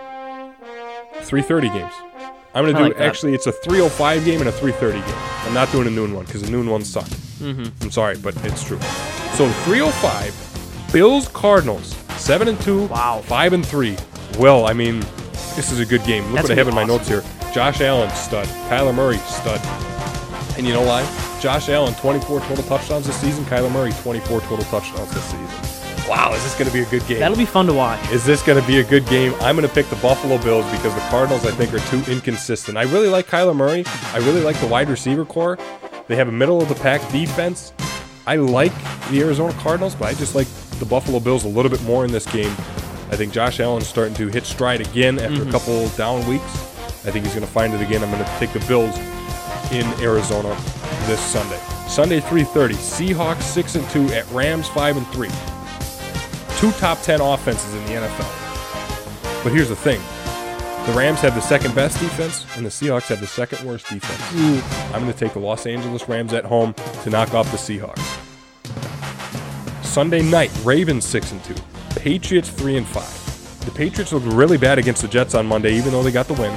3:30 1.20 1.72
games. 1.72 2.09
I'm 2.54 2.64
going 2.64 2.74
to 2.74 2.80
I 2.80 2.88
do 2.88 2.94
like 2.94 3.00
actually 3.00 3.34
it's 3.34 3.46
a 3.46 3.52
3:05 3.52 4.24
game 4.24 4.40
and 4.40 4.48
a 4.48 4.52
3:30 4.52 4.92
game. 4.92 5.14
I'm 5.46 5.54
not 5.54 5.70
doing 5.72 5.86
a 5.86 5.90
noon 5.90 6.14
one 6.14 6.24
because 6.26 6.42
the 6.42 6.50
noon 6.50 6.68
ones 6.68 6.88
suck. 6.88 7.04
Mm-hmm. 7.06 7.82
I'm 7.82 7.90
sorry, 7.90 8.16
but 8.18 8.34
it's 8.44 8.64
true. 8.64 8.80
So 9.36 9.48
3:05, 9.64 10.92
Bills 10.92 11.28
Cardinals 11.28 11.94
seven 12.16 12.48
and 12.48 12.61
two, 12.61 12.86
Wow. 12.86 13.22
five 13.24 13.53
and 13.53 13.64
three. 13.64 13.96
Well, 14.38 14.66
I 14.66 14.72
mean, 14.72 15.01
this 15.57 15.72
is 15.72 15.80
a 15.80 15.86
good 15.86 16.05
game. 16.05 16.24
Look 16.26 16.34
That's 16.36 16.48
what 16.48 16.53
I 16.53 16.55
have 16.57 16.68
in 16.68 16.74
gonna 16.74 16.86
my 16.86 16.92
notes 16.92 17.09
here. 17.09 17.22
Josh 17.53 17.80
Allen 17.80 18.11
stud, 18.11 18.46
Kyler 18.68 18.94
Murray 18.94 19.16
stud, 19.18 19.61
and 20.57 20.66
you 20.66 20.72
know 20.72 20.82
why? 20.82 21.03
Josh 21.40 21.68
Allen 21.68 21.94
24 21.94 22.40
total 22.40 22.64
touchdowns 22.64 23.07
this 23.07 23.16
season. 23.16 23.44
Kyler 23.46 23.72
Murray 23.72 23.92
24 24.03 24.40
total 24.42 24.64
touchdowns 24.66 25.11
this 25.12 25.24
season. 25.24 25.46
Wow, 26.11 26.34
is 26.34 26.42
this 26.42 26.54
going 26.54 26.66
to 26.66 26.72
be 26.72 26.82
a 26.82 26.86
good 26.86 27.06
game? 27.06 27.20
That'll 27.20 27.36
be 27.36 27.44
fun 27.44 27.66
to 27.66 27.72
watch. 27.72 28.00
Is 28.11 28.24
this 28.24 28.42
going 28.42 28.61
to 28.61 28.66
be 28.66 28.80
a 28.80 28.82
good 28.82 29.06
game? 29.06 29.32
I'm 29.34 29.54
going 29.54 29.68
to 29.68 29.72
pick 29.72 29.86
the 29.90 29.96
Buffalo 30.02 30.38
Bills 30.38 30.68
because 30.72 30.92
the 30.92 31.00
Cardinals, 31.02 31.46
I 31.46 31.52
think, 31.52 31.72
are 31.72 31.78
too 31.78 32.02
inconsistent. 32.11 32.76
I 32.76 32.82
really 32.82 33.06
like 33.06 33.28
Kyler 33.28 33.54
Murray. 33.54 33.84
I 33.86 34.18
really 34.18 34.40
like 34.40 34.56
the 34.56 34.66
wide 34.66 34.88
receiver 34.88 35.24
corps. 35.24 35.56
They 36.08 36.16
have 36.16 36.26
a 36.26 36.32
middle 36.32 36.61
of 36.61 36.68
the 36.68 36.74
pack 36.74 37.00
defense. 37.12 37.72
I 38.26 38.34
like 38.34 38.72
the 39.12 39.20
Arizona 39.20 39.52
Cardinals, 39.61 39.94
but 39.94 40.08
I 40.08 40.14
just 40.14 40.34
like 40.34 40.48
the 40.80 40.84
Buffalo 40.84 41.20
Bills 41.20 41.44
a 41.44 41.48
little 41.48 41.70
bit 41.70 41.82
more 41.84 42.04
in 42.04 42.11
this 42.11 42.26
game. 42.26 42.50
I 43.12 43.14
think 43.14 43.32
Josh 43.32 43.61
Allen's 43.61 43.86
starting 43.86 44.14
to 44.14 44.26
hit 44.26 44.46
stride 44.46 44.80
again 44.80 45.20
after 45.20 45.34
a 45.34 45.38
mm-hmm. 45.38 45.50
couple 45.52 45.88
down 45.90 46.26
weeks. 46.26 46.42
I 47.06 47.12
think 47.12 47.24
he's 47.24 47.34
going 47.34 47.46
to 47.46 47.52
find 47.52 47.72
it 47.72 47.82
again. 47.82 48.02
I'm 48.02 48.11
going 48.11 48.24
to 48.24 48.38
take 48.40 48.52
the 48.52 48.66
Bills 48.66 48.98
in 49.70 49.86
Arizona 50.02 50.56
this 51.06 51.20
Sunday. 51.20 51.61
Sunday 51.86 52.18
3:30. 52.18 52.74
Seahawks 52.74 53.42
6 53.42 53.76
and 53.76 53.90
2 53.90 54.06
at 54.12 54.28
Rams 54.32 54.66
5 54.70 54.96
and 54.96 55.06
3. 55.08 55.28
Two 56.61 56.70
top 56.72 57.00
10 57.00 57.22
offenses 57.22 57.72
in 57.74 57.84
the 57.86 57.92
NFL. 57.92 59.42
But 59.42 59.52
here's 59.52 59.70
the 59.70 59.76
thing 59.76 59.98
the 60.86 60.92
Rams 60.92 61.20
have 61.20 61.34
the 61.34 61.40
second 61.40 61.74
best 61.74 61.98
defense, 61.98 62.44
and 62.56 62.66
the 62.66 62.70
Seahawks 62.70 63.08
have 63.08 63.20
the 63.20 63.26
second 63.26 63.66
worst 63.66 63.88
defense. 63.88 64.20
Mm. 64.32 64.94
I'm 64.94 65.00
going 65.00 65.12
to 65.12 65.18
take 65.18 65.32
the 65.32 65.38
Los 65.38 65.66
Angeles 65.66 66.06
Rams 66.08 66.34
at 66.34 66.44
home 66.44 66.74
to 67.02 67.11
knock 67.11 67.32
off 67.32 67.50
the 67.50 67.56
Seahawks. 67.56 67.98
Sunday 69.82 70.22
night, 70.22 70.50
Ravens 70.62 71.06
6 71.06 71.32
and 71.32 71.44
2, 71.44 71.54
Patriots 71.96 72.50
3 72.50 72.76
and 72.76 72.86
5. 72.86 73.64
The 73.64 73.70
Patriots 73.72 74.12
looked 74.12 74.26
really 74.26 74.58
bad 74.58 74.78
against 74.78 75.02
the 75.02 75.08
Jets 75.08 75.34
on 75.34 75.46
Monday, 75.46 75.74
even 75.74 75.92
though 75.92 76.02
they 76.02 76.12
got 76.12 76.28
the 76.28 76.34
win. 76.34 76.52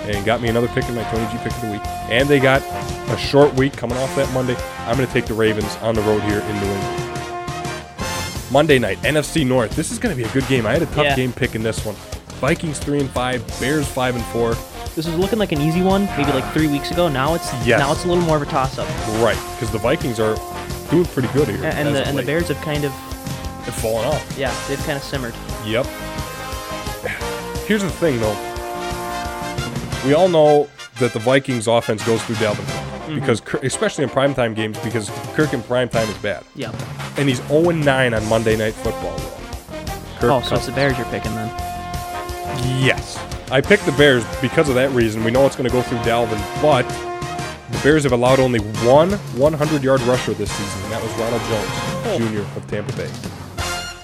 And 0.00 0.24
got 0.24 0.42
me 0.42 0.48
another 0.48 0.68
pick 0.68 0.88
in 0.88 0.94
my 0.94 1.04
Tony 1.04 1.26
G 1.32 1.38
pick 1.38 1.52
of 1.52 1.60
the 1.62 1.72
week. 1.72 1.86
And 2.10 2.28
they 2.28 2.38
got 2.38 2.62
a 3.10 3.16
short 3.16 3.54
week 3.54 3.72
coming 3.72 3.96
off 3.98 4.14
that 4.16 4.32
Monday. 4.32 4.56
I'm 4.80 4.96
going 4.96 5.06
to 5.06 5.12
take 5.12 5.26
the 5.26 5.34
Ravens 5.34 5.76
on 5.76 5.94
the 5.94 6.02
road 6.02 6.22
here 6.22 6.40
in 6.40 6.60
New 6.60 6.66
England. 6.66 7.23
Monday 8.54 8.78
night, 8.78 8.98
NFC 9.02 9.44
North. 9.44 9.74
This 9.74 9.90
is 9.90 9.98
going 9.98 10.16
to 10.16 10.22
be 10.22 10.28
a 10.28 10.32
good 10.32 10.46
game. 10.46 10.64
I 10.64 10.70
had 10.74 10.82
a 10.82 10.86
tough 10.86 11.06
Yeah. 11.06 11.16
game 11.16 11.32
picking 11.32 11.64
this 11.64 11.84
one. 11.84 11.96
Vikings 12.40 12.78
3 12.78 13.00
and 13.00 13.10
5, 13.10 13.44
Bears 13.60 13.84
5 13.88 14.14
and 14.14 14.24
4. 14.26 14.54
This 14.94 15.06
was 15.08 15.16
looking 15.16 15.40
like 15.40 15.50
an 15.50 15.60
easy 15.60 15.82
one, 15.82 16.04
maybe 16.16 16.30
like 16.30 16.48
three 16.52 16.68
weeks 16.68 16.92
ago. 16.92 17.08
Now 17.08 17.34
it's 17.34 17.52
Yes. 17.66 17.80
now 17.80 17.90
it's 17.90 18.04
a 18.04 18.06
little 18.06 18.22
more 18.22 18.36
of 18.36 18.42
a 18.42 18.46
toss 18.46 18.78
up. 18.78 18.86
Right, 19.20 19.36
because 19.56 19.72
the 19.72 19.78
Vikings 19.78 20.20
are 20.20 20.36
doing 20.88 21.04
pretty 21.06 21.26
good 21.32 21.48
here. 21.48 21.64
And 21.64 21.88
as 21.88 21.94
the 21.94 22.02
of 22.02 22.08
and 22.10 22.18
the. 22.18 22.22
Bears 22.22 22.46
have 22.46 22.60
kind 22.60 22.84
of 22.84 22.92
have 22.92 23.74
fallen 23.74 24.06
off. 24.06 24.24
yeah, 24.38 24.54
they've 24.68 24.78
kind 24.86 24.96
of 24.98 25.02
simmered. 25.02 25.34
Yep. 25.66 25.86
Here's 27.66 27.82
the 27.82 27.90
thing, 27.90 28.20
though. 28.20 28.36
We 30.06 30.14
all 30.14 30.28
know 30.28 30.68
that 31.00 31.12
the 31.12 31.18
Vikings 31.18 31.66
offense 31.66 32.04
goes 32.04 32.22
through 32.22 32.36
Dalvin 32.36 32.64
Cook 32.66 32.93
Mm-hmm. 33.04 33.20
because, 33.20 33.40
Kirk- 33.40 33.64
especially 33.64 34.04
in 34.04 34.10
primetime 34.10 34.54
games, 34.54 34.78
because 34.80 35.10
Kirk 35.34 35.52
in 35.52 35.60
primetime 35.62 36.08
is 36.08 36.16
bad, 36.18 36.42
Yeah. 36.54 36.72
and 37.18 37.28
he's 37.28 37.40
0 37.48 37.70
9 37.70 38.14
on 38.14 38.28
Monday 38.28 38.56
Night 38.56 38.74
Football. 38.74 39.16
Kirk 40.18 40.30
Oh, 40.30 40.40
so 40.42 40.56
it's 40.56 40.66
the 40.66 40.72
Bears 40.72 40.96
you're 40.96 41.06
picking 41.08 41.34
then. 41.34 41.48
Yes. 42.82 43.18
I 43.50 43.60
picked 43.60 43.84
the 43.84 43.92
Bears 43.92 44.24
because 44.40 44.68
of 44.68 44.74
that 44.76 44.90
reason. 44.92 45.22
We 45.24 45.30
know 45.30 45.46
it's 45.46 45.56
going 45.56 45.68
to 45.68 45.72
go 45.74 45.82
through 45.82 45.98
Dalvin, 45.98 46.40
but 46.62 46.88
the 47.70 47.78
Bears 47.82 48.04
have 48.04 48.12
allowed 48.12 48.40
only 48.40 48.60
one 48.86 49.10
100 49.12 49.82
yard 49.82 50.00
rusher 50.02 50.32
this 50.34 50.50
season, 50.50 50.82
and 50.84 50.92
that 50.92 51.02
was 51.02 51.12
Ronald 51.12 51.42
Jones, 51.42 51.68
oh. 52.06 52.18
Jr. 52.52 52.58
of 52.58 52.66
Tampa 52.68 52.92
Bay. 52.96 53.10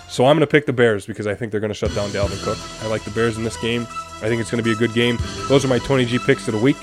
So 0.08 0.26
I'm 0.26 0.36
going 0.36 0.40
to 0.40 0.46
pick 0.46 0.66
the 0.66 0.72
Bears 0.72 1.06
because 1.06 1.26
I 1.26 1.34
think 1.34 1.52
they're 1.52 1.60
going 1.60 1.72
to 1.72 1.74
shut 1.74 1.94
down 1.94 2.10
Dalvin 2.10 2.42
Cook. 2.42 2.58
I 2.82 2.88
like 2.88 3.02
the 3.04 3.12
Bears 3.12 3.38
in 3.38 3.44
this 3.44 3.56
game. 3.58 3.82
I 4.16 4.28
think 4.28 4.40
it's 4.40 4.50
going 4.50 4.62
to 4.62 4.68
be 4.68 4.72
a 4.72 4.76
good 4.76 4.92
game. 4.92 5.16
Those 5.48 5.64
are 5.64 5.68
my 5.68 5.78
Tony 5.78 6.04
G 6.04 6.18
picks 6.18 6.46
of 6.48 6.54
the 6.54 6.60
week 6.60 6.76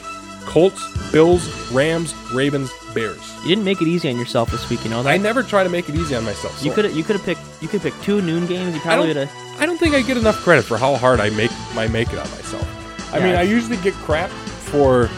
Colts, 0.58 1.12
Bills, 1.12 1.72
Rams, 1.72 2.16
Ravens, 2.34 2.72
Bears. 2.96 3.22
You 3.44 3.50
didn't 3.50 3.64
make 3.64 3.80
it 3.80 3.88
easy 3.88 4.10
on 4.10 4.18
yourself 4.18 4.50
this 4.50 4.68
week, 4.72 4.84
you 4.84 4.90
know 4.90 5.04
that. 5.04 5.10
I 5.12 5.18
never 5.18 5.44
try 5.44 5.64
to 5.64 5.70
make 5.70 5.88
it 5.88 5.94
easy 5.94 6.16
on 6.16 6.24
myself. 6.26 6.64
you 6.66 6.72
could 6.72 6.92
you 6.96 7.04
could 7.04 7.16
have 7.16 7.24
picked 7.24 7.42
you 7.62 7.68
could 7.68 7.82
pick 7.82 7.94
two 8.02 8.24
noon 8.24 8.48
games. 8.48 8.74
You 8.74 8.80
I 8.82 8.84
probably 8.84 9.08
would 9.10 9.14
don't, 9.14 9.28
have. 9.28 9.62
I 9.62 9.68
don't 9.68 9.78
think 9.78 9.94
I 9.94 10.02
get 10.02 10.18
enough 10.18 10.38
credit 10.38 10.64
for 10.66 10.80
how 10.80 10.96
hard 10.96 11.20
I 11.20 11.30
make 11.30 11.52
I 11.76 11.88
make 11.90 12.12
it 12.12 12.18
on 12.18 12.28
myself. 12.32 13.14
I 13.14 13.20
Yeah, 13.20 13.24
mean, 13.26 13.36
I 13.36 13.44
usually 13.44 13.78
get 13.78 13.94
crap 13.94 14.32
for 14.32 15.12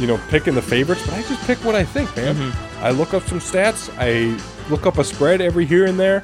you 0.00 0.06
know 0.06 0.18
picking 0.30 0.54
the 0.54 0.62
favorites, 0.62 1.02
but 1.04 1.12
I 1.12 1.20
just 1.20 1.46
pick 1.46 1.58
what 1.62 1.74
I 1.74 1.84
think, 1.84 2.16
man. 2.16 2.34
Mm-hmm. 2.34 2.82
I 2.82 2.92
look 2.92 3.12
up 3.12 3.24
some 3.24 3.40
stats, 3.40 3.90
I 3.98 4.40
look 4.70 4.86
up 4.86 4.96
a 4.96 5.04
spread 5.04 5.42
every 5.42 5.66
here 5.66 5.84
and 5.84 6.00
there, 6.00 6.22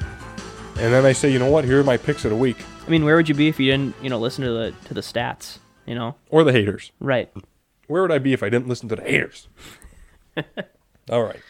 and 0.79 0.91
then 0.91 1.05
I 1.05 1.11
say, 1.11 1.31
you 1.31 1.37
know 1.37 1.51
what? 1.51 1.65
Here 1.65 1.79
are 1.81 1.83
my 1.83 1.97
picks 1.97 2.25
of 2.25 2.31
the 2.31 2.37
week, 2.37 2.57
I 2.87 2.89
mean, 2.89 3.05
where 3.05 3.15
would 3.15 3.29
you 3.29 3.35
be 3.35 3.47
if 3.47 3.59
you 3.59 3.69
didn't 3.69 3.93
you 4.01 4.09
know 4.09 4.17
listen 4.17 4.43
to 4.43 4.51
the 4.51 4.73
to 4.87 4.95
the 4.95 5.01
stats? 5.01 5.59
You 5.85 5.93
know, 5.93 6.15
or 6.31 6.43
the 6.43 6.51
haters. 6.51 6.91
right? 6.99 7.29
Where 7.87 8.01
would 8.01 8.11
I 8.11 8.19
be 8.19 8.33
if 8.33 8.41
I 8.43 8.49
didn't 8.49 8.67
listen 8.67 8.89
to 8.89 8.95
the 8.95 9.01
haters? 9.03 9.47
All 11.11 11.23
right, 11.23 11.41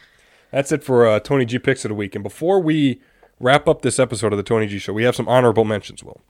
that's 0.50 0.72
it 0.72 0.82
for 0.84 1.06
uh, 1.06 1.20
Tony 1.20 1.44
G 1.44 1.58
picks 1.58 1.84
of 1.84 1.90
the 1.90 1.94
week. 1.94 2.14
And 2.14 2.22
before 2.24 2.60
we 2.60 3.00
wrap 3.40 3.68
up 3.68 3.82
this 3.82 3.98
episode 3.98 4.32
of 4.32 4.36
the 4.36 4.42
Tony 4.42 4.66
G 4.66 4.78
Show, 4.78 4.92
we 4.92 5.04
have 5.04 5.16
some 5.16 5.28
honorable 5.28 5.64
mentions. 5.64 6.02
Will 6.02 6.20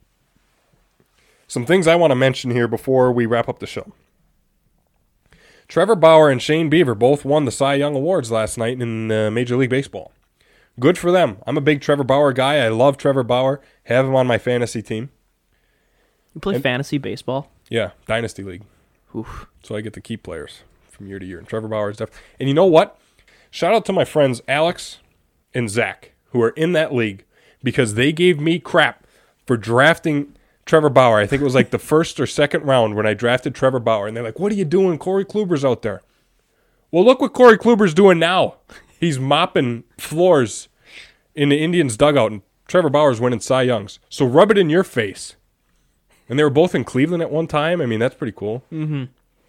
some 1.47 1.65
things 1.65 1.87
I 1.87 1.95
want 1.95 2.11
to 2.11 2.15
mention 2.15 2.51
here 2.51 2.67
before 2.67 3.11
we 3.11 3.25
wrap 3.25 3.47
up 3.47 3.59
the 3.59 3.67
show. 3.67 3.93
Trevor 5.67 5.95
Bauer 5.95 6.29
and 6.29 6.41
Shane 6.41 6.69
Bieber 6.69 6.97
both 6.97 7.25
won 7.25 7.45
the 7.45 7.51
Cy 7.51 7.75
Young 7.75 7.95
Awards 7.95 8.31
last 8.31 8.57
night 8.57 8.79
in 8.81 9.11
uh, 9.11 9.31
Major 9.31 9.55
League 9.57 9.69
Baseball. 9.69 10.11
Good 10.79 10.97
for 10.97 11.11
them. 11.11 11.37
I'm 11.47 11.57
a 11.57 11.61
big 11.61 11.81
Trevor 11.81 12.03
Bauer 12.03 12.33
guy. 12.33 12.57
I 12.57 12.67
love 12.69 12.97
Trevor 12.97 13.23
Bauer. 13.23 13.61
Have 13.85 14.05
him 14.05 14.15
on 14.15 14.27
my 14.27 14.37
fantasy 14.37 14.81
team. 14.81 15.09
You 16.33 16.41
play 16.41 16.55
And- 16.55 16.63
fantasy 16.63 16.97
baseball. 16.97 17.51
Yeah, 17.69 17.91
Dynasty 18.05 18.43
League. 18.43 18.63
Oof. 19.15 19.47
So 19.63 19.75
I 19.75 19.81
get 19.81 19.93
to 19.93 20.01
keep 20.01 20.23
players 20.23 20.61
from 20.89 21.07
year 21.07 21.19
to 21.19 21.25
year. 21.25 21.37
And 21.39 21.47
Trevor 21.47 21.67
Bauer 21.67 21.89
is 21.89 21.97
def- 21.97 22.21
And 22.39 22.49
you 22.49 22.55
know 22.55 22.65
what? 22.65 22.99
Shout 23.49 23.73
out 23.73 23.85
to 23.85 23.93
my 23.93 24.05
friends 24.05 24.41
Alex 24.47 24.99
and 25.53 25.69
Zach, 25.69 26.11
who 26.31 26.41
are 26.41 26.49
in 26.49 26.73
that 26.73 26.93
league, 26.93 27.23
because 27.63 27.93
they 27.93 28.11
gave 28.11 28.39
me 28.39 28.59
crap 28.59 29.05
for 29.45 29.55
drafting 29.57 30.35
Trevor 30.65 30.89
Bauer. 30.89 31.19
I 31.19 31.25
think 31.27 31.41
it 31.41 31.45
was 31.45 31.55
like 31.55 31.71
the 31.71 31.79
first 31.93 32.19
or 32.19 32.27
second 32.27 32.63
round 32.63 32.95
when 32.95 33.05
I 33.05 33.13
drafted 33.13 33.55
Trevor 33.55 33.79
Bauer. 33.79 34.07
And 34.07 34.15
they're 34.17 34.23
like, 34.23 34.39
what 34.39 34.51
are 34.51 34.55
you 34.55 34.65
doing? 34.65 34.97
Corey 34.97 35.25
Kluber's 35.25 35.63
out 35.63 35.81
there. 35.81 36.01
Well, 36.91 37.05
look 37.05 37.21
what 37.21 37.33
Corey 37.33 37.57
Kluber's 37.57 37.93
doing 37.93 38.19
now. 38.19 38.55
He's 38.99 39.19
mopping 39.19 39.83
floors 39.97 40.69
in 41.33 41.49
the 41.49 41.61
Indians' 41.61 41.97
dugout, 41.97 42.31
and 42.31 42.41
Trevor 42.67 42.89
Bauer's 42.89 43.19
winning 43.19 43.41
Cy 43.41 43.63
Youngs. 43.63 43.99
So 44.09 44.25
rub 44.25 44.51
it 44.51 44.57
in 44.57 44.69
your 44.69 44.83
face. 44.83 45.35
And 46.27 46.39
they 46.39 46.43
were 46.43 46.49
both 46.49 46.73
in 46.73 46.83
Cleveland 46.83 47.21
at 47.21 47.31
one 47.31 47.47
time. 47.47 47.81
I 47.81 47.85
mean, 47.85 47.99
that's 47.99 48.15
pretty 48.15 48.33
cool. 48.35 48.63
Mm-hmm. 48.71 49.05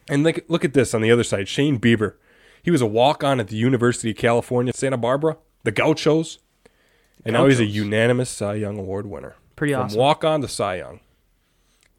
And 0.08 0.22
look, 0.22 0.40
look 0.48 0.64
at 0.64 0.74
this 0.74 0.94
on 0.94 1.00
the 1.00 1.10
other 1.10 1.24
side. 1.24 1.48
Shane 1.48 1.78
Bieber. 1.78 2.14
He 2.62 2.70
was 2.70 2.80
a 2.82 2.86
walk 2.86 3.22
on 3.24 3.40
at 3.40 3.48
the 3.48 3.56
University 3.56 4.10
of 4.10 4.16
California, 4.16 4.72
Santa 4.74 4.96
Barbara, 4.96 5.36
the 5.64 5.70
Gauchos. 5.72 6.38
And 7.24 7.32
now 7.32 7.46
he's 7.46 7.60
a 7.60 7.64
unanimous 7.64 8.30
Cy 8.30 8.54
Young 8.54 8.78
Award 8.78 9.06
winner. 9.06 9.36
Pretty 9.56 9.72
From 9.72 9.84
awesome. 9.84 9.98
walk 9.98 10.24
on 10.24 10.40
to 10.42 10.48
Cy 10.48 10.76
Young. 10.76 11.00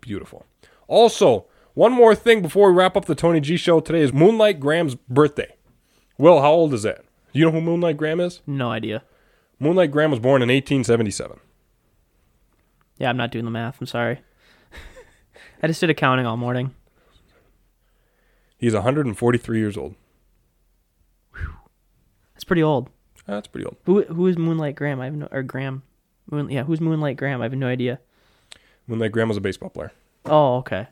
Beautiful. 0.02 0.46
Also, 0.88 1.46
one 1.74 1.92
more 1.92 2.16
thing 2.16 2.42
before 2.42 2.72
we 2.72 2.78
wrap 2.78 2.96
up 2.96 3.06
the 3.06 3.16
Tony 3.16 3.40
G 3.40 3.58
show 3.58 3.80
today 3.80 4.02
is 4.02 4.14
Moonlight 4.14 4.60
Graham's 4.60 4.96
birthday. 4.96 5.56
Will, 6.18 6.42
how 6.42 6.52
old 6.52 6.74
is 6.74 6.84
that? 6.84 7.04
Do 7.34 7.40
you 7.40 7.46
know 7.46 7.52
who 7.52 7.62
Moonlight 7.62 7.98
Graham 7.98 8.20
is? 8.20 8.42
No 8.48 8.72
idea. 8.72 9.04
Moonlight 9.60 9.92
Graham 9.92 10.12
was 10.12 10.20
born 10.20 10.42
in 10.42 10.50
1877. 10.50 11.40
Yeah, 12.98 13.10
I'm 13.10 13.18
not 13.18 13.32
doing 13.32 13.46
the 13.46 13.52
math. 13.52 13.80
I'm 13.80 13.88
sorry. 13.88 14.20
I 15.62 15.68
just 15.68 15.80
did 15.80 15.90
accounting 15.90 16.26
all 16.26 16.38
morning. 16.38 16.74
He's 18.58 18.74
143 18.74 19.60
years 19.60 19.78
old. 19.78 19.96
That's 22.34 22.44
pretty 22.44 22.64
old. 22.64 22.90
That's 23.26 23.48
pretty 23.48 23.66
old. 23.66 23.78
Who 23.86 24.04
who 24.04 24.28
is 24.28 24.38
Moonlight 24.38 24.76
Graham? 24.76 25.02
I 25.02 25.06
have 25.06 25.16
no 25.16 25.28
or 25.32 25.44
Graham. 25.44 25.84
Moon, 26.30 26.50
yeah, 26.50 26.64
who's 26.64 26.82
Moonlight 26.82 27.18
Graham? 27.18 27.42
I 27.42 27.46
have 27.46 27.54
no 27.54 27.68
idea. 27.68 28.00
Moonlight 28.88 29.12
Graham 29.12 29.28
was 29.28 29.38
a 29.38 29.42
baseball 29.42 29.70
player. 29.70 29.92
Oh, 30.26 30.58
okay. 30.58 30.88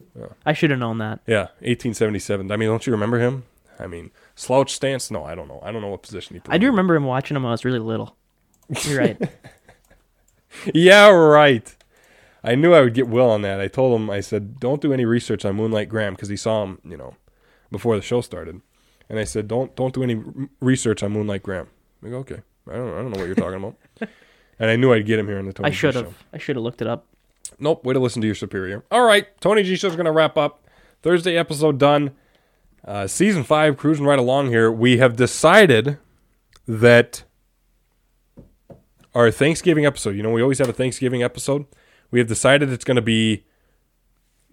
I 0.45 0.53
should 0.53 0.69
have 0.69 0.79
known 0.79 0.97
that. 0.99 1.19
Yeah, 1.27 1.47
1877. 1.59 2.51
I 2.51 2.55
mean, 2.55 2.69
don't 2.69 2.85
you 2.85 2.91
remember 2.91 3.19
him? 3.19 3.43
I 3.79 3.87
mean, 3.87 4.11
slouch 4.35 4.73
stance? 4.73 5.11
No, 5.11 5.25
I 5.25 5.35
don't 5.35 5.47
know. 5.49 5.59
I 5.61 5.71
don't 5.71 5.81
know 5.81 5.89
what 5.89 6.03
position 6.03 6.35
he 6.35 6.39
played. 6.39 6.55
I 6.55 6.57
do 6.57 6.67
remember 6.67 6.95
him 6.95 7.03
watching 7.03 7.35
him 7.35 7.43
when 7.43 7.49
I 7.49 7.53
was 7.53 7.65
really 7.65 7.79
little. 7.79 8.15
You're 8.83 8.99
right. 8.99 9.17
Yeah, 10.73 11.09
right. 11.09 11.75
I 12.45 12.55
knew 12.55 12.73
I 12.73 12.81
would 12.81 12.93
get 12.93 13.07
Will 13.07 13.29
on 13.29 13.41
that. 13.41 13.59
I 13.59 13.67
told 13.67 13.99
him, 13.99 14.09
I 14.09 14.21
said, 14.21 14.59
don't 14.59 14.81
do 14.81 14.93
any 14.93 15.03
research 15.03 15.43
on 15.45 15.55
Moonlight 15.55 15.89
Graham 15.89 16.13
because 16.13 16.29
he 16.29 16.37
saw 16.37 16.63
him, 16.63 16.79
you 16.85 16.95
know, 16.95 17.15
before 17.71 17.95
the 17.95 18.01
show 18.03 18.21
started. 18.21 18.61
And 19.09 19.19
I 19.19 19.23
said, 19.23 19.47
don't 19.47 19.75
don't 19.75 19.93
do 19.93 20.03
any 20.03 20.21
research 20.61 21.03
on 21.03 21.11
Moonlight 21.11 21.43
Graham. 21.43 21.67
I 22.03 22.09
go, 22.09 22.17
okay. 22.17 22.41
I 22.69 22.73
don't, 22.75 22.93
I 22.93 23.01
don't 23.01 23.11
know 23.11 23.19
what 23.19 23.25
you're 23.25 23.35
talking 23.35 23.55
about. 23.57 23.75
and 24.59 24.69
I 24.69 24.75
knew 24.75 24.93
I'd 24.93 25.05
get 25.05 25.19
him 25.19 25.27
here 25.27 25.39
in 25.39 25.45
the 25.45 25.53
Tony 25.53 25.67
I 25.67 25.69
G 25.71 25.75
should 25.75 25.93
show. 25.93 26.03
have. 26.03 26.23
I 26.33 26.37
should 26.37 26.55
have 26.55 26.63
looked 26.63 26.81
it 26.81 26.87
up. 26.87 27.05
Nope, 27.59 27.83
way 27.83 27.93
to 27.93 27.99
listen 27.99 28.21
to 28.21 28.27
your 28.27 28.35
superior. 28.35 28.83
All 28.91 29.03
right, 29.05 29.27
Tony 29.41 29.63
G 29.63 29.75
Show's 29.75 29.95
going 29.95 30.05
to 30.05 30.11
wrap 30.11 30.37
up. 30.37 30.63
Thursday 31.01 31.37
episode 31.37 31.77
done. 31.77 32.11
Uh, 32.83 33.07
season 33.07 33.43
five, 33.43 33.77
cruising 33.77 34.05
right 34.05 34.19
along 34.19 34.47
here. 34.49 34.71
We 34.71 34.97
have 34.97 35.15
decided 35.15 35.97
that 36.67 37.23
our 39.13 39.31
Thanksgiving 39.31 39.85
episode, 39.85 40.15
you 40.15 40.23
know, 40.23 40.31
we 40.31 40.41
always 40.41 40.59
have 40.59 40.69
a 40.69 40.73
Thanksgiving 40.73 41.23
episode. 41.23 41.65
We 42.11 42.19
have 42.19 42.27
decided 42.27 42.71
it's 42.71 42.85
going 42.85 42.95
to 42.95 43.01
be 43.01 43.45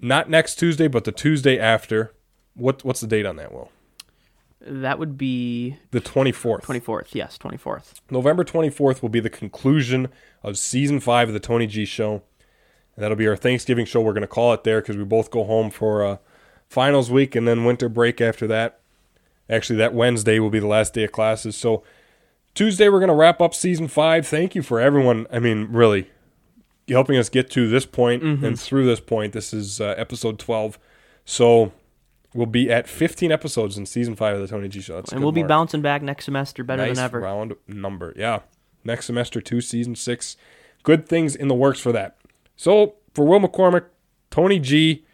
not 0.00 0.28
next 0.28 0.57
Tuesday, 0.57 0.88
but 0.88 1.05
the 1.05 1.12
Tuesday 1.12 1.59
after. 1.59 2.12
What 2.55 2.84
What's 2.84 3.00
the 3.00 3.07
date 3.07 3.24
on 3.24 3.36
that, 3.36 3.53
Will? 3.53 3.70
That 4.64 4.98
would 4.98 5.18
be 5.18 5.76
The 5.90 6.00
24th. 6.00 6.62
24th. 6.62 7.14
Yes, 7.14 7.36
24th. 7.38 7.94
November 8.11 8.44
24th 8.44 9.03
will 9.03 9.09
be 9.09 9.20
the 9.20 9.30
conclusion 9.30 10.09
of 10.42 10.57
season 10.57 11.00
five 11.00 11.28
of 11.28 11.34
the 11.34 11.40
Tony 11.40 11.66
G 11.66 11.84
Show. 11.84 12.22
And 12.94 13.03
that'll 13.03 13.16
be 13.16 13.26
our 13.26 13.36
Thanksgiving 13.36 13.86
show. 13.86 14.00
We're 14.00 14.12
going 14.12 14.20
to 14.22 14.28
call 14.28 14.53
it 14.53 14.64
there 14.64 14.80
because 14.80 14.96
we 14.96 15.05
both 15.05 15.30
go 15.30 15.44
home 15.44 15.70
for 15.70 16.05
uh, 16.05 16.16
finals 16.68 17.11
week 17.11 17.34
and 17.34 17.48
then 17.48 17.64
winter 17.64 17.88
break 17.88 18.20
after 18.20 18.46
that. 18.48 18.80
Actually, 19.48 19.76
that 19.76 19.94
Wednesday 19.94 20.38
will 20.38 20.50
be 20.50 20.61
the 20.61 20.66
last 20.66 20.94
day 20.94 21.05
of 21.05 21.12
classes. 21.12 21.57
So 21.57 21.82
Tuesday, 22.55 22.88
we're 22.88 23.00
going 23.00 23.09
to 23.09 23.14
wrap 23.14 23.40
up 23.40 23.55
season 23.55 23.88
five. 23.88 24.26
Thank 24.26 24.55
you 24.55 24.62
for 24.62 24.78
everyone. 24.78 25.26
I 25.32 25.38
mean, 25.40 25.68
really 25.70 26.11
helping 26.93 27.16
us 27.16 27.28
get 27.28 27.51
to 27.51 27.68
this 27.68 27.86
point 27.86 28.22
and 28.22 28.59
through 28.59 28.86
this 28.86 29.01
point. 29.01 29.32
This 29.32 29.53
is 29.53 29.80
uh, 29.80 29.95
episode 29.97 30.38
12. 30.38 30.78
So 31.24 31.72
we'll 32.34 32.47
be 32.47 32.70
at 32.70 32.88
15 32.88 33.30
episodes 33.32 33.76
in 33.76 33.86
season 33.86 34.16
five 34.16 34.34
of 34.36 34.40
the 34.40 34.49
Tony 34.49 34.68
G 34.68 34.80
Show. 34.80 34.97
That's 34.97 35.12
And 35.12 35.22
we'll 35.22 35.32
be 35.32 35.43
bouncing 35.43 35.82
back 35.82 36.03
next 36.03 36.24
semester 36.24 36.64
better 36.64 36.86
nice 36.86 36.97
than 36.97 37.05
ever. 37.05 37.20
round 37.20 37.55
number. 37.66 38.12
Yeah. 38.16 38.40
Next 38.84 39.07
semester, 39.07 39.40
two, 39.40 39.61
season 39.61 39.95
six, 39.95 40.36
good 40.82 41.09
things 41.09 41.36
in 41.36 41.49
the 41.49 41.55
works 41.55 41.78
for 41.80 41.93
that. 41.93 42.16
So 42.57 42.95
for 43.14 43.24
Will 43.24 43.40
McCormick, 43.40 43.84
Tony 44.30 44.59
G. 44.59 45.05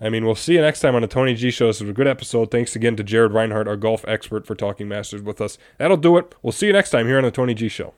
I 0.00 0.08
mean, 0.08 0.24
we'll 0.24 0.34
see 0.34 0.54
you 0.54 0.60
next 0.62 0.80
time 0.80 0.94
on 0.94 1.02
the 1.02 1.08
Tony 1.08 1.34
G 1.34 1.50
Show. 1.50 1.66
This 1.66 1.80
was 1.80 1.90
a 1.90 1.92
good 1.92 2.06
episode. 2.06 2.50
Thanks 2.50 2.74
again 2.74 2.96
to 2.96 3.04
Jared 3.04 3.32
Reinhardt, 3.32 3.68
our 3.68 3.76
golf 3.76 4.04
expert, 4.08 4.46
for 4.46 4.54
talking 4.54 4.88
Masters 4.88 5.20
with 5.22 5.40
us. 5.40 5.58
That'll 5.78 5.96
do 5.98 6.16
it. 6.16 6.34
We'll 6.42 6.52
see 6.52 6.66
you 6.68 6.72
next 6.72 6.90
time 6.90 7.06
here 7.06 7.18
on 7.18 7.24
the 7.24 7.30
Tony 7.30 7.52
G 7.52 7.68
Show. 7.68 7.90